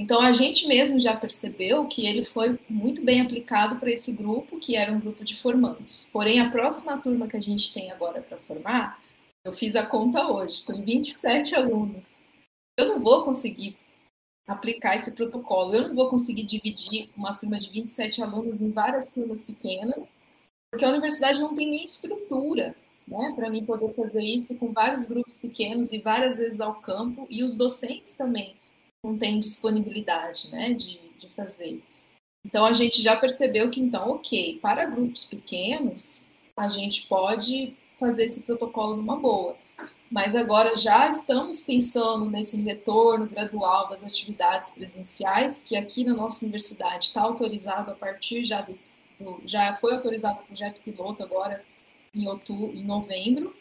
Então 0.00 0.20
a 0.20 0.32
gente 0.32 0.66
mesmo 0.66 0.98
já 0.98 1.14
percebeu 1.14 1.86
que 1.86 2.06
ele 2.06 2.24
foi 2.24 2.58
muito 2.68 3.04
bem 3.04 3.20
aplicado 3.20 3.76
para 3.76 3.90
esse 3.90 4.10
grupo, 4.10 4.58
que 4.58 4.76
era 4.76 4.90
um 4.90 4.98
grupo 4.98 5.24
de 5.24 5.40
formandos. 5.40 6.08
Porém, 6.12 6.40
a 6.40 6.50
próxima 6.50 6.98
turma 6.98 7.28
que 7.28 7.36
a 7.36 7.42
gente 7.42 7.72
tem 7.72 7.92
agora 7.92 8.20
para 8.22 8.38
formar, 8.38 8.98
eu 9.44 9.52
fiz 9.52 9.76
a 9.76 9.84
conta 9.84 10.26
hoje, 10.26 10.64
tem 10.64 10.82
27 10.82 11.54
alunos. 11.54 12.02
Eu 12.78 12.88
não 12.88 13.00
vou 13.00 13.24
conseguir 13.24 13.76
aplicar 14.46 14.96
esse 14.96 15.12
protocolo. 15.12 15.74
Eu 15.74 15.88
não 15.88 15.94
vou 15.94 16.08
conseguir 16.08 16.44
dividir 16.44 17.08
uma 17.16 17.34
turma 17.34 17.58
de 17.58 17.70
27 17.70 18.22
alunos 18.22 18.60
em 18.60 18.70
várias 18.70 19.12
turmas 19.12 19.42
pequenas, 19.42 20.48
porque 20.70 20.84
a 20.84 20.90
universidade 20.90 21.40
não 21.40 21.54
tem 21.54 21.70
nem 21.70 21.84
estrutura 21.84 22.74
né, 23.08 23.32
para 23.34 23.50
mim 23.50 23.64
poder 23.64 23.92
fazer 23.94 24.22
isso 24.22 24.56
com 24.56 24.72
vários 24.72 25.06
grupos 25.06 25.34
pequenos 25.34 25.92
e 25.92 25.98
várias 25.98 26.38
vezes 26.38 26.60
ao 26.60 26.74
campo, 26.80 27.26
e 27.30 27.42
os 27.42 27.56
docentes 27.56 28.14
também 28.14 28.54
não 29.04 29.18
têm 29.18 29.40
disponibilidade 29.40 30.50
né, 30.50 30.72
de, 30.72 30.98
de 31.18 31.28
fazer. 31.28 31.82
Então 32.46 32.64
a 32.64 32.72
gente 32.72 33.02
já 33.02 33.16
percebeu 33.16 33.70
que, 33.70 33.80
então, 33.80 34.10
ok, 34.10 34.58
para 34.60 34.86
grupos 34.86 35.24
pequenos, 35.24 36.20
a 36.56 36.68
gente 36.68 37.06
pode 37.06 37.74
fazer 37.98 38.24
esse 38.24 38.40
protocolo 38.40 38.96
numa 38.96 39.16
boa 39.16 39.56
mas 40.14 40.36
agora 40.36 40.76
já 40.76 41.10
estamos 41.10 41.60
pensando 41.60 42.30
nesse 42.30 42.56
retorno 42.62 43.26
gradual 43.26 43.88
das 43.88 44.04
atividades 44.04 44.70
presenciais, 44.70 45.64
que 45.66 45.76
aqui 45.76 46.04
na 46.04 46.14
nossa 46.14 46.44
universidade 46.44 47.06
está 47.06 47.20
autorizado 47.20 47.90
a 47.90 47.94
partir 47.96 48.44
já 48.44 48.60
desse, 48.60 48.96
já 49.44 49.74
foi 49.74 49.92
autorizado 49.92 50.38
o 50.38 50.46
projeto 50.46 50.80
piloto 50.82 51.20
agora 51.24 51.60
em 52.14 52.28
outubro, 52.28 52.70
em 52.76 52.84
novembro, 52.84 53.52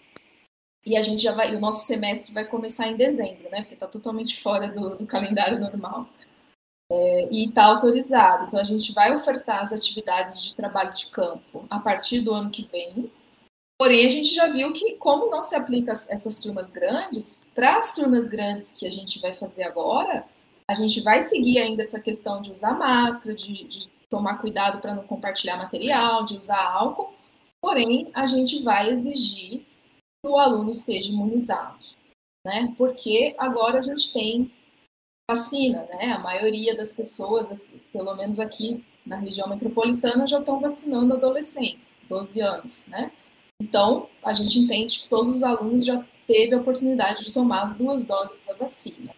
e 0.85 0.95
a 0.95 1.01
gente 1.01 1.23
já 1.23 1.33
vai, 1.33 1.55
o 1.55 1.59
nosso 1.59 1.87
semestre 1.87 2.31
vai 2.31 2.45
começar 2.45 2.85
em 2.85 2.95
dezembro, 2.95 3.49
né? 3.49 3.61
Porque 3.61 3.73
está 3.73 3.87
totalmente 3.87 4.39
fora 4.39 4.67
do, 4.67 4.95
do 4.95 5.07
calendário 5.07 5.59
normal. 5.59 6.07
É, 6.91 7.29
e 7.31 7.47
está 7.47 7.63
autorizado. 7.65 8.45
Então 8.45 8.59
a 8.59 8.63
gente 8.63 8.93
vai 8.93 9.15
ofertar 9.15 9.63
as 9.63 9.73
atividades 9.73 10.43
de 10.43 10.53
trabalho 10.53 10.93
de 10.93 11.07
campo 11.07 11.65
a 11.67 11.79
partir 11.79 12.21
do 12.21 12.31
ano 12.31 12.51
que 12.51 12.69
vem, 12.71 13.09
Porém, 13.83 14.05
a 14.05 14.09
gente 14.09 14.33
já 14.33 14.47
viu 14.47 14.71
que, 14.71 14.93
como 14.93 15.29
não 15.29 15.43
se 15.43 15.55
aplica 15.55 15.91
essas 15.91 16.39
turmas 16.39 16.69
grandes, 16.69 17.45
para 17.53 17.79
as 17.79 17.93
turmas 17.93 18.29
grandes 18.29 18.71
que 18.71 18.87
a 18.87 18.89
gente 18.89 19.19
vai 19.19 19.35
fazer 19.35 19.63
agora, 19.63 20.25
a 20.69 20.73
gente 20.73 21.01
vai 21.01 21.21
seguir 21.21 21.57
ainda 21.57 21.83
essa 21.83 21.99
questão 21.99 22.41
de 22.41 22.49
usar 22.49 22.79
máscara, 22.79 23.35
de, 23.35 23.65
de 23.65 23.89
tomar 24.09 24.37
cuidado 24.37 24.79
para 24.79 24.95
não 24.95 25.03
compartilhar 25.03 25.57
material, 25.57 26.23
de 26.23 26.37
usar 26.37 26.63
álcool, 26.63 27.13
porém, 27.61 28.09
a 28.13 28.25
gente 28.25 28.63
vai 28.63 28.89
exigir 28.89 29.65
que 30.23 30.29
o 30.29 30.39
aluno 30.39 30.71
esteja 30.71 31.11
imunizado, 31.11 31.83
né? 32.45 32.73
Porque 32.77 33.35
agora 33.37 33.79
a 33.79 33.81
gente 33.81 34.13
tem 34.13 34.49
vacina, 35.29 35.83
né? 35.87 36.13
A 36.13 36.19
maioria 36.19 36.73
das 36.73 36.95
pessoas, 36.95 37.51
assim, 37.51 37.81
pelo 37.91 38.15
menos 38.15 38.39
aqui 38.39 38.81
na 39.05 39.17
região 39.17 39.49
metropolitana, 39.49 40.25
já 40.25 40.39
estão 40.39 40.61
vacinando 40.61 41.15
adolescentes, 41.15 42.01
12 42.07 42.39
anos, 42.39 42.87
né? 42.87 43.11
Então, 43.63 44.09
a 44.21 44.33
gente 44.33 44.59
entende 44.59 44.99
que 44.99 45.07
todos 45.07 45.37
os 45.37 45.43
alunos 45.43 45.85
já 45.85 46.05
teve 46.27 46.53
a 46.53 46.57
oportunidade 46.59 47.23
de 47.23 47.31
tomar 47.31 47.63
as 47.63 47.77
duas 47.77 48.05
doses 48.05 48.43
da 48.45 48.53
vacina. 48.53 49.15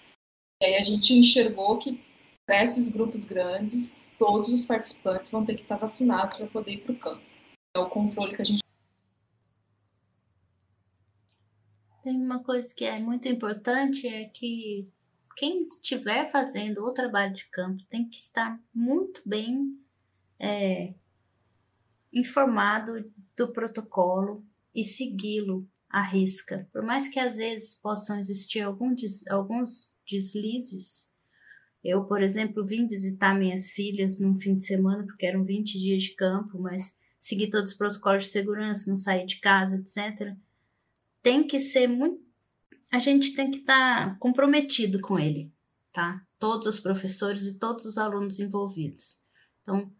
E 0.62 0.66
aí 0.66 0.76
a 0.76 0.84
gente 0.84 1.16
enxergou 1.16 1.80
que 1.80 2.00
para 2.46 2.64
esses 2.64 2.89
grupos 2.89 3.26
grandes, 3.26 4.14
todos 4.20 4.54
os 4.54 4.66
participantes 4.66 5.32
vão 5.32 5.43
ter 5.43 5.56
que 5.56 5.64
estar 5.64 5.78
vacinados 5.78 6.38
para 6.38 6.46
poder 6.46 6.74
ir 6.74 6.82
para 6.82 6.93
o 6.93 7.00
campo. 7.00 7.22
É 7.76 7.80
o 7.80 7.89
controle 7.89 8.36
que 8.36 8.41
a 8.43 8.46
gente. 8.46 8.64
Tem 12.04 12.16
uma 12.16 12.43
coisa 12.43 12.72
que 12.72 12.86
é 12.86 13.00
muito 13.00 13.28
importante 13.28 14.08
é 14.08 14.26
que 14.26 14.88
quem 15.36 15.64
estiver 15.64 16.30
fazendo 16.32 16.86
o 16.86 16.91
trabalho 16.91 17.34
de 17.34 17.46
campo 17.46 17.84
tem 17.89 18.08
que 18.08 18.18
estar 18.18 18.60
muito 18.72 19.24
bem 19.26 19.76
é, 20.39 20.93
informado 22.14 23.12
do 23.38 23.52
protocolo 23.52 24.46
e 24.74 24.84
segui-lo 24.84 25.68
à 25.90 26.02
risca. 26.02 26.68
Por 26.72 26.84
mais 26.84 27.08
que 27.08 27.20
às 27.20 27.38
vezes 27.38 27.76
possam 27.76 28.18
existir 28.20 28.62
algum 28.62 28.94
des, 28.94 29.26
alguns 29.28 29.94
deslizes, 30.10 31.10
eu, 31.86 32.04
por 32.06 32.22
exemplo, 32.22 32.66
vim 32.66 32.88
visitar 32.88 33.38
minhas 33.38 33.72
filhas 33.72 34.20
num 34.20 34.36
fim 34.40 34.56
de 34.56 34.66
semana, 34.66 35.06
porque 35.06 35.26
eram 35.26 35.44
20 35.44 35.80
dias 35.80 36.04
de 36.04 36.16
campo, 36.16 36.60
mas 36.60 36.98
segui 37.20 37.48
todos 37.48 37.72
os 37.72 37.78
protocolos 37.78 38.26
de 38.26 38.32
segurança, 38.32 38.90
não 38.90 38.98
sair 38.98 39.26
de 39.28 39.40
casa, 39.40 39.76
etc. 39.76 40.36
Tem 41.22 41.46
que 41.46 41.60
ser 41.60 41.88
muito. 41.88 42.26
A 42.92 42.98
gente 42.98 43.36
tem 43.36 43.52
que 43.52 43.60
estar 43.60 44.10
tá 44.10 44.16
comprometido 44.20 45.00
com 45.00 45.20
ele, 45.20 45.52
tá? 45.94 46.26
Todos 46.40 46.66
os 46.66 46.80
professores 46.80 47.44
e 47.44 47.60
todos 47.60 47.86
os 47.86 48.00
alunos 48.00 48.40
envolvidos. 48.40 49.20
Então, 49.62 49.92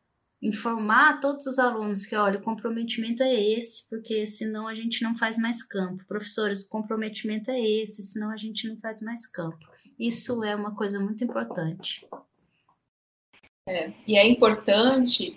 informar 0.46 1.20
todos 1.20 1.48
os 1.48 1.58
alunos 1.58 2.06
que, 2.06 2.16
olha, 2.16 2.40
o 2.40 2.44
comprometimento 2.44 3.24
é 3.24 3.34
esse, 3.34 3.88
porque 3.90 4.28
senão 4.28 4.68
a 4.68 4.76
gente 4.76 5.02
não 5.02 5.18
faz 5.18 5.38
mais 5.38 5.64
campo. 5.64 6.06
Professores, 6.06 6.64
o 6.64 6.70
comprometimento 6.70 7.50
é 7.50 7.60
esse, 7.60 8.04
senão 8.04 8.30
a 8.30 8.38
gente 8.38 8.68
não 8.68 8.78
faz 8.78 9.02
mais 9.02 9.26
campo. 9.26 9.58
Isso 10.00 10.44
é 10.44 10.56
uma 10.56 10.76
coisa 10.76 11.00
muito 11.00 11.24
importante. 11.24 12.08
É, 13.68 13.92
e 14.08 14.16
é 14.16 14.28
importante 14.28 15.36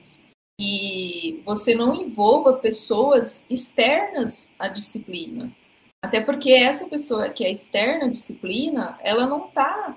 que 0.61 1.43
você 1.47 1.75
não 1.75 1.95
envolva 1.95 2.59
pessoas 2.59 3.51
externas 3.51 4.51
à 4.59 4.69
disciplina. 4.69 5.51
Até 6.05 6.21
porque 6.21 6.53
essa 6.53 6.87
pessoa 6.89 7.31
que 7.31 7.45
é 7.45 7.51
externa 7.51 8.07
à 8.07 8.11
disciplina, 8.11 8.99
ela 9.03 9.27
não 9.27 9.47
está 9.47 9.97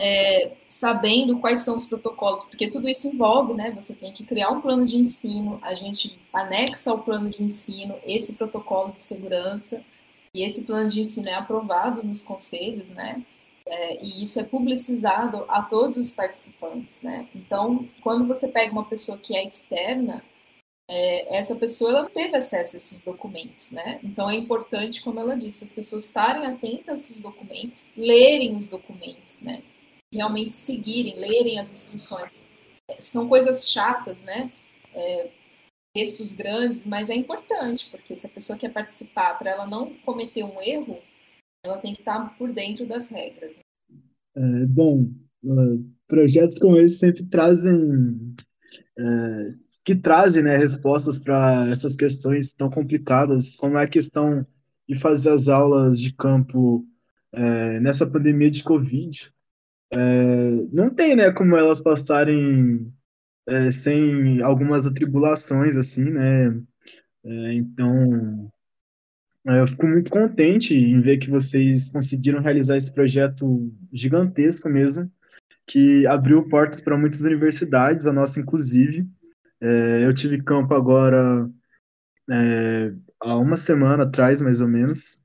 é, 0.00 0.50
sabendo 0.70 1.38
quais 1.38 1.60
são 1.60 1.76
os 1.76 1.86
protocolos, 1.86 2.44
porque 2.44 2.70
tudo 2.70 2.88
isso 2.88 3.06
envolve, 3.06 3.52
né? 3.52 3.70
Você 3.72 3.92
tem 3.92 4.12
que 4.12 4.24
criar 4.24 4.50
um 4.50 4.62
plano 4.62 4.86
de 4.86 4.96
ensino, 4.96 5.58
a 5.62 5.74
gente 5.74 6.18
anexa 6.32 6.90
ao 6.90 7.00
plano 7.00 7.28
de 7.28 7.42
ensino 7.42 7.94
esse 8.06 8.32
protocolo 8.32 8.92
de 8.92 9.04
segurança, 9.04 9.82
e 10.34 10.42
esse 10.42 10.62
plano 10.62 10.88
de 10.88 11.00
ensino 11.00 11.28
é 11.28 11.34
aprovado 11.34 12.02
nos 12.02 12.22
conselhos, 12.22 12.90
né? 12.90 13.22
É, 13.66 14.02
e 14.02 14.24
isso 14.24 14.40
é 14.40 14.44
publicizado 14.44 15.44
a 15.48 15.62
todos 15.62 15.98
os 15.98 16.12
participantes, 16.12 17.02
né? 17.02 17.26
Então, 17.36 17.86
quando 18.00 18.26
você 18.26 18.48
pega 18.48 18.72
uma 18.72 18.84
pessoa 18.84 19.18
que 19.18 19.36
é 19.36 19.44
externa, 19.44 20.22
é, 20.88 21.36
essa 21.36 21.54
pessoa 21.54 21.90
ela 21.90 22.02
não 22.02 22.10
teve 22.10 22.36
acesso 22.36 22.76
a 22.76 22.78
esses 22.78 22.98
documentos, 23.00 23.70
né? 23.70 24.00
Então 24.02 24.30
é 24.30 24.36
importante, 24.36 25.02
como 25.02 25.20
ela 25.20 25.36
disse, 25.36 25.62
as 25.62 25.70
pessoas 25.70 26.04
estarem 26.04 26.46
atentas 26.46 26.98
a 26.98 27.00
esses 27.00 27.20
documentos, 27.20 27.90
lerem 27.96 28.56
os 28.56 28.66
documentos, 28.66 29.36
né? 29.40 29.62
Realmente 30.12 30.54
seguirem, 30.54 31.18
lerem 31.18 31.58
as 31.58 31.70
instruções. 31.72 32.44
São 33.00 33.28
coisas 33.28 33.68
chatas, 33.68 34.22
né? 34.24 34.50
É, 34.94 35.30
textos 35.94 36.32
grandes, 36.34 36.86
mas 36.86 37.10
é 37.10 37.14
importante, 37.14 37.88
porque 37.90 38.16
se 38.16 38.26
a 38.26 38.30
pessoa 38.30 38.58
quer 38.58 38.72
participar, 38.72 39.38
para 39.38 39.50
ela 39.50 39.66
não 39.66 39.92
cometer 40.04 40.44
um 40.44 40.60
erro, 40.62 40.98
ela 41.64 41.78
tem 41.78 41.94
que 41.94 42.00
estar 42.00 42.36
por 42.36 42.52
dentro 42.52 42.86
das 42.86 43.08
regras. 43.08 43.60
É, 44.36 44.66
bom, 44.66 45.10
uh, 45.44 45.90
projetos 46.06 46.58
como 46.58 46.76
esse 46.76 46.98
sempre 46.98 47.24
trazem 47.26 48.34
é, 48.98 49.54
que 49.84 49.96
trazem 49.96 50.42
né, 50.42 50.56
respostas 50.56 51.18
para 51.18 51.68
essas 51.70 51.96
questões 51.96 52.52
tão 52.52 52.70
complicadas, 52.70 53.56
como 53.56 53.78
é 53.78 53.84
a 53.84 53.88
questão 53.88 54.46
de 54.88 54.98
fazer 54.98 55.30
as 55.30 55.48
aulas 55.48 56.00
de 56.00 56.12
campo 56.12 56.86
é, 57.32 57.80
nessa 57.80 58.06
pandemia 58.06 58.50
de 58.50 58.62
Covid. 58.62 59.32
É, 59.92 60.50
não 60.72 60.90
tem, 60.90 61.16
né, 61.16 61.32
como 61.32 61.56
elas 61.56 61.80
passarem 61.82 62.92
é, 63.46 63.70
sem 63.70 64.40
algumas 64.42 64.86
atribulações, 64.86 65.76
assim, 65.76 66.04
né? 66.04 66.62
É, 67.24 67.54
então, 67.54 68.50
é, 69.46 69.60
eu 69.60 69.66
fico 69.68 69.86
muito 69.86 70.10
contente 70.10 70.74
em 70.74 71.00
ver 71.00 71.18
que 71.18 71.30
vocês 71.30 71.90
conseguiram 71.90 72.40
realizar 72.40 72.76
esse 72.76 72.92
projeto 72.92 73.72
gigantesco 73.92 74.68
mesmo, 74.68 75.10
que 75.66 76.06
abriu 76.06 76.48
portas 76.48 76.80
para 76.80 76.96
muitas 76.96 77.22
universidades, 77.22 78.06
a 78.06 78.12
nossa 78.12 78.40
inclusive. 78.40 79.06
É, 79.60 80.04
eu 80.06 80.14
tive 80.14 80.42
campo 80.42 80.74
agora 80.74 81.48
é, 82.30 82.92
há 83.20 83.36
uma 83.36 83.56
semana 83.56 84.04
atrás, 84.04 84.40
mais 84.40 84.60
ou 84.60 84.68
menos, 84.68 85.22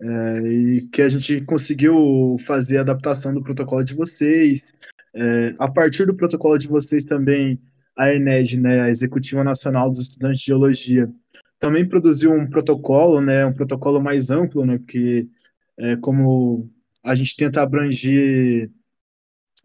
é, 0.00 0.38
e 0.48 0.88
que 0.88 1.02
a 1.02 1.08
gente 1.08 1.40
conseguiu 1.42 2.36
fazer 2.46 2.78
a 2.78 2.80
adaptação 2.80 3.34
do 3.34 3.42
protocolo 3.42 3.84
de 3.84 3.94
vocês. 3.94 4.72
É, 5.14 5.54
a 5.58 5.70
partir 5.70 6.06
do 6.06 6.14
protocolo 6.14 6.56
de 6.56 6.68
vocês 6.68 7.04
também, 7.04 7.60
a 7.96 8.14
ENED, 8.14 8.58
né, 8.58 8.82
a 8.82 8.90
Executiva 8.90 9.44
Nacional 9.44 9.90
dos 9.90 10.00
Estudantes 10.00 10.40
de 10.40 10.46
Geologia, 10.46 11.10
também 11.58 11.86
produziu 11.86 12.32
um 12.32 12.48
protocolo, 12.48 13.20
né, 13.20 13.44
um 13.44 13.52
protocolo 13.52 14.00
mais 14.00 14.30
amplo, 14.30 14.64
né, 14.64 14.78
porque 14.78 15.28
é, 15.76 15.96
como 15.96 16.70
a 17.02 17.14
gente 17.14 17.36
tenta 17.36 17.62
abranger 17.62 18.70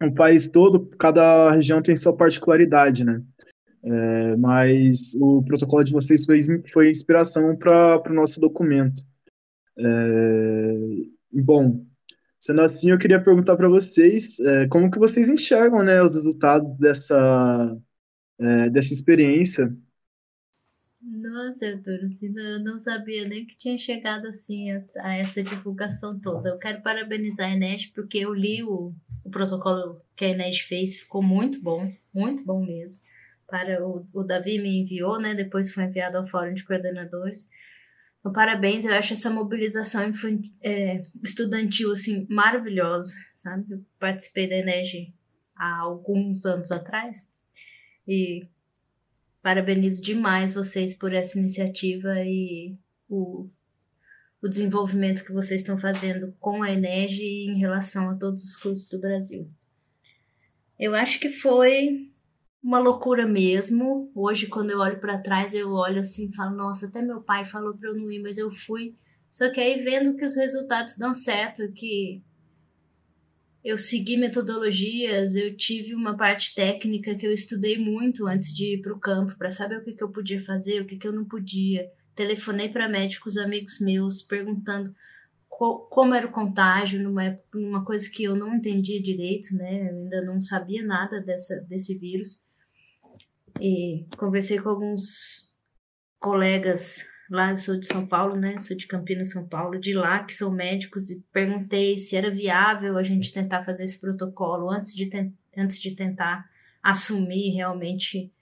o 0.02 0.12
país 0.12 0.46
todo, 0.48 0.86
cada 0.98 1.50
região 1.52 1.80
tem 1.80 1.96
sua 1.96 2.14
particularidade, 2.14 3.04
né? 3.04 3.22
É, 3.82 4.36
mas 4.36 5.14
o 5.14 5.42
protocolo 5.42 5.84
de 5.84 5.92
vocês 5.92 6.24
foi, 6.26 6.40
foi 6.70 6.90
inspiração 6.90 7.56
para 7.56 8.02
o 8.10 8.12
nosso 8.12 8.40
documento. 8.40 9.02
É, 9.78 11.42
bom, 11.42 11.84
sendo 12.40 12.60
assim, 12.62 12.90
eu 12.90 12.98
queria 12.98 13.22
perguntar 13.22 13.56
para 13.56 13.68
vocês 13.68 14.40
é, 14.40 14.66
como 14.68 14.90
que 14.90 14.98
vocês 14.98 15.30
enxergam 15.30 15.82
né, 15.82 16.02
os 16.02 16.14
resultados 16.14 16.76
dessa, 16.78 17.76
é, 18.38 18.70
dessa 18.70 18.92
experiência 18.92 19.72
nossa, 21.08 21.66
Arthur, 21.66 22.06
assim, 22.06 22.36
eu 22.36 22.58
não 22.60 22.80
sabia 22.80 23.28
nem 23.28 23.46
que 23.46 23.56
tinha 23.56 23.78
chegado 23.78 24.26
assim 24.26 24.72
a, 24.72 25.16
essa 25.16 25.42
divulgação 25.42 26.18
toda. 26.18 26.48
Eu 26.48 26.58
quero 26.58 26.82
parabenizar 26.82 27.48
a 27.48 27.52
Enes 27.52 27.86
porque 27.86 28.18
eu 28.18 28.34
li 28.34 28.62
o, 28.64 28.92
o 29.24 29.30
protocolo 29.30 30.00
que 30.16 30.24
a 30.24 30.28
Enes 30.30 30.60
fez, 30.60 30.96
ficou 30.96 31.22
muito 31.22 31.60
bom, 31.60 31.92
muito 32.12 32.42
bom 32.44 32.64
mesmo. 32.64 33.00
Para 33.46 33.86
o, 33.86 34.04
o 34.12 34.24
Davi 34.24 34.58
me 34.58 34.80
enviou, 34.80 35.20
né? 35.20 35.34
Depois 35.34 35.72
foi 35.72 35.84
enviado 35.84 36.16
ao 36.16 36.26
Fórum 36.26 36.54
de 36.54 36.64
Coordenadores. 36.64 37.48
Então, 38.26 38.32
parabéns, 38.32 38.84
eu 38.84 38.92
acho 38.92 39.12
essa 39.12 39.30
mobilização 39.30 40.12
é, 40.60 41.00
estudantil 41.22 41.92
assim 41.92 42.26
maravilhosa, 42.28 43.14
sabe? 43.36 43.74
Eu 43.74 43.84
participei 44.00 44.48
da 44.48 44.56
Enes 44.56 45.12
há 45.54 45.78
alguns 45.82 46.44
anos 46.44 46.72
atrás 46.72 47.16
e 48.06 48.44
Parabenizo 49.40 50.02
demais 50.02 50.52
vocês 50.52 50.92
por 50.92 51.14
essa 51.14 51.38
iniciativa 51.38 52.20
e 52.24 52.76
o, 53.08 53.48
o 54.42 54.48
desenvolvimento 54.48 55.24
que 55.24 55.32
vocês 55.32 55.60
estão 55.60 55.78
fazendo 55.78 56.34
com 56.40 56.64
a 56.64 56.72
Enege 56.72 57.22
em 57.22 57.56
relação 57.60 58.10
a 58.10 58.16
todos 58.16 58.42
os 58.42 58.56
cursos 58.56 58.88
do 58.88 58.98
Brasil. 58.98 59.48
Eu 60.80 60.96
acho 60.96 61.20
que 61.20 61.30
foi 61.30 62.10
uma 62.66 62.80
loucura 62.80 63.24
mesmo. 63.24 64.10
Hoje, 64.12 64.48
quando 64.48 64.70
eu 64.70 64.80
olho 64.80 64.98
para 64.98 65.18
trás, 65.18 65.54
eu 65.54 65.70
olho 65.70 66.00
assim 66.00 66.28
e 66.28 66.34
falo: 66.34 66.56
nossa, 66.56 66.86
até 66.86 67.00
meu 67.00 67.20
pai 67.20 67.44
falou 67.44 67.74
para 67.74 67.90
eu 67.90 67.94
não 67.94 68.10
ir, 68.10 68.20
mas 68.20 68.38
eu 68.38 68.50
fui. 68.50 68.96
Só 69.30 69.48
que 69.50 69.60
aí, 69.60 69.84
vendo 69.84 70.16
que 70.16 70.24
os 70.24 70.34
resultados 70.34 70.98
dão 70.98 71.14
certo, 71.14 71.70
que 71.72 72.20
eu 73.62 73.78
segui 73.78 74.16
metodologias, 74.16 75.36
eu 75.36 75.56
tive 75.56 75.94
uma 75.94 76.16
parte 76.16 76.54
técnica 76.54 77.14
que 77.14 77.26
eu 77.26 77.32
estudei 77.32 77.78
muito 77.78 78.26
antes 78.26 78.52
de 78.54 78.74
ir 78.74 78.82
para 78.82 78.92
o 78.92 78.98
campo 78.98 79.36
para 79.36 79.50
saber 79.50 79.78
o 79.78 79.84
que, 79.84 79.92
que 79.92 80.02
eu 80.02 80.10
podia 80.10 80.44
fazer, 80.44 80.82
o 80.82 80.86
que, 80.86 80.96
que 80.96 81.06
eu 81.06 81.12
não 81.12 81.24
podia. 81.24 81.88
Telefonei 82.16 82.68
para 82.68 82.88
médicos 82.88 83.36
amigos 83.36 83.78
meus 83.80 84.22
perguntando 84.22 84.92
como 85.48 86.14
era 86.14 86.26
o 86.26 86.32
contágio, 86.32 87.02
numa, 87.02 87.38
numa 87.54 87.84
coisa 87.84 88.10
que 88.10 88.24
eu 88.24 88.34
não 88.36 88.56
entendia 88.56 89.00
direito, 89.00 89.54
né? 89.54 89.90
Eu 89.90 90.02
ainda 90.02 90.22
não 90.22 90.40
sabia 90.40 90.84
nada 90.84 91.20
dessa, 91.20 91.56
desse 91.62 91.96
vírus. 91.96 92.45
E 93.60 94.06
conversei 94.16 94.58
com 94.58 94.68
alguns 94.68 95.52
colegas 96.18 97.04
lá 97.30 97.50
eu 97.50 97.58
sou 97.58 97.78
de 97.78 97.86
São 97.86 98.06
Paulo, 98.06 98.36
né? 98.36 98.58
Sou 98.58 98.76
de 98.76 98.86
Campinas, 98.86 99.30
São 99.30 99.46
Paulo, 99.46 99.78
de 99.78 99.92
lá 99.94 100.24
que 100.24 100.34
são 100.34 100.50
médicos 100.50 101.10
e 101.10 101.22
perguntei 101.32 101.98
se 101.98 102.16
era 102.16 102.30
viável 102.30 102.96
a 102.96 103.02
gente 103.02 103.32
tentar 103.32 103.64
fazer 103.64 103.84
esse 103.84 104.00
protocolo 104.00 104.70
antes 104.70 104.94
de, 104.94 105.10
antes 105.56 105.80
de 105.80 105.94
tentar 105.94 106.48
assumir 106.82 107.54
realmente 107.54 108.32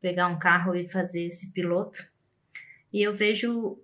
pegar 0.00 0.26
um 0.26 0.38
carro 0.38 0.74
e 0.74 0.88
fazer 0.88 1.24
esse 1.26 1.52
piloto. 1.52 2.04
E 2.92 3.00
eu 3.02 3.14
vejo 3.14 3.78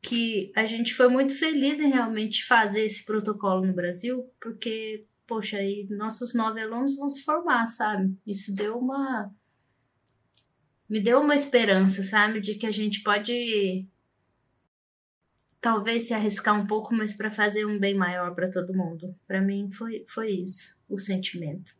que 0.00 0.52
a 0.56 0.64
gente 0.64 0.94
foi 0.94 1.08
muito 1.08 1.34
feliz 1.34 1.80
em 1.80 1.90
realmente 1.90 2.46
fazer 2.46 2.84
esse 2.84 3.04
protocolo 3.04 3.66
no 3.66 3.74
Brasil, 3.74 4.30
porque, 4.40 5.04
poxa, 5.26 5.58
aí 5.58 5.86
nossos 5.90 6.32
nove 6.32 6.60
alunos 6.60 6.96
vão 6.96 7.10
se 7.10 7.22
formar, 7.22 7.66
sabe? 7.66 8.16
Isso 8.26 8.54
deu 8.54 8.78
uma 8.78 9.30
me 10.90 11.00
deu 11.00 11.20
uma 11.20 11.36
esperança, 11.36 12.02
sabe, 12.02 12.40
de 12.40 12.56
que 12.56 12.66
a 12.66 12.70
gente 12.72 13.00
pode 13.04 13.86
talvez 15.60 16.08
se 16.08 16.14
arriscar 16.14 16.58
um 16.60 16.66
pouco, 16.66 16.92
mas 16.92 17.14
para 17.14 17.30
fazer 17.30 17.64
um 17.64 17.78
bem 17.78 17.94
maior 17.94 18.34
para 18.34 18.50
todo 18.50 18.74
mundo. 18.74 19.14
Para 19.26 19.40
mim 19.40 19.70
foi 19.70 20.04
foi 20.08 20.32
isso, 20.32 20.76
o 20.88 20.98
sentimento. 20.98 21.72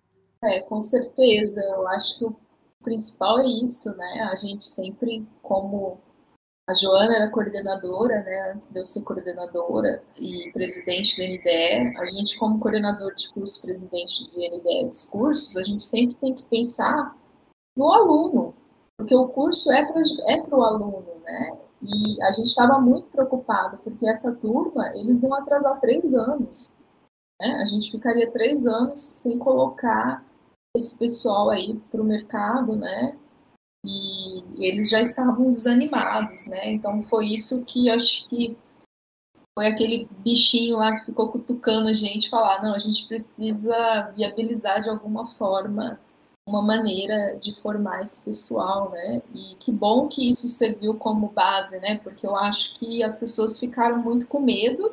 É, 0.44 0.60
com 0.60 0.80
certeza. 0.80 1.60
Eu 1.60 1.88
acho 1.88 2.18
que 2.18 2.24
o 2.24 2.36
principal 2.82 3.40
é 3.40 3.46
isso, 3.46 3.94
né? 3.96 4.28
A 4.30 4.36
gente 4.36 4.64
sempre 4.64 5.26
como 5.42 6.00
a 6.68 6.74
Joana 6.74 7.16
era 7.16 7.30
coordenadora, 7.30 8.22
né, 8.22 8.52
antes 8.54 8.72
de 8.72 8.78
eu 8.78 8.84
ser 8.84 9.02
coordenadora 9.02 10.04
e 10.20 10.52
presidente 10.52 11.18
da 11.18 11.24
NDE, 11.24 11.96
a 11.98 12.06
gente 12.06 12.38
como 12.38 12.60
coordenador 12.60 13.12
de 13.16 13.28
curso, 13.30 13.60
presidente 13.60 14.30
de 14.30 14.48
NDE 14.48 14.86
dos 14.86 15.04
cursos, 15.06 15.56
a 15.56 15.64
gente 15.64 15.84
sempre 15.84 16.14
tem 16.20 16.32
que 16.32 16.44
pensar 16.44 17.16
no 17.76 17.92
aluno, 17.92 18.54
porque 19.00 19.14
o 19.14 19.28
curso 19.28 19.72
é 19.72 19.86
para 19.86 20.02
é 20.28 20.54
o 20.54 20.62
aluno, 20.62 21.06
né? 21.24 21.58
E 21.82 22.22
a 22.22 22.32
gente 22.32 22.48
estava 22.48 22.78
muito 22.78 23.08
preocupado, 23.08 23.78
porque 23.78 24.06
essa 24.06 24.36
turma, 24.36 24.88
eles 24.94 25.22
iam 25.22 25.32
atrasar 25.32 25.80
três 25.80 26.12
anos. 26.12 26.70
Né? 27.40 27.48
A 27.62 27.64
gente 27.64 27.90
ficaria 27.90 28.30
três 28.30 28.66
anos 28.66 29.00
sem 29.00 29.38
colocar 29.38 30.22
esse 30.76 30.98
pessoal 30.98 31.48
aí 31.48 31.80
para 31.90 32.02
o 32.02 32.04
mercado, 32.04 32.76
né? 32.76 33.16
E 33.86 34.44
eles 34.58 34.90
já 34.90 35.00
estavam 35.00 35.50
desanimados, 35.50 36.46
né? 36.48 36.70
Então 36.70 37.02
foi 37.04 37.28
isso 37.28 37.64
que 37.64 37.88
acho 37.88 38.28
que 38.28 38.58
foi 39.58 39.66
aquele 39.66 40.10
bichinho 40.18 40.76
lá 40.76 40.98
que 40.98 41.06
ficou 41.06 41.32
cutucando 41.32 41.88
a 41.88 41.94
gente, 41.94 42.28
falar, 42.28 42.62
não, 42.62 42.74
a 42.74 42.78
gente 42.78 43.08
precisa 43.08 44.12
viabilizar 44.14 44.82
de 44.82 44.90
alguma 44.90 45.26
forma 45.26 45.98
uma 46.50 46.62
maneira 46.62 47.38
de 47.40 47.54
formar 47.60 48.02
esse 48.02 48.24
pessoal, 48.24 48.90
né? 48.90 49.22
E 49.34 49.54
que 49.60 49.72
bom 49.72 50.08
que 50.08 50.28
isso 50.28 50.48
serviu 50.48 50.94
como 50.94 51.28
base, 51.28 51.78
né? 51.80 51.98
Porque 52.02 52.26
eu 52.26 52.36
acho 52.36 52.78
que 52.78 53.02
as 53.02 53.18
pessoas 53.18 53.58
ficaram 53.58 53.98
muito 53.98 54.26
com 54.26 54.40
medo, 54.40 54.92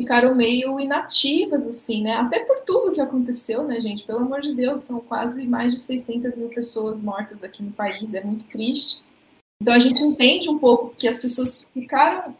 ficaram 0.00 0.34
meio 0.34 0.80
inativas, 0.80 1.66
assim, 1.66 2.02
né? 2.02 2.14
Até 2.14 2.40
por 2.40 2.62
tudo 2.64 2.92
que 2.92 3.00
aconteceu, 3.00 3.64
né, 3.64 3.80
gente? 3.80 4.04
Pelo 4.04 4.20
amor 4.20 4.40
de 4.40 4.54
Deus, 4.54 4.82
são 4.82 5.00
quase 5.00 5.46
mais 5.46 5.74
de 5.74 5.80
600 5.80 6.36
mil 6.36 6.48
pessoas 6.48 7.02
mortas 7.02 7.44
aqui 7.44 7.62
no 7.62 7.72
país, 7.72 8.14
é 8.14 8.22
muito 8.22 8.46
triste. 8.46 9.02
Então 9.60 9.74
a 9.74 9.78
gente 9.78 10.02
entende 10.02 10.48
um 10.48 10.58
pouco 10.58 10.94
que 10.96 11.06
as 11.06 11.18
pessoas 11.18 11.66
ficaram 11.74 12.34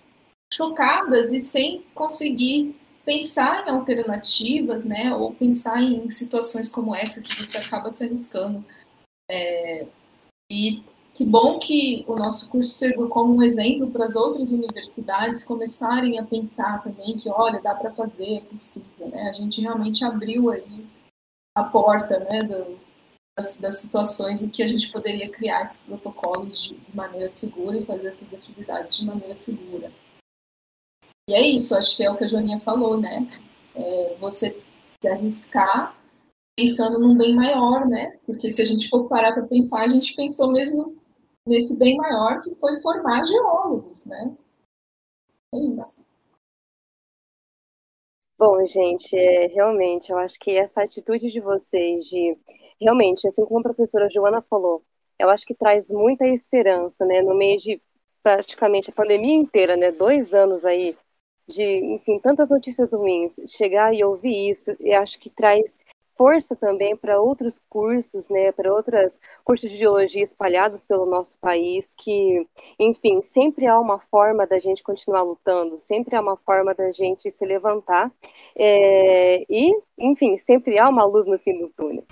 chocadas 0.53 1.33
e 1.33 1.41
sem 1.41 1.83
conseguir 1.95 2.74
pensar 3.05 3.67
em 3.67 3.71
alternativas, 3.71 4.85
né, 4.85 5.15
ou 5.15 5.35
pensar 5.35 5.83
em 5.83 6.11
situações 6.11 6.71
como 6.71 6.95
essa 6.95 7.23
que 7.23 7.37
você 7.37 7.59
acaba 7.59 7.91
se 7.91 8.05
arriscando. 8.05 8.65
É, 9.31 9.87
e 10.51 10.83
que 11.15 11.25
bom 11.25 11.59
que 11.59 12.05
o 12.09 12.15
nosso 12.17 12.49
curso 12.51 12.73
serviu 12.73 13.09
como 13.09 13.37
um 13.37 13.43
exemplo 13.43 13.91
para 13.91 14.07
as 14.07 14.17
outras 14.17 14.51
universidades 14.53 15.45
começarem 15.45 16.19
a 16.19 16.25
pensar 16.25 16.83
também 16.83 17.19
que, 17.19 17.29
olha, 17.29 17.61
dá 17.61 17.75
para 17.75 17.93
fazer, 17.93 18.39
é 18.39 18.41
possível, 18.41 19.09
né? 19.09 19.29
A 19.29 19.33
gente 19.35 19.61
realmente 19.61 20.05
abriu 20.05 20.51
aí 20.51 20.87
a 21.55 21.65
porta, 21.65 22.21
né, 22.21 22.43
do, 22.43 22.79
das, 23.37 23.57
das, 23.59 23.81
situações 23.81 24.43
em 24.43 24.51
que 24.51 24.63
a 24.63 24.67
gente 24.67 24.91
poderia 24.91 25.29
criar 25.29 25.63
esses 25.63 25.87
protocolos 25.87 26.63
de, 26.63 26.75
de 26.75 26.97
maneira 26.97 27.29
segura 27.29 27.77
e 27.77 27.85
fazer 27.85 28.09
essas 28.09 28.33
atividades 28.33 28.97
de 28.97 29.05
maneira 29.05 29.35
segura. 29.35 29.93
E 31.31 31.33
é 31.33 31.47
isso, 31.47 31.76
acho 31.76 31.97
que 31.97 32.03
é 32.03 32.11
o 32.11 32.16
que 32.16 32.24
a 32.24 32.26
Joaninha 32.26 32.59
falou, 32.59 33.01
né? 33.01 33.24
É 33.76 34.16
você 34.16 34.51
se 35.01 35.09
arriscar 35.09 35.97
pensando 36.57 36.99
num 36.99 37.16
bem 37.16 37.37
maior, 37.37 37.87
né? 37.87 38.18
Porque 38.26 38.51
se 38.51 38.61
a 38.61 38.64
gente 38.64 38.89
for 38.89 39.09
parar 39.09 39.33
para 39.33 39.47
pensar, 39.47 39.83
a 39.83 39.89
gente 39.89 40.12
pensou 40.16 40.51
mesmo 40.51 41.01
nesse 41.47 41.78
bem 41.78 41.97
maior 41.97 42.43
que 42.43 42.53
foi 42.57 42.81
formar 42.81 43.24
geólogos, 43.24 44.07
né? 44.07 44.37
É 45.55 45.59
isso. 45.76 46.05
Bom, 48.37 48.66
gente, 48.66 49.16
é, 49.16 49.47
realmente, 49.47 50.11
eu 50.11 50.18
acho 50.18 50.37
que 50.37 50.51
essa 50.51 50.83
atitude 50.83 51.31
de 51.31 51.41
vocês 51.41 52.07
de, 52.07 52.37
realmente, 52.81 53.28
assim 53.28 53.45
como 53.45 53.61
a 53.61 53.62
professora 53.62 54.11
Joana 54.11 54.43
falou, 54.43 54.83
eu 55.16 55.31
acho 55.31 55.47
que 55.47 55.55
traz 55.55 55.93
muita 55.93 56.26
esperança, 56.26 57.07
né, 57.07 57.22
no 57.22 57.37
meio 57.37 57.57
de 57.57 57.81
praticamente 58.20 58.91
a 58.91 58.93
pandemia 58.93 59.37
inteira, 59.37 59.76
né, 59.76 59.93
dois 59.93 60.35
anos 60.35 60.64
aí 60.64 60.97
de, 61.51 61.95
enfim, 61.95 62.19
tantas 62.19 62.51
notícias 62.51 62.93
ruins, 62.93 63.41
chegar 63.47 63.95
e 63.95 64.05
ouvir 64.05 64.51
isso, 64.51 64.77
e 64.81 64.93
acho 64.93 65.19
que 65.19 65.29
traz 65.29 65.79
força 66.17 66.55
também 66.55 66.95
para 66.95 67.19
outros 67.19 67.59
cursos, 67.71 68.29
né, 68.29 68.53
para 68.53 68.71
outros 68.71 69.19
cursos 69.43 69.71
de 69.71 69.77
geologia 69.79 70.23
espalhados 70.23 70.85
pelo 70.85 71.07
nosso 71.07 71.39
país, 71.39 71.95
que, 71.97 72.47
enfim, 72.79 73.23
sempre 73.23 73.67
há 73.67 73.81
uma 73.81 73.99
forma 73.99 74.47
da 74.47 74.59
gente 74.59 74.83
continuar 74.83 75.23
lutando, 75.23 75.79
sempre 75.79 76.15
há 76.15 76.21
uma 76.21 76.37
forma 76.37 76.75
da 76.75 76.93
gente 76.93 77.31
se 77.31 77.47
levantar, 77.47 78.13
é, 78.55 79.47
e, 79.49 79.73
enfim, 79.99 80.37
sempre 80.37 80.79
há 80.79 80.89
uma 80.91 81.07
luz 81.07 81.27
no 81.27 81.39
fim 81.39 81.59
do 81.59 81.71
túnel. 81.71 82.05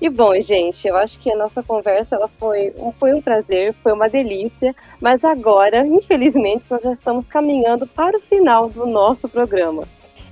E 0.00 0.08
bom, 0.08 0.32
gente, 0.40 0.88
eu 0.88 0.96
acho 0.96 1.18
que 1.18 1.30
a 1.30 1.36
nossa 1.36 1.62
conversa 1.62 2.16
ela 2.16 2.26
foi, 2.26 2.72
foi 2.98 3.12
um 3.12 3.20
prazer, 3.20 3.74
foi 3.82 3.92
uma 3.92 4.08
delícia, 4.08 4.74
mas 4.98 5.24
agora, 5.24 5.86
infelizmente, 5.86 6.70
nós 6.70 6.82
já 6.82 6.92
estamos 6.92 7.26
caminhando 7.26 7.86
para 7.86 8.16
o 8.16 8.20
final 8.22 8.70
do 8.70 8.86
nosso 8.86 9.28
programa. 9.28 9.82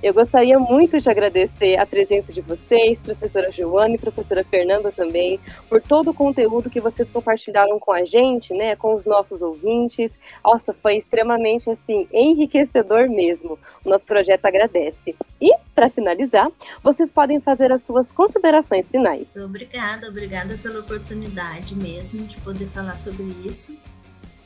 Eu 0.01 0.13
gostaria 0.13 0.57
muito 0.57 0.99
de 1.01 1.09
agradecer 1.09 1.77
a 1.77 1.85
presença 1.85 2.31
de 2.31 2.39
vocês, 2.39 3.01
professora 3.01 3.51
Joana 3.51 3.95
e 3.95 3.97
professora 3.97 4.45
Fernanda 4.45 4.93
também, 4.93 5.37
por 5.67 5.81
todo 5.81 6.11
o 6.11 6.13
conteúdo 6.13 6.69
que 6.69 6.79
vocês 6.79 7.09
compartilharam 7.09 7.77
com 7.77 7.91
a 7.91 8.05
gente, 8.05 8.53
né, 8.53 8.77
com 8.77 8.93
os 8.93 9.05
nossos 9.05 9.41
ouvintes. 9.41 10.17
Nossa, 10.41 10.73
foi 10.73 10.95
extremamente 10.95 11.69
assim 11.69 12.07
enriquecedor 12.13 13.09
mesmo. 13.09 13.59
O 13.83 13.89
nosso 13.89 14.05
projeto 14.05 14.45
agradece. 14.45 15.13
E 15.41 15.53
para 15.75 15.89
finalizar, 15.89 16.49
vocês 16.81 17.11
podem 17.11 17.41
fazer 17.41 17.69
as 17.69 17.81
suas 17.81 18.13
considerações 18.13 18.89
finais. 18.89 19.35
Obrigada, 19.35 20.07
obrigada 20.07 20.57
pela 20.57 20.79
oportunidade 20.79 21.75
mesmo 21.75 22.25
de 22.25 22.39
poder 22.39 22.67
falar 22.67 22.97
sobre 22.97 23.23
isso, 23.45 23.77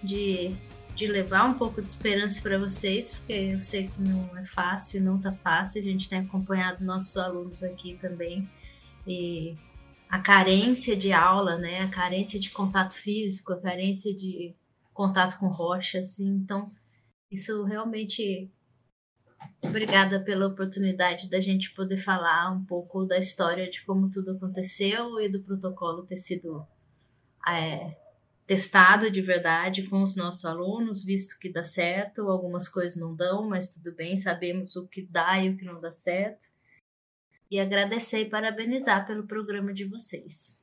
de 0.02 0.56
de 0.96 1.08
levar 1.08 1.46
um 1.46 1.56
pouco 1.56 1.82
de 1.82 1.90
esperança 1.90 2.42
para 2.42 2.58
vocês, 2.58 3.12
porque 3.12 3.34
eu 3.34 3.60
sei 3.60 3.88
que 3.88 4.02
não 4.02 4.38
é 4.38 4.46
fácil, 4.46 5.02
não 5.02 5.20
tá 5.20 5.32
fácil. 5.32 5.82
A 5.82 5.86
gente 5.86 6.08
tem 6.08 6.20
acompanhado 6.20 6.84
nossos 6.84 7.18
alunos 7.18 7.64
aqui 7.64 7.98
também 8.00 8.50
e 9.08 9.56
a 10.10 10.20
carência 10.20 10.96
de 10.96 11.12
aula, 11.12 11.58
né? 11.58 11.82
A 11.82 11.90
carência 11.90 12.40
de 12.40 12.52
contato 12.52 12.94
físico, 12.94 13.54
a 13.54 13.60
carência 13.60 14.16
de 14.16 14.56
contato 14.94 15.40
com 15.40 15.48
rochas, 15.48 16.12
assim. 16.12 16.28
Então, 16.28 16.72
isso 17.32 17.64
realmente 17.64 18.52
Obrigada 19.62 20.20
pela 20.20 20.48
oportunidade 20.48 21.30
da 21.30 21.40
gente 21.40 21.74
poder 21.74 21.98
falar 21.98 22.52
um 22.52 22.66
pouco 22.66 23.06
da 23.06 23.18
história 23.18 23.70
de 23.70 23.84
como 23.86 24.10
tudo 24.10 24.32
aconteceu 24.32 25.20
e 25.20 25.30
do 25.30 25.42
protocolo 25.42 26.06
ter 26.06 26.18
sido 26.18 26.66
é, 27.48 27.96
testado 28.54 29.10
de 29.10 29.20
verdade 29.20 29.88
com 29.88 30.04
os 30.04 30.16
nossos 30.16 30.46
alunos, 30.46 31.04
visto 31.04 31.40
que 31.40 31.50
dá 31.50 31.64
certo, 31.64 32.30
algumas 32.30 32.70
coisas 32.70 32.96
não 32.96 33.16
dão, 33.16 33.50
mas 33.50 33.74
tudo 33.74 33.92
bem, 33.92 34.16
sabemos 34.16 34.76
o 34.76 34.88
que 34.88 35.02
dá 35.02 35.40
e 35.40 35.50
o 35.50 35.58
que 35.58 35.66
não 35.66 35.82
dá 35.82 35.92
certo. 35.92 36.48
E 37.50 37.60
agradecer 37.60 38.20
e 38.20 38.30
parabenizar 38.30 39.08
pelo 39.08 39.26
programa 39.26 39.74
de 39.74 39.86
vocês. 39.86 40.60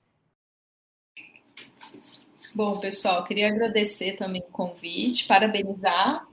Bom, 2.54 2.78
pessoal, 2.78 3.24
queria 3.24 3.48
agradecer 3.48 4.16
também 4.16 4.42
o 4.42 4.52
convite, 4.52 5.26
parabenizar 5.26 6.24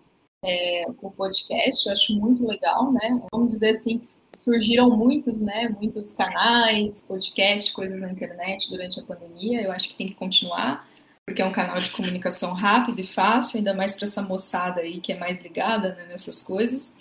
é, 0.46 0.86
o 1.02 1.10
podcast, 1.10 1.88
eu 1.88 1.94
acho 1.94 2.14
muito 2.20 2.46
legal, 2.46 2.92
né? 2.94 3.20
Vamos 3.32 3.54
dizer 3.54 3.72
assim, 3.72 4.00
surgiram 4.36 4.96
muitos, 4.96 5.42
né? 5.42 5.70
Muitos 5.70 6.14
canais, 6.14 7.08
podcast, 7.08 7.74
coisas 7.74 8.02
na 8.02 8.12
internet 8.12 8.70
durante 8.70 9.00
a 9.00 9.04
pandemia, 9.04 9.64
eu 9.64 9.72
acho 9.72 9.90
que 9.90 9.96
tem 9.96 10.08
que 10.08 10.16
continuar 10.16 10.88
porque 11.28 11.42
é 11.42 11.46
um 11.46 11.52
canal 11.52 11.76
de 11.78 11.90
comunicação 11.90 12.54
rápido 12.54 13.02
e 13.02 13.04
fácil, 13.04 13.58
ainda 13.58 13.74
mais 13.74 13.96
para 13.96 14.06
essa 14.06 14.22
moçada 14.22 14.80
aí 14.80 15.02
que 15.02 15.12
é 15.12 15.20
mais 15.20 15.42
ligada 15.42 15.94
né, 15.94 16.06
nessas 16.06 16.42
coisas. 16.42 16.96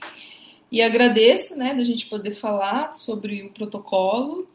E 0.71 0.83
agradeço, 0.83 1.57
né, 1.57 1.73
da 1.73 1.85
gente 1.85 2.07
poder 2.07 2.33
falar 2.33 2.93
sobre 2.93 3.45
o 3.45 3.53
protocolo. 3.53 4.51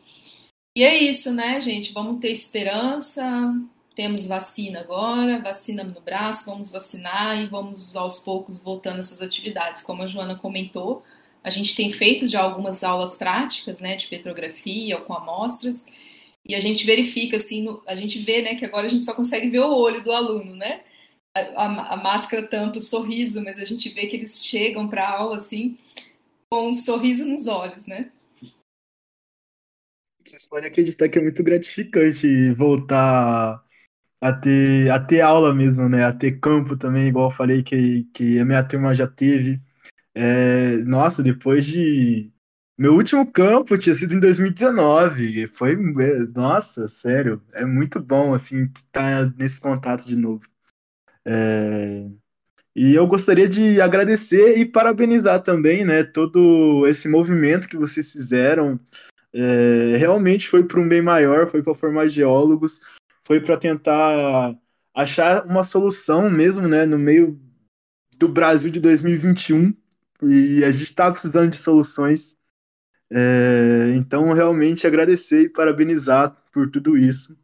E 0.75 0.83
é 0.83 0.97
isso, 0.97 1.33
né, 1.33 1.61
gente? 1.61 1.93
Vamos 1.93 2.19
ter 2.19 2.31
esperança. 2.31 3.55
Temos 3.95 4.27
vacina 4.27 4.81
agora, 4.81 5.39
vacina 5.39 5.85
no 5.85 6.01
braço, 6.01 6.45
vamos 6.45 6.69
vacinar 6.69 7.41
e 7.41 7.47
vamos 7.47 7.95
aos 7.95 8.19
poucos 8.19 8.59
voltando 8.59 8.99
essas 8.99 9.21
atividades. 9.21 9.81
Como 9.81 10.03
a 10.03 10.07
Joana 10.07 10.35
comentou, 10.35 11.01
a 11.41 11.49
gente 11.49 11.77
tem 11.77 11.93
feito 11.93 12.27
já 12.27 12.41
algumas 12.41 12.83
aulas 12.83 13.15
práticas, 13.15 13.79
né, 13.79 13.95
de 13.95 14.07
petrografia 14.07 14.97
ou 14.97 15.05
com 15.05 15.13
amostras 15.13 15.87
e 16.51 16.55
a 16.55 16.59
gente 16.59 16.85
verifica, 16.85 17.37
assim, 17.37 17.63
no, 17.63 17.81
a 17.87 17.95
gente 17.95 18.19
vê, 18.19 18.41
né, 18.41 18.55
que 18.55 18.65
agora 18.65 18.85
a 18.85 18.89
gente 18.89 19.05
só 19.05 19.13
consegue 19.13 19.49
ver 19.49 19.61
o 19.61 19.73
olho 19.73 20.03
do 20.03 20.11
aluno, 20.11 20.53
né? 20.53 20.83
A, 21.33 21.39
a, 21.39 21.93
a 21.93 21.95
máscara 21.95 22.45
tampa 22.45 22.77
o 22.77 22.81
sorriso, 22.81 23.41
mas 23.41 23.57
a 23.57 23.63
gente 23.63 23.87
vê 23.87 24.05
que 24.07 24.17
eles 24.17 24.45
chegam 24.45 24.85
para 24.85 25.05
a 25.05 25.17
aula, 25.17 25.37
assim, 25.37 25.77
com 26.51 26.71
um 26.71 26.73
sorriso 26.73 27.25
nos 27.25 27.47
olhos, 27.47 27.87
né? 27.87 28.11
Vocês 30.25 30.45
podem 30.45 30.69
acreditar 30.69 31.07
que 31.07 31.19
é 31.19 31.21
muito 31.21 31.41
gratificante 31.41 32.51
voltar 32.51 33.63
a 34.19 34.33
ter, 34.33 34.91
a 34.91 34.99
ter 34.99 35.21
aula 35.21 35.53
mesmo, 35.53 35.87
né? 35.87 36.03
A 36.03 36.11
ter 36.11 36.37
campo 36.41 36.75
também, 36.75 37.07
igual 37.07 37.31
eu 37.31 37.37
falei 37.37 37.63
que, 37.63 38.03
que 38.13 38.37
a 38.39 38.43
minha 38.43 38.61
turma 38.61 38.93
já 38.93 39.07
teve. 39.07 39.61
É, 40.13 40.79
nossa, 40.79 41.23
depois 41.23 41.65
de 41.65 42.29
meu 42.81 42.95
último 42.95 43.31
campo 43.31 43.77
tinha 43.77 43.93
sido 43.93 44.15
em 44.15 44.19
2019. 44.19 45.45
Foi, 45.45 45.75
nossa, 46.33 46.87
sério, 46.87 47.39
é 47.53 47.63
muito 47.63 47.99
bom 47.99 48.33
assim 48.33 48.63
estar 48.63 49.27
tá 49.27 49.33
nesse 49.37 49.61
contato 49.61 50.03
de 50.07 50.15
novo. 50.15 50.41
É... 51.23 52.07
E 52.75 52.95
eu 52.95 53.05
gostaria 53.05 53.47
de 53.47 53.79
agradecer 53.79 54.57
e 54.57 54.65
parabenizar 54.65 55.43
também, 55.43 55.85
né, 55.85 56.03
todo 56.03 56.87
esse 56.87 57.07
movimento 57.07 57.67
que 57.67 57.77
vocês 57.77 58.11
fizeram. 58.11 58.79
É... 59.31 59.97
realmente 59.97 60.49
foi 60.49 60.63
para 60.63 60.79
um 60.79 60.89
bem 60.89 61.03
maior, 61.03 61.51
foi 61.51 61.61
para 61.61 61.75
formar 61.75 62.07
geólogos, 62.07 62.81
foi 63.23 63.39
para 63.39 63.57
tentar 63.57 64.57
achar 64.91 65.45
uma 65.45 65.61
solução 65.61 66.31
mesmo, 66.31 66.67
né, 66.67 66.87
no 66.87 66.97
meio 66.97 67.39
do 68.17 68.27
Brasil 68.27 68.71
de 68.71 68.79
2021. 68.79 69.71
E 70.23 70.63
a 70.63 70.71
gente 70.71 70.85
está 70.85 71.11
precisando 71.11 71.51
de 71.51 71.57
soluções. 71.57 72.40
É, 73.13 73.93
então, 73.95 74.31
realmente 74.31 74.87
agradecer 74.87 75.43
e 75.43 75.49
parabenizar 75.49 76.33
por 76.51 76.69
tudo 76.69 76.97
isso. 76.97 77.37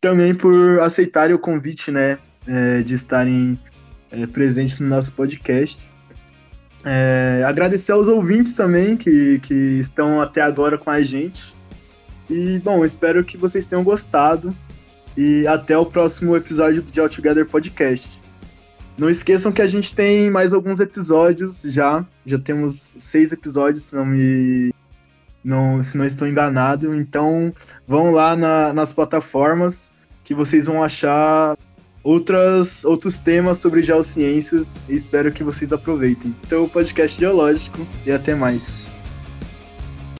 Também 0.00 0.34
por 0.34 0.80
aceitarem 0.80 1.34
o 1.34 1.38
convite, 1.38 1.90
né, 1.90 2.18
é, 2.46 2.82
de 2.82 2.94
estarem 2.94 3.58
é, 4.10 4.26
presentes 4.26 4.78
no 4.78 4.88
nosso 4.88 5.12
podcast. 5.14 5.90
É, 6.84 7.42
agradecer 7.46 7.92
aos 7.92 8.08
ouvintes 8.08 8.52
também 8.52 8.96
que, 8.96 9.38
que 9.40 9.54
estão 9.54 10.20
até 10.20 10.42
agora 10.42 10.76
com 10.76 10.90
a 10.90 11.02
gente. 11.02 11.54
E, 12.28 12.58
bom, 12.58 12.84
espero 12.84 13.24
que 13.24 13.36
vocês 13.36 13.66
tenham 13.66 13.82
gostado. 13.82 14.54
E 15.16 15.46
até 15.46 15.76
o 15.76 15.84
próximo 15.84 16.36
episódio 16.36 16.82
do 16.82 17.00
All 17.00 17.08
Together 17.08 17.44
Podcast. 17.46 18.08
Não 18.96 19.10
esqueçam 19.10 19.50
que 19.50 19.62
a 19.62 19.66
gente 19.66 19.94
tem 19.94 20.30
mais 20.30 20.52
alguns 20.52 20.78
episódios 20.78 21.62
já. 21.62 22.06
Já 22.24 22.38
temos 22.38 22.94
seis 22.98 23.32
episódios, 23.32 23.84
se 23.84 23.96
não 23.96 24.06
me 24.06 24.72
não, 25.42 25.82
se 25.82 25.96
não 25.96 26.04
estou 26.04 26.26
enganado. 26.28 26.94
Então, 26.94 27.52
vão 27.86 28.12
lá 28.12 28.36
na, 28.36 28.72
nas 28.72 28.92
plataformas 28.92 29.90
que 30.24 30.34
vocês 30.34 30.66
vão 30.66 30.82
achar 30.82 31.56
outras, 32.02 32.84
outros 32.84 33.18
temas 33.18 33.58
sobre 33.58 33.82
geociências 33.82 34.82
e 34.88 34.94
espero 34.94 35.32
que 35.32 35.42
vocês 35.42 35.72
aproveitem. 35.72 36.34
Então, 36.46 36.64
o 36.64 36.68
podcast 36.68 37.18
geológico 37.18 37.86
e 38.06 38.12
até 38.12 38.34
mais. 38.34 38.92